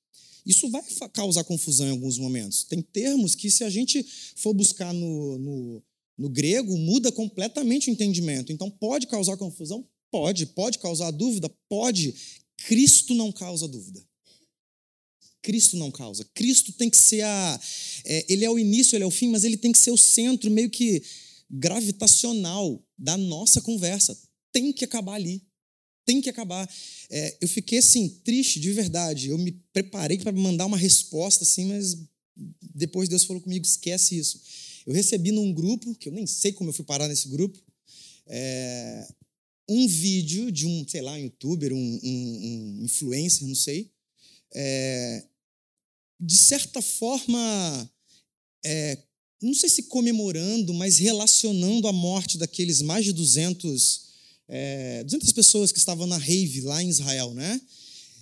Isso 0.45 0.69
vai 0.69 0.83
causar 1.11 1.43
confusão 1.43 1.87
em 1.87 1.91
alguns 1.91 2.17
momentos. 2.17 2.63
Tem 2.63 2.81
termos 2.81 3.33
que, 3.33 3.49
se 3.49 3.63
a 3.63 3.69
gente 3.69 4.05
for 4.35 4.53
buscar 4.53 4.93
no, 4.93 5.37
no, 5.39 5.83
no 6.17 6.29
grego, 6.29 6.77
muda 6.77 7.11
completamente 7.11 7.89
o 7.89 7.91
entendimento. 7.91 8.51
Então, 8.51 8.69
pode 8.69 9.07
causar 9.07 9.37
confusão? 9.37 9.87
Pode. 10.11 10.45
Pode 10.45 10.77
causar 10.77 11.09
dúvida? 11.11 11.49
Pode. 11.67 12.13
Cristo 12.57 13.15
não 13.15 13.31
causa 13.31 13.67
dúvida. 13.67 14.03
Cristo 15.41 15.77
não 15.77 15.91
causa. 15.91 16.25
Cristo 16.33 16.71
tem 16.73 16.89
que 16.89 16.97
ser 16.97 17.21
a. 17.21 17.59
É, 18.03 18.25
ele 18.27 18.45
é 18.45 18.49
o 18.49 18.57
início, 18.57 18.95
ele 18.95 19.03
é 19.03 19.07
o 19.07 19.11
fim, 19.11 19.29
mas 19.29 19.43
ele 19.43 19.57
tem 19.57 19.71
que 19.71 19.77
ser 19.77 19.91
o 19.91 19.97
centro 19.97 20.49
meio 20.49 20.69
que 20.69 21.03
gravitacional 21.49 22.83
da 22.97 23.17
nossa 23.17 23.61
conversa. 23.61 24.17
Tem 24.51 24.71
que 24.73 24.85
acabar 24.85 25.13
ali. 25.13 25.43
Tem 26.05 26.21
que 26.21 26.29
acabar. 26.29 26.69
É, 27.09 27.37
eu 27.41 27.47
fiquei 27.47 27.79
assim, 27.79 28.09
triste 28.23 28.59
de 28.59 28.71
verdade. 28.71 29.29
Eu 29.29 29.37
me 29.37 29.51
preparei 29.73 30.17
para 30.17 30.31
mandar 30.31 30.65
uma 30.65 30.77
resposta 30.77 31.43
assim, 31.43 31.65
mas 31.65 31.97
depois 32.61 33.09
Deus 33.09 33.23
falou 33.23 33.41
comigo: 33.41 33.65
esquece 33.65 34.17
isso. 34.17 34.39
Eu 34.85 34.93
recebi 34.93 35.31
num 35.31 35.53
grupo, 35.53 35.95
que 35.95 36.09
eu 36.09 36.13
nem 36.13 36.27
sei 36.27 36.51
como 36.53 36.69
eu 36.69 36.73
fui 36.73 36.85
parar 36.85 37.07
nesse 37.07 37.27
grupo, 37.27 37.59
é, 38.27 39.07
um 39.67 39.87
vídeo 39.87 40.51
de 40.51 40.67
um, 40.67 40.87
sei 40.87 41.01
lá, 41.01 41.13
um 41.13 41.17
youtuber, 41.17 41.73
um, 41.73 41.99
um, 42.03 42.79
um 42.81 42.85
influencer, 42.85 43.47
não 43.47 43.55
sei, 43.55 43.91
é, 44.53 45.25
de 46.19 46.37
certa 46.37 46.81
forma, 46.81 47.91
é, 48.63 48.97
não 49.41 49.53
sei 49.53 49.69
se 49.69 49.83
comemorando, 49.83 50.73
mas 50.73 50.97
relacionando 50.97 51.87
a 51.87 51.93
morte 51.93 52.37
daqueles 52.37 52.81
mais 52.81 53.05
de 53.05 53.11
200, 53.11 54.04
é, 54.47 55.03
200 55.03 55.31
pessoas 55.31 55.71
que 55.71 55.79
estavam 55.79 56.05
na 56.07 56.17
rave 56.17 56.61
lá 56.61 56.81
em 56.81 56.89
Israel, 56.89 57.33
né? 57.33 57.59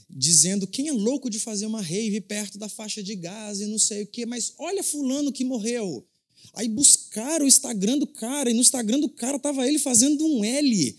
Dizendo 0.10 0.68
quem 0.68 0.90
é 0.90 0.92
louco 0.92 1.30
de 1.30 1.40
fazer 1.40 1.66
uma 1.66 1.82
rave 1.82 2.22
perto 2.22 2.58
da 2.58 2.70
faixa 2.70 3.02
de 3.02 3.16
Gaza 3.16 3.64
e 3.64 3.68
não 3.68 3.80
sei 3.80 4.04
o 4.04 4.08
quê, 4.08 4.26
mas 4.26 4.54
olha 4.58 4.84
fulano 4.84 5.32
que 5.32 5.44
morreu. 5.44 6.06
Aí 6.54 6.68
buscaram 6.68 7.46
o 7.46 7.48
Instagram 7.48 7.98
do 7.98 8.08
cara, 8.08 8.50
e 8.50 8.54
no 8.54 8.62
Instagram 8.62 9.00
do 9.00 9.10
cara 9.10 9.38
estava 9.38 9.68
ele 9.68 9.80
fazendo 9.80 10.26
um 10.26 10.44
L. 10.44 10.96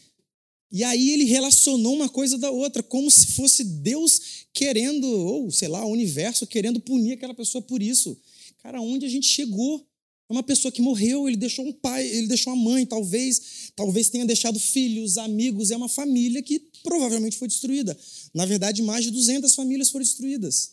E 0.73 0.83
aí 0.83 1.11
ele 1.11 1.25
relacionou 1.25 1.95
uma 1.95 2.09
coisa 2.09 2.37
da 2.37 2.51
outra, 2.51 2.83
como 2.83 3.09
se 3.09 3.29
fosse 3.29 3.63
Deus 3.63 4.47
querendo, 4.53 5.05
ou 5.07 5.51
sei 5.51 5.69
lá, 5.69 5.85
o 5.85 5.93
universo 5.93 6.47
querendo 6.47 6.81
punir 6.81 7.13
aquela 7.13 7.35
pessoa 7.35 7.63
por 7.63 7.81
isso. 7.81 8.19
Cara, 8.61 8.81
onde 8.81 9.07
a 9.07 9.09
gente 9.09 9.27
chegou? 9.27 9.87
Uma 10.35 10.43
pessoa 10.43 10.73
que 10.73 10.83
morreu, 10.83 11.29
ele 11.29 11.37
deixou 11.37 11.65
um 11.65 11.73
pai, 11.73 12.05
ele 12.09 12.27
deixou 12.27 12.53
uma 12.53 12.71
mãe, 12.71 12.85
talvez, 12.85 13.71
talvez 13.77 14.11
tenha 14.11 14.27
deixado 14.27 14.59
filhos, 14.59 15.17
amigos, 15.17 15.71
é 15.71 15.77
uma 15.77 15.89
família 15.89 16.43
que 16.43 16.59
provavelmente 16.83 17.37
foi 17.37 17.47
destruída. 17.47 17.97
Na 18.35 18.45
verdade, 18.45 18.83
mais 18.83 19.05
de 19.05 19.13
200 19.13 19.55
famílias 19.55 19.91
foram 19.91 20.05
destruídas. 20.05 20.73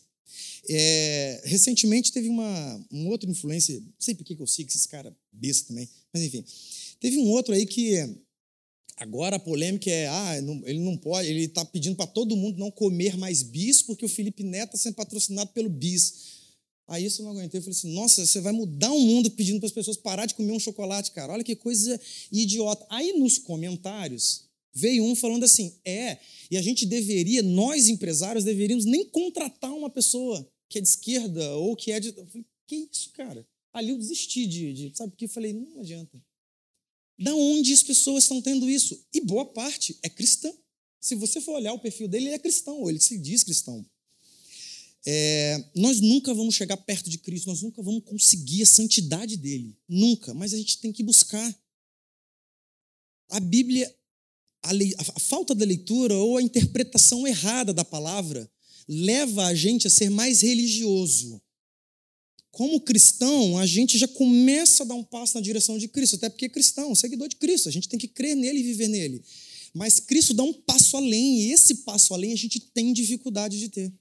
É, 0.68 1.42
recentemente 1.44 2.10
teve 2.10 2.28
uma, 2.28 2.86
um 2.90 3.06
outro 3.06 3.30
influencer, 3.30 3.80
não 3.80 3.92
sei 4.00 4.16
por 4.16 4.24
que 4.24 4.34
eu 4.36 4.46
sigo 4.48 4.68
esses 4.68 4.84
caras 4.84 5.12
besta 5.32 5.68
também, 5.68 5.88
mas 6.12 6.24
enfim. 6.24 6.44
Teve 6.98 7.18
um 7.18 7.30
outro 7.30 7.54
aí 7.54 7.64
que 7.64 8.04
agora 8.96 9.36
a 9.36 9.40
polêmica 9.40 9.88
é: 9.88 10.08
ah, 10.08 10.36
ele 10.66 10.80
não 10.80 10.96
pode, 10.96 11.28
ele 11.28 11.44
está 11.44 11.64
pedindo 11.64 11.94
para 11.94 12.08
todo 12.08 12.36
mundo 12.36 12.58
não 12.58 12.70
comer 12.70 13.16
mais 13.16 13.44
bis, 13.44 13.80
porque 13.80 14.04
o 14.04 14.08
Felipe 14.08 14.42
Neto 14.42 14.74
está 14.74 14.78
sendo 14.78 14.94
patrocinado 14.94 15.52
pelo 15.52 15.68
bis. 15.68 16.41
Aí 16.88 17.04
isso 17.04 17.22
eu 17.22 17.26
não 17.26 17.32
aguentei. 17.32 17.58
Eu 17.58 17.62
falei 17.62 17.76
assim: 17.76 17.94
nossa, 17.94 18.26
você 18.26 18.40
vai 18.40 18.52
mudar 18.52 18.92
o 18.92 19.00
mundo 19.00 19.30
pedindo 19.30 19.58
para 19.58 19.66
as 19.66 19.72
pessoas 19.72 19.96
parar 19.96 20.26
de 20.26 20.34
comer 20.34 20.52
um 20.52 20.60
chocolate, 20.60 21.12
cara. 21.12 21.32
Olha 21.32 21.44
que 21.44 21.56
coisa 21.56 22.00
idiota. 22.30 22.86
Aí 22.90 23.12
nos 23.18 23.38
comentários 23.38 24.44
veio 24.74 25.04
um 25.04 25.14
falando 25.14 25.44
assim: 25.44 25.74
é, 25.84 26.18
e 26.50 26.56
a 26.56 26.62
gente 26.62 26.84
deveria, 26.86 27.42
nós 27.42 27.88
empresários, 27.88 28.44
deveríamos 28.44 28.84
nem 28.84 29.04
contratar 29.04 29.72
uma 29.72 29.90
pessoa 29.90 30.46
que 30.68 30.78
é 30.78 30.80
de 30.80 30.88
esquerda 30.88 31.56
ou 31.56 31.76
que 31.76 31.92
é 31.92 32.00
de. 32.00 32.08
Eu 32.08 32.26
falei: 32.26 32.46
que 32.66 32.88
isso, 32.90 33.10
cara? 33.12 33.46
Ali 33.72 33.90
eu 33.90 33.98
desisti 33.98 34.46
de. 34.46 34.72
de 34.72 34.96
sabe 34.96 35.10
porque 35.10 35.26
eu 35.26 35.30
falei: 35.30 35.52
não 35.52 35.80
adianta. 35.80 36.22
Da 37.18 37.34
onde 37.34 37.72
as 37.72 37.82
pessoas 37.82 38.24
estão 38.24 38.40
tendo 38.40 38.68
isso? 38.68 38.98
E 39.12 39.20
boa 39.20 39.44
parte 39.44 39.98
é 40.02 40.08
cristã. 40.08 40.52
Se 41.00 41.14
você 41.14 41.40
for 41.40 41.54
olhar 41.54 41.72
o 41.72 41.78
perfil 41.78 42.08
dele, 42.08 42.26
ele 42.26 42.34
é 42.34 42.38
cristão, 42.38 42.80
ou 42.80 42.90
ele 42.90 43.00
se 43.00 43.18
diz 43.18 43.44
cristão. 43.44 43.84
É, 45.04 45.64
nós 45.74 46.00
nunca 46.00 46.32
vamos 46.32 46.54
chegar 46.54 46.76
perto 46.76 47.10
de 47.10 47.18
Cristo, 47.18 47.48
nós 47.48 47.62
nunca 47.62 47.82
vamos 47.82 48.04
conseguir 48.04 48.62
a 48.62 48.66
santidade 48.66 49.36
dele. 49.36 49.76
Nunca. 49.88 50.32
Mas 50.34 50.54
a 50.54 50.56
gente 50.56 50.78
tem 50.78 50.92
que 50.92 51.02
buscar. 51.02 51.58
A 53.30 53.40
Bíblia, 53.40 53.92
a, 54.62 54.72
le, 54.72 54.94
a 54.98 55.20
falta 55.20 55.54
da 55.54 55.64
leitura 55.64 56.14
ou 56.14 56.36
a 56.36 56.42
interpretação 56.42 57.26
errada 57.26 57.72
da 57.72 57.84
palavra 57.84 58.50
leva 58.86 59.46
a 59.46 59.54
gente 59.54 59.86
a 59.86 59.90
ser 59.90 60.10
mais 60.10 60.42
religioso 60.42 61.42
como 62.52 62.78
cristão, 62.78 63.56
a 63.58 63.64
gente 63.64 63.96
já 63.96 64.06
começa 64.06 64.82
a 64.82 64.86
dar 64.86 64.94
um 64.94 65.02
passo 65.02 65.36
na 65.36 65.40
direção 65.40 65.78
de 65.78 65.88
Cristo, 65.88 66.16
até 66.16 66.28
porque 66.28 66.44
é 66.44 66.48
cristão, 66.50 66.94
seguidor 66.94 67.26
de 67.26 67.36
Cristo, 67.36 67.68
a 67.68 67.72
gente 67.72 67.88
tem 67.88 67.98
que 67.98 68.06
crer 68.06 68.36
nele 68.36 68.60
e 68.60 68.62
viver 68.62 68.88
nele. 68.88 69.24
Mas 69.72 69.98
Cristo 69.98 70.34
dá 70.34 70.42
um 70.42 70.52
passo 70.52 70.98
além, 70.98 71.40
e 71.40 71.52
esse 71.52 71.76
passo 71.76 72.12
além 72.12 72.30
a 72.30 72.36
gente 72.36 72.60
tem 72.60 72.92
dificuldade 72.92 73.58
de 73.58 73.70
ter. 73.70 73.92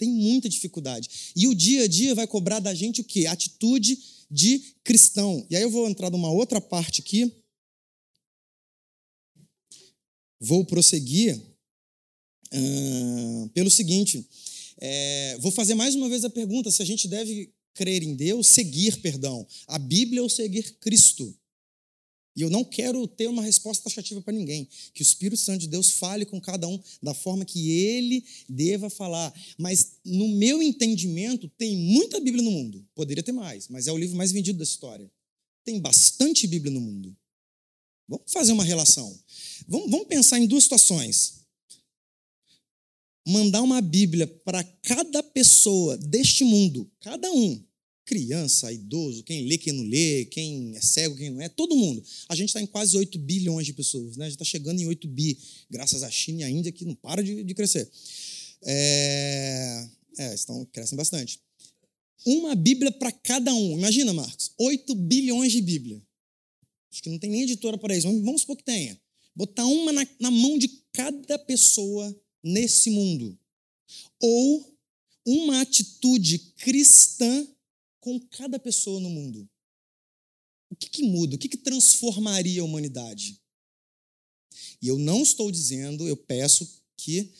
Tem 0.00 0.08
muita 0.08 0.48
dificuldade. 0.48 1.32
E 1.36 1.46
o 1.46 1.54
dia 1.54 1.84
a 1.84 1.86
dia 1.86 2.14
vai 2.14 2.26
cobrar 2.26 2.58
da 2.58 2.72
gente 2.72 3.02
o 3.02 3.04
quê? 3.04 3.26
Atitude 3.26 3.98
de 4.30 4.74
cristão. 4.82 5.46
E 5.50 5.54
aí 5.54 5.62
eu 5.62 5.70
vou 5.70 5.86
entrar 5.86 6.10
numa 6.10 6.30
outra 6.30 6.58
parte 6.58 7.02
aqui. 7.02 7.30
Vou 10.40 10.64
prosseguir 10.64 11.38
uh, 12.50 13.48
pelo 13.50 13.70
seguinte. 13.70 14.26
É, 14.78 15.36
vou 15.38 15.52
fazer 15.52 15.74
mais 15.74 15.94
uma 15.94 16.08
vez 16.08 16.24
a 16.24 16.30
pergunta 16.30 16.70
se 16.70 16.80
a 16.80 16.86
gente 16.86 17.06
deve 17.06 17.52
crer 17.74 18.02
em 18.02 18.14
Deus, 18.14 18.46
seguir, 18.46 19.02
perdão, 19.02 19.46
a 19.66 19.78
Bíblia 19.78 20.22
ou 20.22 20.30
seguir 20.30 20.78
Cristo. 20.80 21.38
E 22.36 22.42
eu 22.42 22.50
não 22.50 22.64
quero 22.64 23.06
ter 23.08 23.26
uma 23.28 23.42
resposta 23.42 23.84
taxativa 23.84 24.20
para 24.20 24.32
ninguém. 24.32 24.68
Que 24.94 25.02
o 25.02 25.04
Espírito 25.04 25.40
Santo 25.40 25.60
de 25.60 25.68
Deus 25.68 25.90
fale 25.90 26.24
com 26.24 26.40
cada 26.40 26.66
um 26.68 26.80
da 27.02 27.12
forma 27.12 27.44
que 27.44 27.70
ele 27.70 28.24
deva 28.48 28.88
falar. 28.88 29.34
Mas, 29.58 29.98
no 30.04 30.28
meu 30.28 30.62
entendimento, 30.62 31.48
tem 31.58 31.76
muita 31.76 32.20
Bíblia 32.20 32.42
no 32.42 32.50
mundo. 32.50 32.86
Poderia 32.94 33.22
ter 33.22 33.32
mais, 33.32 33.68
mas 33.68 33.86
é 33.86 33.92
o 33.92 33.98
livro 33.98 34.16
mais 34.16 34.32
vendido 34.32 34.58
da 34.58 34.64
história. 34.64 35.10
Tem 35.64 35.80
bastante 35.80 36.46
Bíblia 36.46 36.72
no 36.72 36.80
mundo. 36.80 37.16
Vamos 38.08 38.32
fazer 38.32 38.52
uma 38.52 38.64
relação. 38.64 39.18
Vamos, 39.66 39.90
vamos 39.90 40.06
pensar 40.06 40.38
em 40.38 40.46
duas 40.46 40.64
situações. 40.64 41.40
Mandar 43.26 43.62
uma 43.62 43.80
Bíblia 43.80 44.26
para 44.26 44.64
cada 44.64 45.22
pessoa 45.22 45.96
deste 45.96 46.42
mundo, 46.42 46.90
cada 47.00 47.30
um, 47.30 47.62
criança, 48.10 48.72
idoso, 48.72 49.22
quem 49.22 49.46
lê, 49.46 49.56
quem 49.56 49.72
não 49.72 49.84
lê, 49.84 50.24
quem 50.24 50.74
é 50.74 50.80
cego, 50.80 51.14
quem 51.14 51.30
não 51.30 51.40
é, 51.40 51.48
todo 51.48 51.76
mundo. 51.76 52.02
A 52.28 52.34
gente 52.34 52.48
está 52.48 52.60
em 52.60 52.66
quase 52.66 52.96
8 52.96 53.16
bilhões 53.20 53.64
de 53.64 53.72
pessoas, 53.72 54.16
né? 54.16 54.24
A 54.24 54.28
gente 54.28 54.34
está 54.34 54.44
chegando 54.44 54.80
em 54.80 54.86
8 54.86 55.06
bi, 55.06 55.38
graças 55.70 56.02
à 56.02 56.10
China 56.10 56.40
e 56.40 56.42
à 56.42 56.50
Índia, 56.50 56.72
que 56.72 56.84
não 56.84 56.96
para 56.96 57.22
de, 57.22 57.44
de 57.44 57.54
crescer. 57.54 57.88
É, 58.64 59.88
é, 60.18 60.34
estão, 60.34 60.64
crescem 60.72 60.96
bastante. 60.96 61.38
Uma 62.26 62.56
Bíblia 62.56 62.90
para 62.90 63.12
cada 63.12 63.54
um. 63.54 63.78
Imagina, 63.78 64.12
Marcos, 64.12 64.50
8 64.58 64.92
bilhões 64.96 65.52
de 65.52 65.62
Bíblia. 65.62 66.02
Acho 66.90 67.04
que 67.04 67.10
não 67.10 67.18
tem 67.18 67.30
nem 67.30 67.42
editora 67.42 67.78
para 67.78 67.96
isso, 67.96 68.08
vamos 68.24 68.40
supor 68.40 68.56
que 68.56 68.64
tenha. 68.64 69.00
Botar 69.36 69.66
uma 69.66 69.92
na, 69.92 70.04
na 70.18 70.32
mão 70.32 70.58
de 70.58 70.66
cada 70.92 71.38
pessoa 71.38 72.12
nesse 72.42 72.90
mundo. 72.90 73.38
Ou 74.18 74.76
uma 75.24 75.60
atitude 75.60 76.38
cristã 76.58 77.46
com 78.00 78.18
cada 78.18 78.58
pessoa 78.58 79.00
no 79.00 79.10
mundo. 79.10 79.48
O 80.70 80.76
que, 80.76 80.88
que 80.88 81.02
muda? 81.02 81.36
O 81.36 81.38
que, 81.38 81.48
que 81.48 81.56
transformaria 81.56 82.62
a 82.62 82.64
humanidade? 82.64 83.40
E 84.80 84.88
eu 84.88 84.98
não 84.98 85.22
estou 85.22 85.50
dizendo, 85.50 86.06
eu 86.06 86.16
peço 86.16 86.68
que 86.96 87.32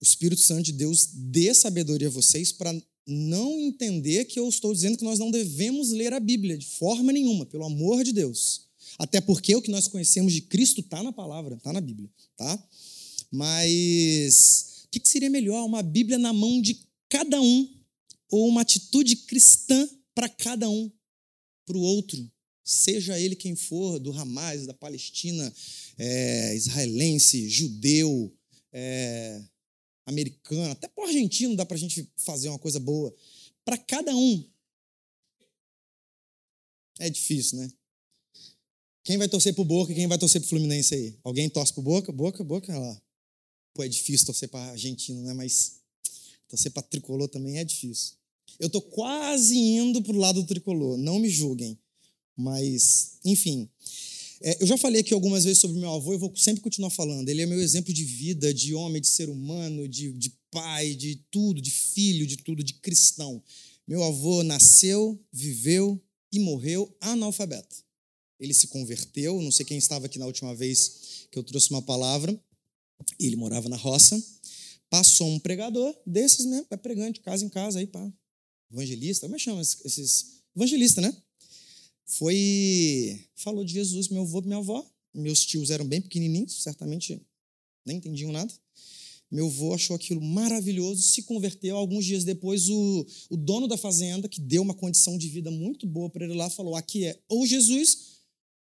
o 0.00 0.04
Espírito 0.04 0.40
Santo 0.40 0.64
de 0.64 0.72
Deus 0.72 1.06
dê 1.12 1.52
sabedoria 1.52 2.08
a 2.08 2.10
vocês 2.10 2.52
para 2.52 2.72
não 3.06 3.58
entender 3.58 4.26
que 4.26 4.38
eu 4.38 4.48
estou 4.48 4.72
dizendo 4.72 4.98
que 4.98 5.04
nós 5.04 5.18
não 5.18 5.30
devemos 5.30 5.90
ler 5.90 6.12
a 6.12 6.20
Bíblia 6.20 6.58
de 6.58 6.66
forma 6.66 7.12
nenhuma, 7.12 7.46
pelo 7.46 7.64
amor 7.64 8.04
de 8.04 8.12
Deus. 8.12 8.68
Até 8.98 9.20
porque 9.20 9.54
o 9.56 9.62
que 9.62 9.70
nós 9.70 9.88
conhecemos 9.88 10.32
de 10.32 10.42
Cristo 10.42 10.80
está 10.80 11.02
na 11.02 11.12
palavra, 11.12 11.54
está 11.54 11.72
na 11.72 11.80
Bíblia, 11.80 12.10
tá? 12.36 12.68
Mas 13.30 14.84
o 14.84 14.88
que, 14.90 15.00
que 15.00 15.08
seria 15.08 15.30
melhor? 15.30 15.64
Uma 15.64 15.82
Bíblia 15.82 16.18
na 16.18 16.32
mão 16.32 16.60
de 16.60 16.80
cada 17.08 17.40
um 17.40 17.77
ou 18.30 18.48
uma 18.48 18.62
atitude 18.62 19.16
cristã 19.16 19.88
para 20.14 20.28
cada 20.28 20.68
um, 20.68 20.90
para 21.64 21.76
o 21.76 21.80
outro, 21.80 22.30
seja 22.64 23.18
ele 23.18 23.34
quem 23.34 23.56
for, 23.56 23.98
do 23.98 24.12
Hamas, 24.12 24.66
da 24.66 24.74
Palestina, 24.74 25.52
é, 25.96 26.54
israelense, 26.54 27.48
judeu, 27.48 28.36
é, 28.72 29.42
americano, 30.04 30.72
até 30.72 30.88
para 30.88 31.04
o 31.04 31.06
argentino 31.06 31.56
dá 31.56 31.64
para 31.64 31.76
a 31.76 31.80
gente 31.80 32.10
fazer 32.16 32.48
uma 32.48 32.58
coisa 32.58 32.78
boa. 32.78 33.14
Para 33.64 33.78
cada 33.78 34.14
um. 34.14 34.44
É 36.98 37.08
difícil, 37.08 37.58
né? 37.58 37.70
Quem 39.04 39.16
vai 39.16 39.28
torcer 39.28 39.54
pro 39.54 39.64
Boca 39.64 39.90
e 39.90 39.94
quem 39.94 40.06
vai 40.06 40.18
torcer 40.18 40.40
pro 40.40 40.50
Fluminense 40.50 40.94
aí? 40.94 41.18
Alguém 41.24 41.48
torce 41.48 41.72
pro 41.72 41.82
Boca? 41.82 42.12
Boca, 42.12 42.44
Boca, 42.44 42.78
lá. 42.78 43.02
Pô, 43.72 43.82
é 43.82 43.88
difícil 43.88 44.26
torcer 44.26 44.50
para 44.50 44.70
argentino, 44.70 45.22
né? 45.22 45.32
Mas 45.32 45.80
torcer 46.48 46.70
para 46.72 46.82
tricolor 46.82 47.28
também 47.28 47.58
é 47.58 47.64
difícil. 47.64 48.17
Eu 48.58 48.66
estou 48.66 48.82
quase 48.82 49.56
indo 49.56 50.02
para 50.02 50.16
o 50.16 50.18
lado 50.18 50.42
do 50.42 50.46
tricolor, 50.46 50.96
não 50.98 51.18
me 51.18 51.28
julguem. 51.28 51.78
Mas, 52.36 53.18
enfim. 53.24 53.68
É, 54.40 54.62
eu 54.62 54.66
já 54.66 54.78
falei 54.78 55.00
aqui 55.00 55.12
algumas 55.12 55.44
vezes 55.44 55.58
sobre 55.58 55.80
meu 55.80 55.92
avô 55.92 56.14
e 56.14 56.18
vou 56.18 56.34
sempre 56.36 56.62
continuar 56.62 56.90
falando. 56.90 57.28
Ele 57.28 57.42
é 57.42 57.46
meu 57.46 57.60
exemplo 57.60 57.92
de 57.92 58.04
vida, 58.04 58.54
de 58.54 58.74
homem, 58.74 59.00
de 59.00 59.08
ser 59.08 59.28
humano, 59.28 59.88
de, 59.88 60.12
de 60.12 60.32
pai, 60.50 60.94
de 60.94 61.16
tudo, 61.30 61.60
de 61.60 61.70
filho, 61.70 62.26
de 62.26 62.36
tudo, 62.36 62.62
de 62.62 62.74
cristão. 62.74 63.42
Meu 63.86 64.02
avô 64.04 64.42
nasceu, 64.42 65.20
viveu 65.32 66.00
e 66.32 66.38
morreu 66.38 66.94
analfabeto. 67.00 67.76
Ele 68.38 68.54
se 68.54 68.68
converteu, 68.68 69.40
não 69.42 69.50
sei 69.50 69.66
quem 69.66 69.78
estava 69.78 70.06
aqui 70.06 70.18
na 70.18 70.26
última 70.26 70.54
vez 70.54 71.26
que 71.30 71.38
eu 71.38 71.42
trouxe 71.42 71.70
uma 71.70 71.82
palavra. 71.82 72.38
Ele 73.18 73.34
morava 73.34 73.68
na 73.68 73.76
roça. 73.76 74.22
Passou 74.88 75.28
um 75.28 75.38
pregador 75.38 75.94
desses 76.06 76.46
mesmo, 76.46 76.66
é 76.70 76.76
pregando 76.76 77.12
de 77.12 77.20
casa 77.20 77.44
em 77.44 77.48
casa 77.48 77.78
aí, 77.78 77.86
pá 77.86 78.10
evangelista, 78.70 79.26
como 79.26 79.36
é 79.36 79.38
que 79.38 79.44
chama 79.44 79.60
esses? 79.60 80.42
Evangelista, 80.54 81.00
né? 81.00 81.16
Foi. 82.04 83.26
Falou 83.36 83.64
de 83.64 83.72
Jesus, 83.72 84.08
meu 84.08 84.22
avô 84.22 84.40
e 84.40 84.46
minha 84.46 84.58
avó. 84.58 84.84
Meus 85.14 85.44
tios 85.44 85.70
eram 85.70 85.86
bem 85.86 86.00
pequenininhos, 86.00 86.62
certamente 86.62 87.20
nem 87.84 87.96
entendiam 87.96 88.32
nada. 88.32 88.52
Meu 89.30 89.46
avô 89.46 89.74
achou 89.74 89.94
aquilo 89.94 90.22
maravilhoso, 90.22 91.02
se 91.02 91.22
converteu. 91.22 91.76
Alguns 91.76 92.04
dias 92.04 92.24
depois, 92.24 92.68
o, 92.68 93.06
o 93.28 93.36
dono 93.36 93.68
da 93.68 93.76
fazenda, 93.76 94.28
que 94.28 94.40
deu 94.40 94.62
uma 94.62 94.74
condição 94.74 95.18
de 95.18 95.28
vida 95.28 95.50
muito 95.50 95.86
boa 95.86 96.08
para 96.08 96.24
ele 96.24 96.34
lá, 96.34 96.48
falou: 96.48 96.74
aqui 96.74 97.04
é 97.04 97.18
ou 97.28 97.46
Jesus 97.46 98.18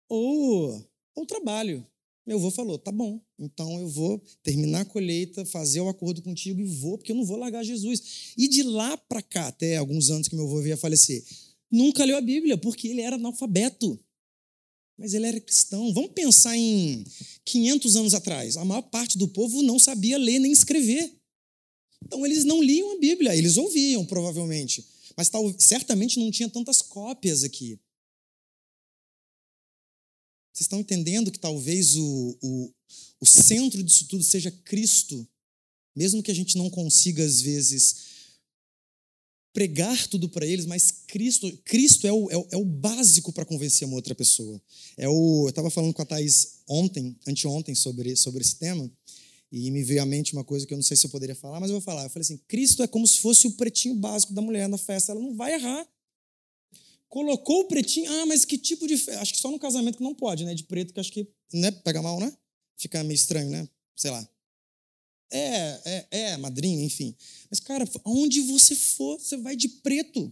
ou, 0.09 0.83
ou 1.15 1.25
trabalho. 1.25 1.85
Meu 2.25 2.37
avô 2.37 2.49
falou: 2.49 2.77
tá 2.79 2.91
bom, 2.91 3.21
então 3.37 3.79
eu 3.79 3.87
vou 3.87 4.21
terminar 4.41 4.81
a 4.81 4.85
colheita, 4.85 5.45
fazer 5.45 5.81
o 5.81 5.89
acordo 5.89 6.21
contigo 6.21 6.59
e 6.59 6.65
vou, 6.65 6.97
porque 6.97 7.11
eu 7.11 7.15
não 7.15 7.25
vou 7.25 7.37
largar 7.37 7.63
Jesus. 7.63 8.33
E 8.37 8.47
de 8.47 8.63
lá 8.63 8.97
para 8.97 9.21
cá, 9.21 9.47
até 9.47 9.77
alguns 9.77 10.09
anos 10.09 10.27
que 10.27 10.35
meu 10.35 10.45
avô 10.45 10.61
veio 10.61 10.75
a 10.75 10.77
falecer, 10.77 11.23
nunca 11.69 12.03
leu 12.03 12.17
a 12.17 12.21
Bíblia, 12.21 12.57
porque 12.57 12.87
ele 12.87 13.01
era 13.01 13.15
analfabeto. 13.15 13.99
Mas 14.97 15.13
ele 15.13 15.25
era 15.27 15.41
cristão. 15.41 15.93
Vamos 15.93 16.11
pensar 16.11 16.55
em 16.55 17.03
500 17.43 17.95
anos 17.97 18.13
atrás. 18.13 18.55
A 18.55 18.63
maior 18.63 18.81
parte 18.83 19.17
do 19.17 19.27
povo 19.27 19.61
não 19.61 19.77
sabia 19.77 20.17
ler 20.17 20.39
nem 20.39 20.53
escrever. 20.53 21.11
Então 22.05 22.25
eles 22.25 22.45
não 22.45 22.61
liam 22.61 22.93
a 22.93 22.99
Bíblia, 22.99 23.35
eles 23.35 23.57
ouviam 23.57 24.05
provavelmente, 24.05 24.85
mas 25.17 25.27
tal, 25.29 25.53
certamente 25.59 26.19
não 26.19 26.29
tinha 26.29 26.49
tantas 26.49 26.81
cópias 26.81 27.43
aqui. 27.43 27.79
Vocês 30.55 30.67
estão 30.67 30.79
entendendo 30.79 31.33
que 31.33 31.37
talvez 31.37 31.97
o, 31.97 32.37
o, 32.41 32.73
o 33.19 33.25
centro 33.25 33.83
disso 33.83 34.07
tudo 34.07 34.23
seja 34.23 34.49
Cristo, 34.49 35.27
mesmo 35.93 36.23
que 36.23 36.31
a 36.31 36.33
gente 36.33 36.57
não 36.57 36.69
consiga, 36.69 37.25
às 37.25 37.41
vezes, 37.41 37.97
pregar 39.51 40.07
tudo 40.07 40.29
para 40.29 40.45
eles, 40.45 40.65
mas 40.65 41.03
Cristo, 41.07 41.51
Cristo 41.65 42.07
é 42.07 42.13
o, 42.13 42.31
é 42.31 42.37
o, 42.37 42.47
é 42.51 42.57
o 42.57 42.63
básico 42.63 43.33
para 43.33 43.43
convencer 43.43 43.85
uma 43.85 43.97
outra 43.97 44.15
pessoa. 44.15 44.61
É 44.95 45.09
o, 45.09 45.43
eu 45.43 45.49
estava 45.49 45.69
falando 45.69 45.93
com 45.93 46.01
a 46.01 46.05
Thais 46.05 46.61
ontem, 46.65 47.17
anteontem, 47.27 47.75
sobre, 47.75 48.15
sobre 48.15 48.41
esse 48.41 48.55
tema, 48.55 48.89
E 49.51 49.69
me 49.71 49.83
veio 49.83 50.03
à 50.03 50.05
mente 50.05 50.31
uma 50.31 50.45
coisa 50.45 50.65
que 50.65 50.73
eu 50.73 50.77
não 50.77 50.83
sei 50.83 50.95
se 50.95 51.05
eu 51.05 51.09
poderia 51.09 51.35
falar, 51.35 51.59
mas 51.59 51.69
eu 51.69 51.75
vou 51.75 51.81
falar. 51.81 52.05
Eu 52.05 52.09
falei 52.09 52.21
assim: 52.21 52.37
Cristo 52.47 52.81
é 52.81 52.87
como 52.87 53.05
se 53.05 53.19
fosse 53.19 53.45
o 53.45 53.51
pretinho 53.51 53.95
básico 53.95 54.33
da 54.33 54.41
mulher 54.41 54.69
na 54.69 54.77
festa. 54.77 55.11
Ela 55.11 55.21
não 55.21 55.35
vai 55.35 55.53
errar. 55.53 55.85
Colocou 57.15 57.61
o 57.61 57.67
pretinho. 57.69 58.11
Ah, 58.11 58.25
mas 58.25 58.43
que 58.43 58.57
tipo 58.57 58.85
de? 58.85 58.95
Acho 59.11 59.31
que 59.31 59.39
só 59.39 59.49
no 59.49 59.57
casamento 59.57 59.99
que 59.99 60.03
não 60.03 60.13
pode, 60.13 60.43
né? 60.43 60.53
De 60.53 60.65
preto, 60.65 60.93
que 60.93 60.99
acho 60.99 61.13
que. 61.13 61.25
Né? 61.53 61.71
Pega 61.71 62.01
mal, 62.01 62.19
né? 62.19 62.29
Fica 62.75 63.01
meio 63.05 63.15
estranho, 63.15 63.49
né? 63.49 63.69
Sei 63.95 64.11
lá. 64.11 64.29
É, 65.31 65.79
é, 65.85 66.07
é, 66.11 66.37
madrinha, 66.37 66.83
enfim. 66.83 67.15
Mas, 67.49 67.61
cara, 67.61 67.89
aonde 68.03 68.41
você 68.41 68.75
for, 68.75 69.17
você 69.17 69.37
vai 69.37 69.55
de 69.55 69.69
preto. 69.69 70.29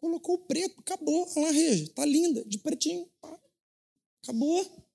Colocou 0.00 0.34
o 0.34 0.38
preto, 0.38 0.74
acabou. 0.80 1.24
Olha 1.36 1.46
lá, 1.46 1.52
Reja, 1.52 1.88
tá 1.94 2.04
linda, 2.04 2.44
de 2.44 2.58
pretinho. 2.58 3.08
Acabou. 4.20 4.88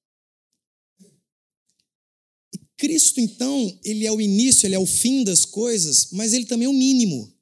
Cristo, 2.76 3.22
então, 3.22 3.80
ele 3.86 4.06
é 4.06 4.12
o 4.12 4.20
início, 4.20 4.68
ele 4.68 4.76
é 4.76 4.80
o 4.80 4.86
fim 4.86 5.24
das 5.24 5.46
coisas, 5.46 6.10
mas 6.12 6.34
ele 6.34 6.46
também 6.46 6.66
é 6.66 6.70
o 6.70 6.74
mínimo. 6.74 7.34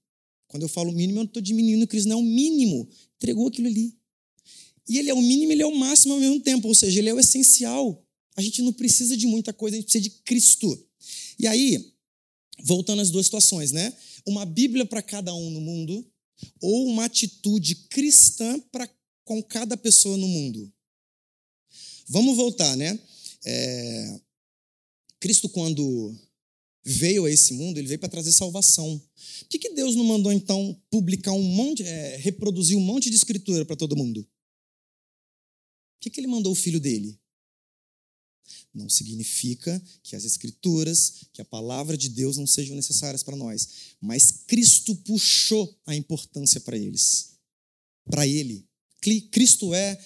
Quando 0.47 0.63
eu 0.63 0.69
falo 0.69 0.91
mínimo, 0.91 1.19
eu 1.19 1.23
não 1.23 1.27
estou 1.27 1.41
diminuindo 1.41 1.87
Cristo, 1.87 2.07
não 2.09 2.19
é 2.19 2.21
o 2.21 2.23
mínimo. 2.23 2.87
Entregou 3.17 3.47
aquilo 3.47 3.67
ali. 3.67 3.97
E 4.87 4.97
ele 4.97 5.09
é 5.09 5.13
o 5.13 5.21
mínimo, 5.21 5.51
ele 5.51 5.61
é 5.61 5.65
o 5.65 5.75
máximo 5.75 6.13
ao 6.13 6.19
mesmo 6.19 6.39
tempo, 6.39 6.67
ou 6.67 6.75
seja, 6.75 6.99
ele 6.99 7.09
é 7.09 7.13
o 7.13 7.19
essencial. 7.19 8.05
A 8.35 8.41
gente 8.41 8.61
não 8.61 8.71
precisa 8.71 9.17
de 9.17 9.27
muita 9.27 9.51
coisa, 9.51 9.75
a 9.75 9.79
gente 9.79 9.85
precisa 9.85 10.03
de 10.03 10.09
Cristo. 10.21 10.87
E 11.37 11.45
aí, 11.45 11.93
voltando 12.63 13.01
às 13.01 13.09
duas 13.09 13.25
situações, 13.25 13.71
né? 13.71 13.93
Uma 14.25 14.45
Bíblia 14.45 14.85
para 14.85 15.01
cada 15.01 15.33
um 15.33 15.49
no 15.49 15.59
mundo, 15.59 16.05
ou 16.61 16.87
uma 16.87 17.05
atitude 17.05 17.75
cristã 17.89 18.59
para 18.71 18.89
com 19.25 19.43
cada 19.43 19.75
pessoa 19.75 20.15
no 20.15 20.27
mundo. 20.27 20.71
Vamos 22.07 22.37
voltar, 22.37 22.77
né? 22.77 22.97
É, 23.45 24.19
Cristo, 25.19 25.49
quando 25.49 26.15
veio 26.87 27.25
a 27.25 27.31
esse 27.31 27.53
mundo, 27.53 27.77
ele 27.77 27.87
veio 27.87 27.99
para 27.99 28.09
trazer 28.09 28.31
salvação. 28.31 28.97
Por 29.41 29.49
que, 29.49 29.59
que 29.59 29.73
Deus 29.73 29.95
não 29.95 30.05
mandou, 30.05 30.31
então, 30.31 30.79
publicar 30.89 31.33
um 31.33 31.43
monte, 31.43 31.83
é, 31.83 32.15
reproduzir 32.17 32.77
um 32.77 32.81
monte 32.81 33.09
de 33.09 33.15
escritura 33.15 33.65
para 33.65 33.75
todo 33.75 33.95
mundo? 33.95 34.23
Por 34.23 36.01
que, 36.01 36.09
que 36.09 36.19
ele 36.19 36.27
mandou 36.27 36.51
o 36.51 36.55
filho 36.55 36.79
dele? 36.79 37.19
Não 38.73 38.87
significa 38.87 39.83
que 40.01 40.15
as 40.15 40.23
escrituras, 40.23 41.25
que 41.33 41.41
a 41.41 41.45
palavra 41.45 41.97
de 41.97 42.07
Deus 42.07 42.37
não 42.37 42.47
sejam 42.47 42.75
necessárias 42.75 43.23
para 43.23 43.35
nós, 43.35 43.67
mas 43.99 44.31
Cristo 44.47 44.95
puxou 44.95 45.77
a 45.85 45.95
importância 45.95 46.61
para 46.61 46.77
eles. 46.77 47.33
Para 48.09 48.25
ele. 48.25 48.65
Cristo 49.31 49.73
é 49.73 49.99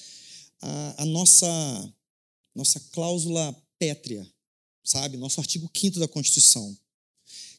a, 0.62 1.04
a 1.04 1.06
nossa, 1.06 1.94
nossa 2.56 2.80
cláusula 2.92 3.56
pétrea 3.78 4.28
sabe? 4.84 5.18
Nosso 5.18 5.40
artigo 5.40 5.70
5 5.74 6.00
da 6.00 6.08
Constituição. 6.08 6.78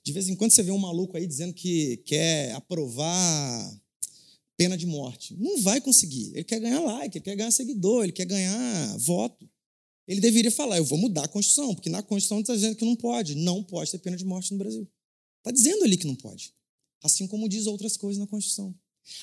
De 0.05 0.13
vez 0.13 0.29
em 0.29 0.35
quando 0.35 0.51
você 0.51 0.63
vê 0.63 0.73
um 0.73 0.79
maluco 0.79 1.17
aí 1.17 1.27
dizendo 1.27 1.55
que 1.55 1.99
quer 1.99 2.53
aprovar 2.53 3.81
pena 4.57 4.77
de 4.77 4.87
morte. 4.87 5.37
Não 5.39 5.61
vai 5.61 5.81
conseguir. 5.81 6.33
Ele 6.35 6.45
quer 6.45 6.61
ganhar 6.61 6.81
like, 6.81 7.19
ele 7.19 7.25
quer 7.25 7.37
ganhar 7.37 7.51
seguidor, 7.51 8.05
ele 8.05 8.13
quer 8.13 8.27
ganhar 8.27 8.99
voto. 8.99 9.49
Ele 10.07 10.21
deveria 10.21 10.51
falar: 10.51 10.77
eu 10.77 10.85
vou 10.85 10.99
mudar 10.99 11.25
a 11.25 11.29
Constituição, 11.29 11.75
porque 11.75 11.89
na 11.89 12.03
Constituição 12.03 12.41
está 12.41 12.55
dizendo 12.55 12.77
que 12.77 12.85
não 12.85 12.97
pode. 12.97 13.35
Não 13.35 13.63
pode 13.63 13.91
ter 13.91 13.99
pena 13.99 14.17
de 14.17 14.25
morte 14.25 14.53
no 14.53 14.59
Brasil. 14.59 14.89
Está 15.39 15.51
dizendo 15.51 15.85
ali 15.85 15.97
que 15.97 16.07
não 16.07 16.15
pode. 16.15 16.53
Assim 17.03 17.27
como 17.27 17.49
diz 17.49 17.67
outras 17.67 17.97
coisas 17.97 18.21
na 18.21 18.27
Constituição. 18.27 18.75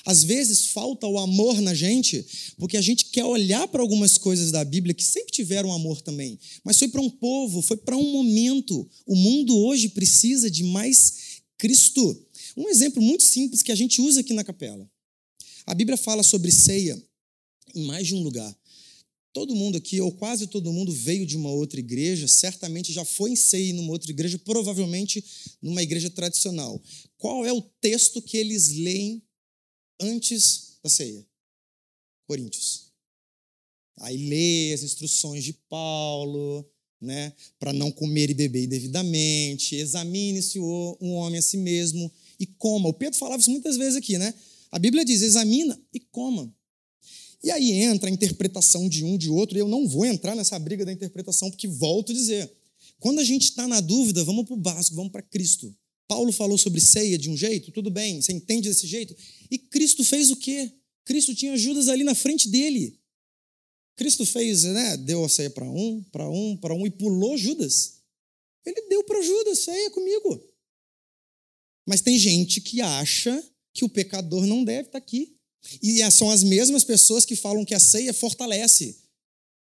Às 0.04 0.22
vezes 0.22 0.66
falta 0.66 1.06
o 1.06 1.18
amor 1.18 1.60
na 1.60 1.74
gente, 1.74 2.24
porque 2.56 2.76
a 2.76 2.82
gente 2.82 3.06
quer 3.06 3.24
olhar 3.24 3.66
para 3.68 3.82
algumas 3.82 4.16
coisas 4.16 4.50
da 4.50 4.64
Bíblia 4.64 4.94
que 4.94 5.04
sempre 5.04 5.32
tiveram 5.32 5.72
amor 5.72 6.00
também, 6.00 6.38
mas 6.64 6.78
foi 6.78 6.88
para 6.88 7.00
um 7.00 7.10
povo, 7.10 7.62
foi 7.62 7.76
para 7.76 7.96
um 7.96 8.12
momento. 8.12 8.88
O 9.06 9.14
mundo 9.14 9.56
hoje 9.58 9.88
precisa 9.90 10.50
de 10.50 10.64
mais 10.64 11.40
Cristo. 11.58 12.26
Um 12.56 12.68
exemplo 12.68 13.02
muito 13.02 13.22
simples 13.22 13.62
que 13.62 13.72
a 13.72 13.76
gente 13.76 14.00
usa 14.00 14.20
aqui 14.20 14.32
na 14.32 14.44
capela. 14.44 14.88
A 15.66 15.74
Bíblia 15.74 15.96
fala 15.96 16.22
sobre 16.22 16.50
ceia 16.50 17.00
em 17.74 17.84
mais 17.84 18.06
de 18.06 18.14
um 18.14 18.22
lugar. 18.22 18.56
Todo 19.32 19.54
mundo 19.54 19.76
aqui, 19.76 20.00
ou 20.00 20.10
quase 20.10 20.48
todo 20.48 20.72
mundo, 20.72 20.90
veio 20.92 21.24
de 21.24 21.36
uma 21.36 21.50
outra 21.50 21.78
igreja, 21.78 22.26
certamente 22.26 22.92
já 22.92 23.04
foi 23.04 23.30
em 23.30 23.36
ceia 23.36 23.72
numa 23.74 23.92
outra 23.92 24.10
igreja, 24.10 24.36
provavelmente 24.38 25.24
numa 25.62 25.82
igreja 25.82 26.10
tradicional. 26.10 26.82
Qual 27.16 27.46
é 27.46 27.52
o 27.52 27.62
texto 27.80 28.20
que 28.20 28.36
eles 28.36 28.70
leem 28.70 29.22
antes 30.00 30.78
da 30.82 30.90
ceia. 30.90 31.26
Coríntios. 32.26 32.90
Aí 33.98 34.16
lê 34.28 34.72
as 34.72 34.82
instruções 34.82 35.44
de 35.44 35.52
Paulo, 35.52 36.66
né, 37.00 37.32
para 37.58 37.72
não 37.72 37.90
comer 37.90 38.30
e 38.30 38.34
beber 38.34 38.64
indevidamente, 38.64 39.74
examine-se 39.76 40.58
um 40.58 41.12
homem 41.14 41.38
a 41.38 41.42
si 41.42 41.56
mesmo 41.56 42.10
e 42.38 42.46
coma. 42.46 42.88
O 42.88 42.94
Pedro 42.94 43.18
falava 43.18 43.40
isso 43.40 43.50
muitas 43.50 43.76
vezes 43.76 43.96
aqui, 43.96 44.18
né? 44.18 44.34
A 44.70 44.78
Bíblia 44.78 45.04
diz: 45.04 45.22
examina 45.22 45.80
e 45.92 46.00
coma. 46.00 46.54
E 47.42 47.50
aí 47.50 47.72
entra 47.72 48.08
a 48.08 48.12
interpretação 48.12 48.88
de 48.88 49.02
um 49.04 49.16
de 49.16 49.30
outro, 49.30 49.56
e 49.56 49.60
eu 49.60 49.68
não 49.68 49.88
vou 49.88 50.04
entrar 50.04 50.34
nessa 50.34 50.58
briga 50.58 50.84
da 50.84 50.92
interpretação, 50.92 51.50
porque 51.50 51.66
volto 51.66 52.12
a 52.12 52.14
dizer: 52.14 52.52
quando 52.98 53.18
a 53.18 53.24
gente 53.24 53.44
está 53.44 53.66
na 53.66 53.80
dúvida, 53.80 54.22
vamos 54.24 54.44
para 54.44 54.54
o 54.54 54.58
básico, 54.58 54.96
vamos 54.96 55.12
para 55.12 55.22
Cristo. 55.22 55.74
Paulo 56.10 56.32
falou 56.32 56.58
sobre 56.58 56.80
ceia 56.80 57.16
de 57.16 57.30
um 57.30 57.36
jeito, 57.36 57.70
tudo 57.70 57.88
bem, 57.88 58.20
você 58.20 58.32
entende 58.32 58.68
desse 58.68 58.84
jeito? 58.84 59.14
E 59.48 59.56
Cristo 59.56 60.02
fez 60.02 60.32
o 60.32 60.36
quê? 60.36 60.72
Cristo 61.04 61.36
tinha 61.36 61.56
Judas 61.56 61.86
ali 61.86 62.02
na 62.02 62.16
frente 62.16 62.48
dele. 62.48 62.98
Cristo 63.94 64.26
fez, 64.26 64.64
né? 64.64 64.96
Deu 64.96 65.24
a 65.24 65.28
ceia 65.28 65.50
para 65.50 65.70
um, 65.70 66.02
para 66.10 66.28
um, 66.28 66.56
para 66.56 66.74
um 66.74 66.84
e 66.84 66.90
pulou 66.90 67.38
Judas. 67.38 68.00
Ele 68.66 68.88
deu 68.88 69.04
para 69.04 69.22
Judas, 69.22 69.60
ceia 69.60 69.88
comigo. 69.92 70.52
Mas 71.86 72.00
tem 72.00 72.18
gente 72.18 72.60
que 72.60 72.80
acha 72.80 73.48
que 73.72 73.84
o 73.84 73.88
pecador 73.88 74.44
não 74.46 74.64
deve 74.64 74.88
estar 74.88 74.98
tá 74.98 74.98
aqui. 74.98 75.36
E 75.80 76.10
são 76.10 76.28
as 76.28 76.42
mesmas 76.42 76.82
pessoas 76.82 77.24
que 77.24 77.36
falam 77.36 77.64
que 77.64 77.74
a 77.74 77.78
ceia 77.78 78.12
fortalece. 78.12 78.98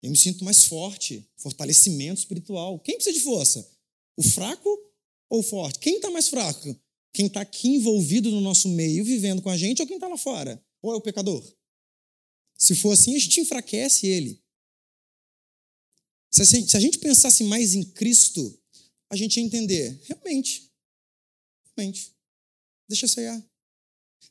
Eu 0.01 0.09
me 0.09 0.15
sinto 0.17 0.45
mais 0.45 0.63
forte, 0.63 1.27
fortalecimento 1.35 2.19
espiritual. 2.19 2.79
Quem 2.79 2.95
precisa 2.95 3.17
de 3.17 3.21
força? 3.21 3.69
O 4.15 4.23
fraco 4.23 4.90
ou 5.31 5.41
forte? 5.41 5.79
Quem 5.79 5.95
está 5.95 6.11
mais 6.11 6.27
fraco? 6.27 6.77
Quem 7.13 7.27
está 7.27 7.41
aqui 7.41 7.69
envolvido 7.69 8.29
no 8.29 8.41
nosso 8.41 8.67
meio, 8.67 9.03
vivendo 9.05 9.41
com 9.41 9.49
a 9.49 9.57
gente, 9.57 9.81
ou 9.81 9.87
quem 9.87 9.95
está 9.95 10.07
lá 10.07 10.17
fora? 10.17 10.61
Ou 10.81 10.91
é 10.91 10.95
o 10.95 11.01
pecador? 11.01 11.41
Se 12.57 12.75
for 12.75 12.91
assim, 12.91 13.15
a 13.15 13.19
gente 13.19 13.39
enfraquece 13.39 14.05
ele. 14.07 14.43
Se 16.29 16.75
a 16.75 16.79
gente 16.79 16.99
pensasse 16.99 17.43
mais 17.45 17.73
em 17.73 17.83
Cristo, 17.83 18.61
a 19.09 19.15
gente 19.15 19.37
ia 19.37 19.43
entender, 19.43 19.99
realmente, 20.03 20.69
realmente, 21.65 22.13
deixa 22.87 23.07
ceiar. 23.07 23.41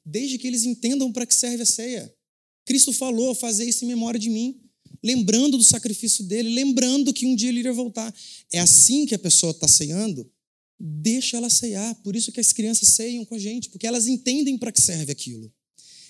Desde 0.05 0.39
que 0.39 0.47
eles 0.47 0.65
entendam 0.65 1.13
para 1.13 1.27
que 1.27 1.35
serve 1.35 1.63
a 1.63 1.67
ceia. 1.67 2.15
Cristo 2.65 2.93
falou, 2.93 3.35
fazer 3.35 3.65
isso 3.65 3.85
em 3.85 3.89
memória 3.89 4.21
de 4.21 4.31
mim, 4.31 4.61
lembrando 5.03 5.57
do 5.57 5.65
sacrifício 5.65 6.25
dele, 6.25 6.51
lembrando 6.51 7.13
que 7.13 7.27
um 7.27 7.35
dia 7.35 7.49
ele 7.49 7.61
iria 7.61 7.73
voltar. 7.73 8.15
É 8.53 8.61
assim 8.61 9.07
que 9.07 9.15
a 9.15 9.19
pessoa 9.19 9.51
está 9.51 9.69
ceando, 9.69 10.31
deixa 10.81 11.37
ela 11.37 11.51
ceiar. 11.51 11.95
Por 11.97 12.17
isso 12.17 12.33
que 12.33 12.41
as 12.41 12.53
crianças 12.53 12.89
ceiam 12.89 13.25
com 13.25 13.35
a 13.35 13.39
gente, 13.39 13.69
porque 13.69 13.87
elas 13.87 14.07
entendem 14.07 14.57
para 14.57 14.73
que 14.73 14.81
serve 14.81 15.13
aquilo. 15.13 15.53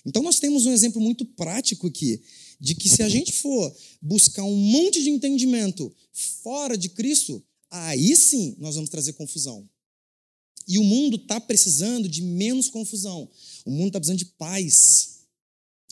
Então 0.06 0.22
nós 0.22 0.38
temos 0.38 0.64
um 0.64 0.72
exemplo 0.72 1.00
muito 1.00 1.24
prático 1.24 1.88
aqui, 1.88 2.22
de 2.60 2.74
que 2.74 2.88
se 2.88 3.02
a 3.02 3.08
gente 3.08 3.32
for 3.32 3.74
buscar 4.00 4.44
um 4.44 4.56
monte 4.56 5.02
de 5.02 5.10
entendimento 5.10 5.92
fora 6.12 6.76
de 6.78 6.88
Cristo, 6.90 7.42
aí 7.70 8.14
sim 8.16 8.54
nós 8.58 8.76
vamos 8.76 8.90
trazer 8.90 9.14
confusão. 9.14 9.68
E 10.68 10.78
o 10.78 10.84
mundo 10.84 11.16
está 11.16 11.40
precisando 11.40 12.08
de 12.08 12.22
menos 12.22 12.68
confusão. 12.68 13.28
O 13.64 13.70
mundo 13.70 13.88
está 13.88 13.98
precisando 13.98 14.18
de 14.18 14.26
paz. 14.26 15.20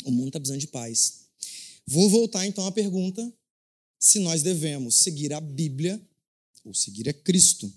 O 0.05 0.11
mundo 0.13 0.29
está 0.29 0.39
precisando 0.39 0.61
de 0.61 0.69
paz. 0.69 1.27
Vou 1.87 2.09
voltar 2.09 2.47
então 2.47 2.65
à 2.65 2.71
pergunta 2.71 3.33
se 3.99 4.21
nós 4.21 4.43
devemos 4.43 4.97
seguir 4.97 5.33
a 5.33 5.41
Bíblia 5.41 6.01
ou 6.65 6.73
seguir 6.73 7.09
a 7.09 7.13
Cristo. 7.13 7.73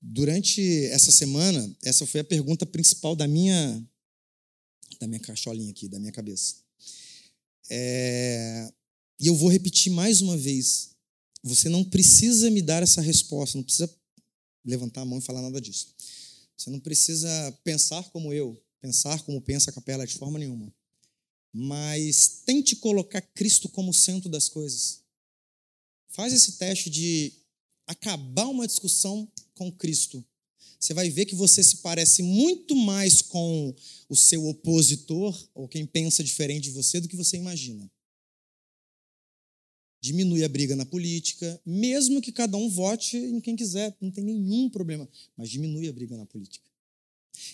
Durante 0.00 0.86
essa 0.86 1.10
semana, 1.10 1.76
essa 1.82 2.06
foi 2.06 2.20
a 2.20 2.24
pergunta 2.24 2.64
principal 2.64 3.16
da 3.16 3.26
minha 3.26 3.84
da 5.00 5.06
minha 5.06 5.20
cacholinha 5.20 5.70
aqui, 5.70 5.88
da 5.88 5.98
minha 5.98 6.12
cabeça. 6.12 6.56
É, 7.70 8.72
e 9.20 9.26
eu 9.26 9.34
vou 9.36 9.48
repetir 9.48 9.92
mais 9.92 10.20
uma 10.20 10.36
vez. 10.36 10.90
Você 11.42 11.68
não 11.68 11.84
precisa 11.84 12.50
me 12.50 12.60
dar 12.60 12.82
essa 12.82 13.00
resposta, 13.00 13.56
não 13.56 13.62
precisa 13.62 13.92
levantar 14.64 15.02
a 15.02 15.04
mão 15.04 15.18
e 15.18 15.22
falar 15.22 15.42
nada 15.42 15.60
disso. 15.60 15.94
Você 16.56 16.70
não 16.70 16.80
precisa 16.80 17.28
pensar 17.62 18.02
como 18.10 18.32
eu, 18.32 18.60
pensar 18.80 19.22
como 19.22 19.40
pensa 19.40 19.70
a 19.70 19.72
capela 19.72 20.06
de 20.06 20.14
forma 20.14 20.38
nenhuma. 20.38 20.72
Mas 21.52 22.42
tente 22.44 22.76
colocar 22.76 23.20
Cristo 23.20 23.68
como 23.68 23.94
centro 23.94 24.28
das 24.28 24.48
coisas. 24.48 25.00
Faz 26.08 26.32
esse 26.32 26.52
teste 26.52 26.90
de 26.90 27.32
acabar 27.86 28.48
uma 28.48 28.66
discussão 28.66 29.30
com 29.58 29.70
Cristo, 29.72 30.24
você 30.78 30.94
vai 30.94 31.10
ver 31.10 31.26
que 31.26 31.34
você 31.34 31.62
se 31.62 31.78
parece 31.78 32.22
muito 32.22 32.74
mais 32.76 33.20
com 33.20 33.74
o 34.08 34.16
seu 34.16 34.46
opositor 34.46 35.36
ou 35.52 35.68
quem 35.68 35.84
pensa 35.84 36.22
diferente 36.22 36.64
de 36.64 36.70
você 36.70 37.00
do 37.00 37.08
que 37.08 37.16
você 37.16 37.36
imagina. 37.36 37.90
diminui 40.00 40.44
a 40.44 40.48
briga 40.48 40.76
na 40.76 40.86
política, 40.86 41.60
mesmo 41.66 42.22
que 42.22 42.30
cada 42.30 42.56
um 42.56 42.70
vote 42.70 43.16
em 43.16 43.40
quem 43.40 43.56
quiser, 43.56 43.96
não 44.00 44.12
tem 44.12 44.22
nenhum 44.22 44.70
problema, 44.70 45.08
mas 45.36 45.50
diminui 45.50 45.88
a 45.88 45.92
briga 45.92 46.16
na 46.16 46.24
política. 46.24 46.70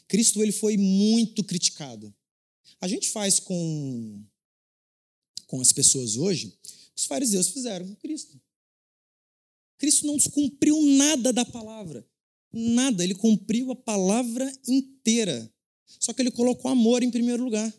Cristo 0.06 0.42
ele 0.42 0.52
foi 0.52 0.76
muito 0.76 1.42
criticado. 1.42 2.14
A 2.80 2.86
gente 2.86 3.08
faz 3.08 3.40
com 3.40 4.22
com 5.46 5.60
as 5.60 5.72
pessoas 5.72 6.16
hoje, 6.16 6.52
os 6.96 7.04
fariseus 7.04 7.48
fizeram 7.48 7.86
com 7.86 7.94
Cristo. 7.96 8.40
Cristo 9.84 10.06
não 10.06 10.16
descumpriu 10.16 10.80
nada 10.82 11.30
da 11.30 11.44
palavra. 11.44 12.08
Nada, 12.50 13.04
ele 13.04 13.14
cumpriu 13.14 13.70
a 13.70 13.76
palavra 13.76 14.50
inteira. 14.66 15.52
Só 16.00 16.14
que 16.14 16.22
ele 16.22 16.30
colocou 16.30 16.70
amor 16.70 17.02
em 17.02 17.10
primeiro 17.10 17.44
lugar. 17.44 17.70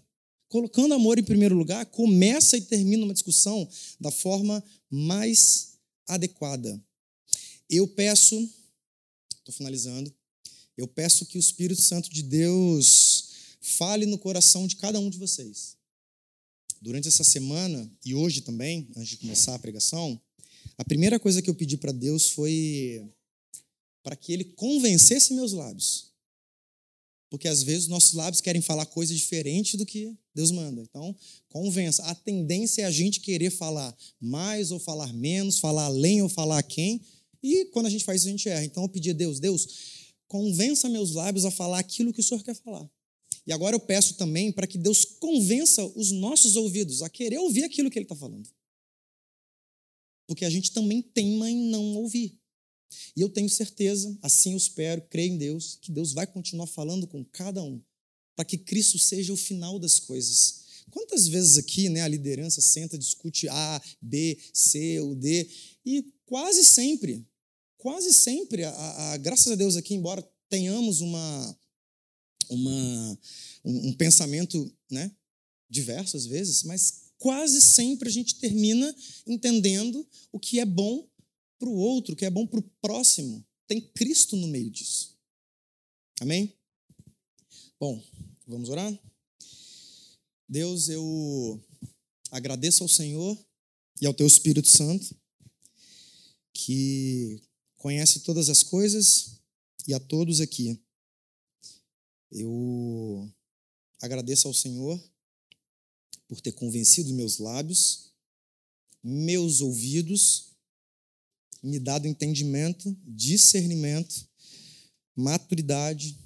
Colocando 0.48 0.94
amor 0.94 1.18
em 1.18 1.24
primeiro 1.24 1.56
lugar, 1.56 1.84
começa 1.88 2.58
e 2.58 2.62
termina 2.62 3.04
uma 3.04 3.14
discussão 3.14 3.68
da 4.00 4.12
forma 4.12 4.64
mais 4.88 5.80
adequada. 6.08 6.80
Eu 7.68 7.88
peço, 7.88 8.38
estou 9.40 9.56
finalizando, 9.56 10.14
eu 10.78 10.88
peço 10.88 11.26
que 11.26 11.40
o 11.40 11.40
Espírito 11.40 11.82
Santo 11.82 12.08
de 12.12 12.22
Deus 12.22 13.30
fale 13.60 14.06
no 14.06 14.20
coração 14.20 14.68
de 14.68 14.76
cada 14.76 15.00
um 15.00 15.10
de 15.10 15.18
vocês. 15.18 15.76
Durante 16.80 17.08
essa 17.08 17.24
semana 17.24 17.92
e 18.06 18.14
hoje 18.14 18.42
também, 18.42 18.88
antes 18.96 19.10
de 19.10 19.18
começar 19.18 19.56
a 19.56 19.60
pregação, 19.60 20.22
a 20.78 20.84
primeira 20.84 21.20
coisa 21.20 21.42
que 21.42 21.50
eu 21.50 21.56
pedi 21.56 21.78
para 21.78 21.92
Deus 21.92 22.30
foi 22.30 23.10
para 24.04 24.16
que 24.16 24.32
ele 24.32 24.44
convencesse 24.44 25.34
meus 25.34 25.52
lábios. 25.52 26.14
Porque 27.30 27.48
às 27.48 27.64
vezes 27.64 27.88
nossos 27.88 28.14
lábios 28.14 28.40
querem 28.40 28.62
falar 28.62 28.86
coisa 28.86 29.14
diferente 29.14 29.78
do 29.78 29.86
que 29.86 30.16
Deus 30.34 30.52
manda. 30.52 30.82
Então, 30.82 31.16
convença. 31.50 32.04
A 32.04 32.14
tendência 32.14 32.84
é 32.84 32.86
a 32.86 32.92
gente 32.92 33.20
querer 33.20 33.50
falar 33.50 33.96
mais 34.22 34.72
ou 34.72 34.80
falar 34.80 35.12
menos, 35.12 35.60
falar 35.60 35.86
além 35.86 36.22
ou 36.22 36.30
falar 36.30 36.62
quem. 36.64 37.02
E 37.42 37.66
quando 37.66 37.88
a 37.88 37.90
gente 37.90 38.06
faz 38.06 38.22
isso, 38.22 38.28
a 38.28 38.32
gente 38.32 38.50
erra. 38.50 38.64
Então 38.64 38.84
eu 38.84 38.90
pedi 38.90 39.10
a 39.10 39.14
Deus, 39.14 39.40
Deus, 39.40 39.68
convença 40.28 40.88
meus 40.88 41.12
lábios 41.14 41.46
a 41.46 41.52
falar 41.52 41.80
aquilo 41.80 42.14
que 42.14 42.20
o 42.20 42.24
Senhor 42.24 42.44
quer 42.44 42.56
falar. 42.56 42.90
E 43.48 43.54
agora 43.54 43.76
eu 43.76 43.80
peço 43.80 44.16
também 44.16 44.52
para 44.52 44.68
que 44.68 44.78
Deus 44.78 45.06
convença 45.06 45.86
os 45.96 46.12
nossos 46.12 46.56
ouvidos 46.56 47.02
a 47.02 47.10
querer 47.10 47.38
ouvir 47.38 47.64
aquilo 47.64 47.90
que 47.90 47.98
Ele 47.98 48.06
está 48.06 48.16
falando. 48.16 48.50
Porque 50.28 50.46
a 50.46 50.50
gente 50.50 50.72
também 50.72 51.02
teima 51.02 51.50
em 51.50 51.70
não 51.70 51.96
ouvir. 51.96 52.40
E 53.16 53.22
eu 53.22 53.30
tenho 53.30 53.50
certeza, 53.50 54.18
assim 54.22 54.52
eu 54.52 54.58
espero, 54.58 55.02
creio 55.10 55.34
em 55.34 55.38
Deus, 55.38 55.78
que 55.82 55.92
Deus 55.92 56.14
vai 56.14 56.26
continuar 56.28 56.68
falando 56.68 57.08
com 57.08 57.24
cada 57.26 57.64
um, 57.64 57.82
para 58.36 58.46
que 58.46 58.58
Cristo 58.58 58.98
seja 58.98 59.34
o 59.34 59.38
final 59.38 59.80
das 59.80 60.00
coisas. 60.00 60.66
Quantas 60.92 61.28
vezes 61.28 61.58
aqui 61.58 61.90
né, 61.90 62.02
a 62.02 62.08
liderança 62.08 62.62
senta, 62.62 62.98
discute 62.98 63.48
A, 63.50 63.82
B, 64.02 64.38
C 64.54 65.00
ou 65.00 65.16
D, 65.16 65.50
e 65.86 66.14
quase 66.26 66.64
sempre, 66.64 67.28
quase 67.78 68.14
sempre, 68.14 68.64
a, 68.64 68.72
a, 69.14 69.18
graças 69.18 69.52
a 69.52 69.56
Deus 69.56 69.76
aqui, 69.76 69.94
embora 69.94 70.28
tenhamos 70.50 71.02
uma, 71.02 71.60
uma, 72.50 73.20
um, 73.64 73.90
um 73.90 73.94
pensamento 73.94 74.72
né, 74.90 75.12
diverso 75.70 76.18
às 76.18 76.26
vezes, 76.26 76.64
mas 76.64 77.05
quase 77.18 77.62
sempre 77.62 78.10
a 78.10 78.12
gente 78.12 78.36
termina 78.36 78.94
entendendo 79.26 80.08
o 80.32 80.40
que 80.40 80.60
é 80.60 80.66
bom 80.66 81.08
para 81.58 81.70
o 81.70 81.76
outro, 81.76 82.14
o 82.14 82.18
que 82.18 82.26
é 82.26 82.30
bom 82.30 82.46
para 82.46 82.60
o 82.60 82.70
próximo. 82.82 83.46
Tem 83.68 83.82
Cristo 83.82 84.36
no 84.36 84.48
meio 84.48 84.70
disso. 84.70 85.18
Amém? 86.20 86.54
Bom, 87.80 88.02
vamos 88.48 88.70
orar? 88.70 88.98
Deus, 90.48 90.90
eu 90.90 91.60
agradeço 92.30 92.84
ao 92.84 92.90
Senhor 92.90 93.38
e 94.00 94.06
ao 94.06 94.14
Teu 94.14 94.28
Espírito 94.28 94.68
Santo, 94.68 95.16
que 96.54 97.42
conhece 97.78 98.20
todas 98.22 98.50
as 98.50 98.62
coisas 98.62 99.40
e 99.88 99.94
a 99.94 100.00
todos 100.00 100.42
aqui. 100.42 100.80
Eu 102.32 103.32
agradeço 104.02 104.48
ao 104.48 104.54
Senhor 104.54 105.02
por 106.28 106.42
ter 106.42 106.52
convencido 106.54 107.14
meus 107.14 107.38
lábios, 107.38 108.12
meus 109.04 109.62
ouvidos, 109.62 110.52
me 111.62 111.80
dado 111.80 112.08
entendimento, 112.08 112.96
discernimento, 113.06 114.28
maturidade, 115.16 116.18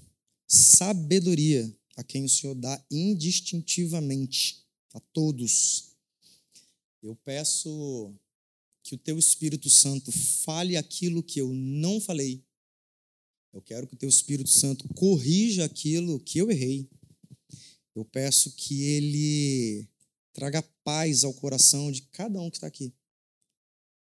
sabedoria 0.48 1.74
a 1.96 2.04
quem 2.04 2.26
o 2.26 2.30
Senhor 2.30 2.56
dá 2.56 2.84
indistintivamente 2.90 4.66
a 4.94 5.00
todos. 5.00 5.92
Eu 7.02 7.16
peço 7.16 8.14
que 8.84 8.96
o 8.96 8.98
teu 8.98 9.20
Espírito 9.20 9.70
Santo 9.70 10.12
fale 10.12 10.76
aquilo 10.76 11.24
que 11.24 11.40
eu 11.40 11.54
não 11.54 12.02
falei 12.02 12.44
eu 13.52 13.62
quero 13.62 13.88
que 13.88 13.96
o 13.96 13.98
teu 13.98 14.10
Espírito 14.10 14.50
Santo 14.50 14.88
corrija 14.94 15.66
aquilo 15.66 16.20
que 16.20 16.38
eu 16.38 16.52
errei. 16.52 16.88
Eu 17.96 18.06
peço 18.06 18.52
que 18.56 18.84
ele 18.84 19.90
traga 20.34 20.62
paz 20.84 21.24
ao 21.24 21.34
coração 21.34 21.92
de 21.92 22.04
cada 22.04 22.40
um 22.40 22.50
que 22.50 22.58
está 22.58 22.68
aqui. 22.68 22.94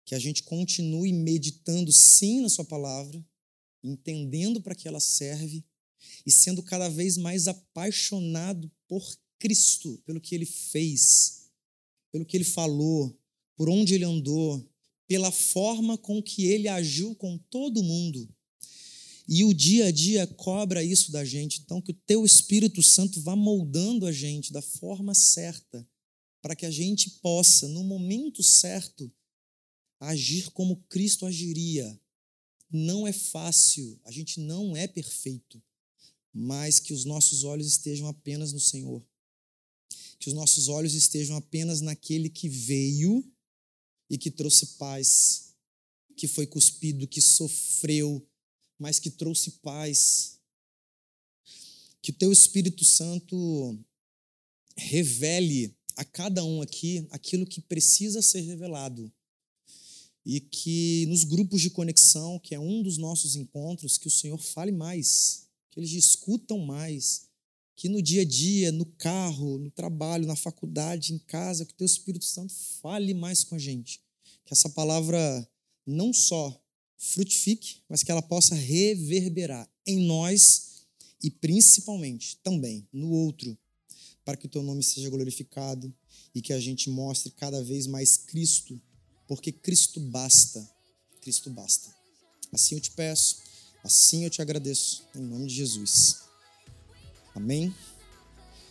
Que 0.04 0.14
a 0.14 0.18
gente 0.18 0.42
continue 0.42 1.12
meditando 1.12 1.92
sim 1.92 2.40
na 2.40 2.48
Sua 2.48 2.64
palavra, 2.64 3.24
entendendo 3.82 4.60
para 4.60 4.74
que 4.74 4.86
ela 4.86 5.00
serve 5.00 5.64
e 6.24 6.30
sendo 6.30 6.62
cada 6.62 6.88
vez 6.88 7.16
mais 7.16 7.48
apaixonado 7.48 8.70
por 8.86 9.16
Cristo, 9.38 9.98
pelo 10.04 10.20
que 10.20 10.34
ele 10.34 10.46
fez, 10.46 11.50
pelo 12.12 12.24
que 12.24 12.36
ele 12.36 12.44
falou, 12.44 13.18
por 13.56 13.68
onde 13.68 13.94
ele 13.94 14.04
andou, 14.04 14.68
pela 15.06 15.30
forma 15.30 15.96
com 15.96 16.22
que 16.22 16.46
ele 16.46 16.68
agiu 16.68 17.14
com 17.14 17.38
todo 17.38 17.82
mundo. 17.82 18.28
E 19.28 19.44
o 19.44 19.52
dia 19.52 19.86
a 19.86 19.90
dia 19.90 20.26
cobra 20.26 20.84
isso 20.84 21.10
da 21.10 21.24
gente. 21.24 21.60
Então, 21.60 21.82
que 21.82 21.90
o 21.90 22.00
teu 22.06 22.24
Espírito 22.24 22.82
Santo 22.82 23.20
vá 23.20 23.34
moldando 23.34 24.06
a 24.06 24.12
gente 24.12 24.52
da 24.52 24.62
forma 24.62 25.14
certa, 25.14 25.86
para 26.40 26.54
que 26.54 26.64
a 26.64 26.70
gente 26.70 27.10
possa, 27.22 27.66
no 27.66 27.82
momento 27.82 28.42
certo, 28.42 29.12
agir 29.98 30.50
como 30.52 30.82
Cristo 30.88 31.26
agiria. 31.26 32.00
Não 32.70 33.06
é 33.06 33.12
fácil, 33.12 33.98
a 34.04 34.12
gente 34.12 34.38
não 34.38 34.76
é 34.76 34.86
perfeito, 34.86 35.62
mas 36.32 36.78
que 36.78 36.92
os 36.92 37.04
nossos 37.04 37.42
olhos 37.42 37.66
estejam 37.66 38.06
apenas 38.06 38.52
no 38.52 38.60
Senhor. 38.60 39.04
Que 40.18 40.28
os 40.28 40.34
nossos 40.34 40.68
olhos 40.68 40.94
estejam 40.94 41.36
apenas 41.36 41.80
naquele 41.80 42.28
que 42.28 42.48
veio 42.48 43.24
e 44.08 44.16
que 44.16 44.30
trouxe 44.30 44.66
paz, 44.78 45.54
que 46.16 46.28
foi 46.28 46.46
cuspido, 46.46 47.08
que 47.08 47.20
sofreu, 47.20 48.24
mas 48.78 48.98
que 48.98 49.10
trouxe 49.10 49.52
paz. 49.62 50.38
Que 52.02 52.10
o 52.10 52.14
teu 52.14 52.32
Espírito 52.32 52.84
Santo 52.84 53.78
revele 54.76 55.74
a 55.96 56.04
cada 56.04 56.44
um 56.44 56.60
aqui 56.60 57.06
aquilo 57.10 57.46
que 57.46 57.60
precisa 57.60 58.20
ser 58.20 58.42
revelado. 58.42 59.10
E 60.24 60.40
que 60.40 61.06
nos 61.06 61.24
grupos 61.24 61.62
de 61.62 61.70
conexão, 61.70 62.38
que 62.38 62.54
é 62.54 62.60
um 62.60 62.82
dos 62.82 62.98
nossos 62.98 63.36
encontros, 63.36 63.96
que 63.96 64.08
o 64.08 64.10
Senhor 64.10 64.38
fale 64.38 64.72
mais, 64.72 65.46
que 65.70 65.78
eles 65.78 65.90
discutam 65.90 66.58
mais, 66.58 67.28
que 67.76 67.88
no 67.88 68.02
dia 68.02 68.22
a 68.22 68.24
dia, 68.24 68.72
no 68.72 68.86
carro, 68.86 69.58
no 69.58 69.70
trabalho, 69.70 70.26
na 70.26 70.34
faculdade, 70.34 71.12
em 71.12 71.18
casa, 71.18 71.64
que 71.64 71.72
o 71.72 71.76
teu 71.76 71.86
Espírito 71.86 72.24
Santo 72.24 72.52
fale 72.80 73.14
mais 73.14 73.44
com 73.44 73.54
a 73.54 73.58
gente. 73.58 74.00
Que 74.44 74.52
essa 74.52 74.68
palavra 74.70 75.48
não 75.86 76.12
só 76.12 76.60
frutifique, 76.98 77.82
mas 77.88 78.02
que 78.02 78.10
ela 78.10 78.22
possa 78.22 78.54
reverberar 78.54 79.68
em 79.86 80.06
nós 80.06 80.86
e 81.22 81.30
principalmente 81.30 82.36
também 82.42 82.86
no 82.92 83.10
outro, 83.10 83.56
para 84.24 84.36
que 84.36 84.46
o 84.46 84.48
teu 84.48 84.62
nome 84.62 84.82
seja 84.82 85.08
glorificado 85.08 85.92
e 86.34 86.42
que 86.42 86.52
a 86.52 86.60
gente 86.60 86.90
mostre 86.90 87.30
cada 87.32 87.62
vez 87.62 87.86
mais 87.86 88.16
Cristo, 88.16 88.80
porque 89.26 89.52
Cristo 89.52 90.00
basta. 90.00 90.68
Cristo 91.20 91.50
basta. 91.50 91.94
Assim 92.52 92.74
eu 92.74 92.80
te 92.80 92.90
peço, 92.90 93.38
assim 93.82 94.24
eu 94.24 94.30
te 94.30 94.40
agradeço, 94.42 95.04
em 95.14 95.20
nome 95.20 95.46
de 95.46 95.54
Jesus. 95.54 96.22
Amém. 97.34 97.74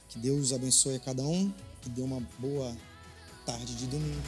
Que 0.09 0.19
Deus 0.19 0.53
abençoe 0.53 0.95
a 0.95 0.99
cada 0.99 1.23
um, 1.23 1.51
que 1.81 1.89
dê 1.89 2.01
uma 2.01 2.21
boa 2.39 2.75
tarde 3.45 3.75
de 3.75 3.85
domingo. 3.87 4.23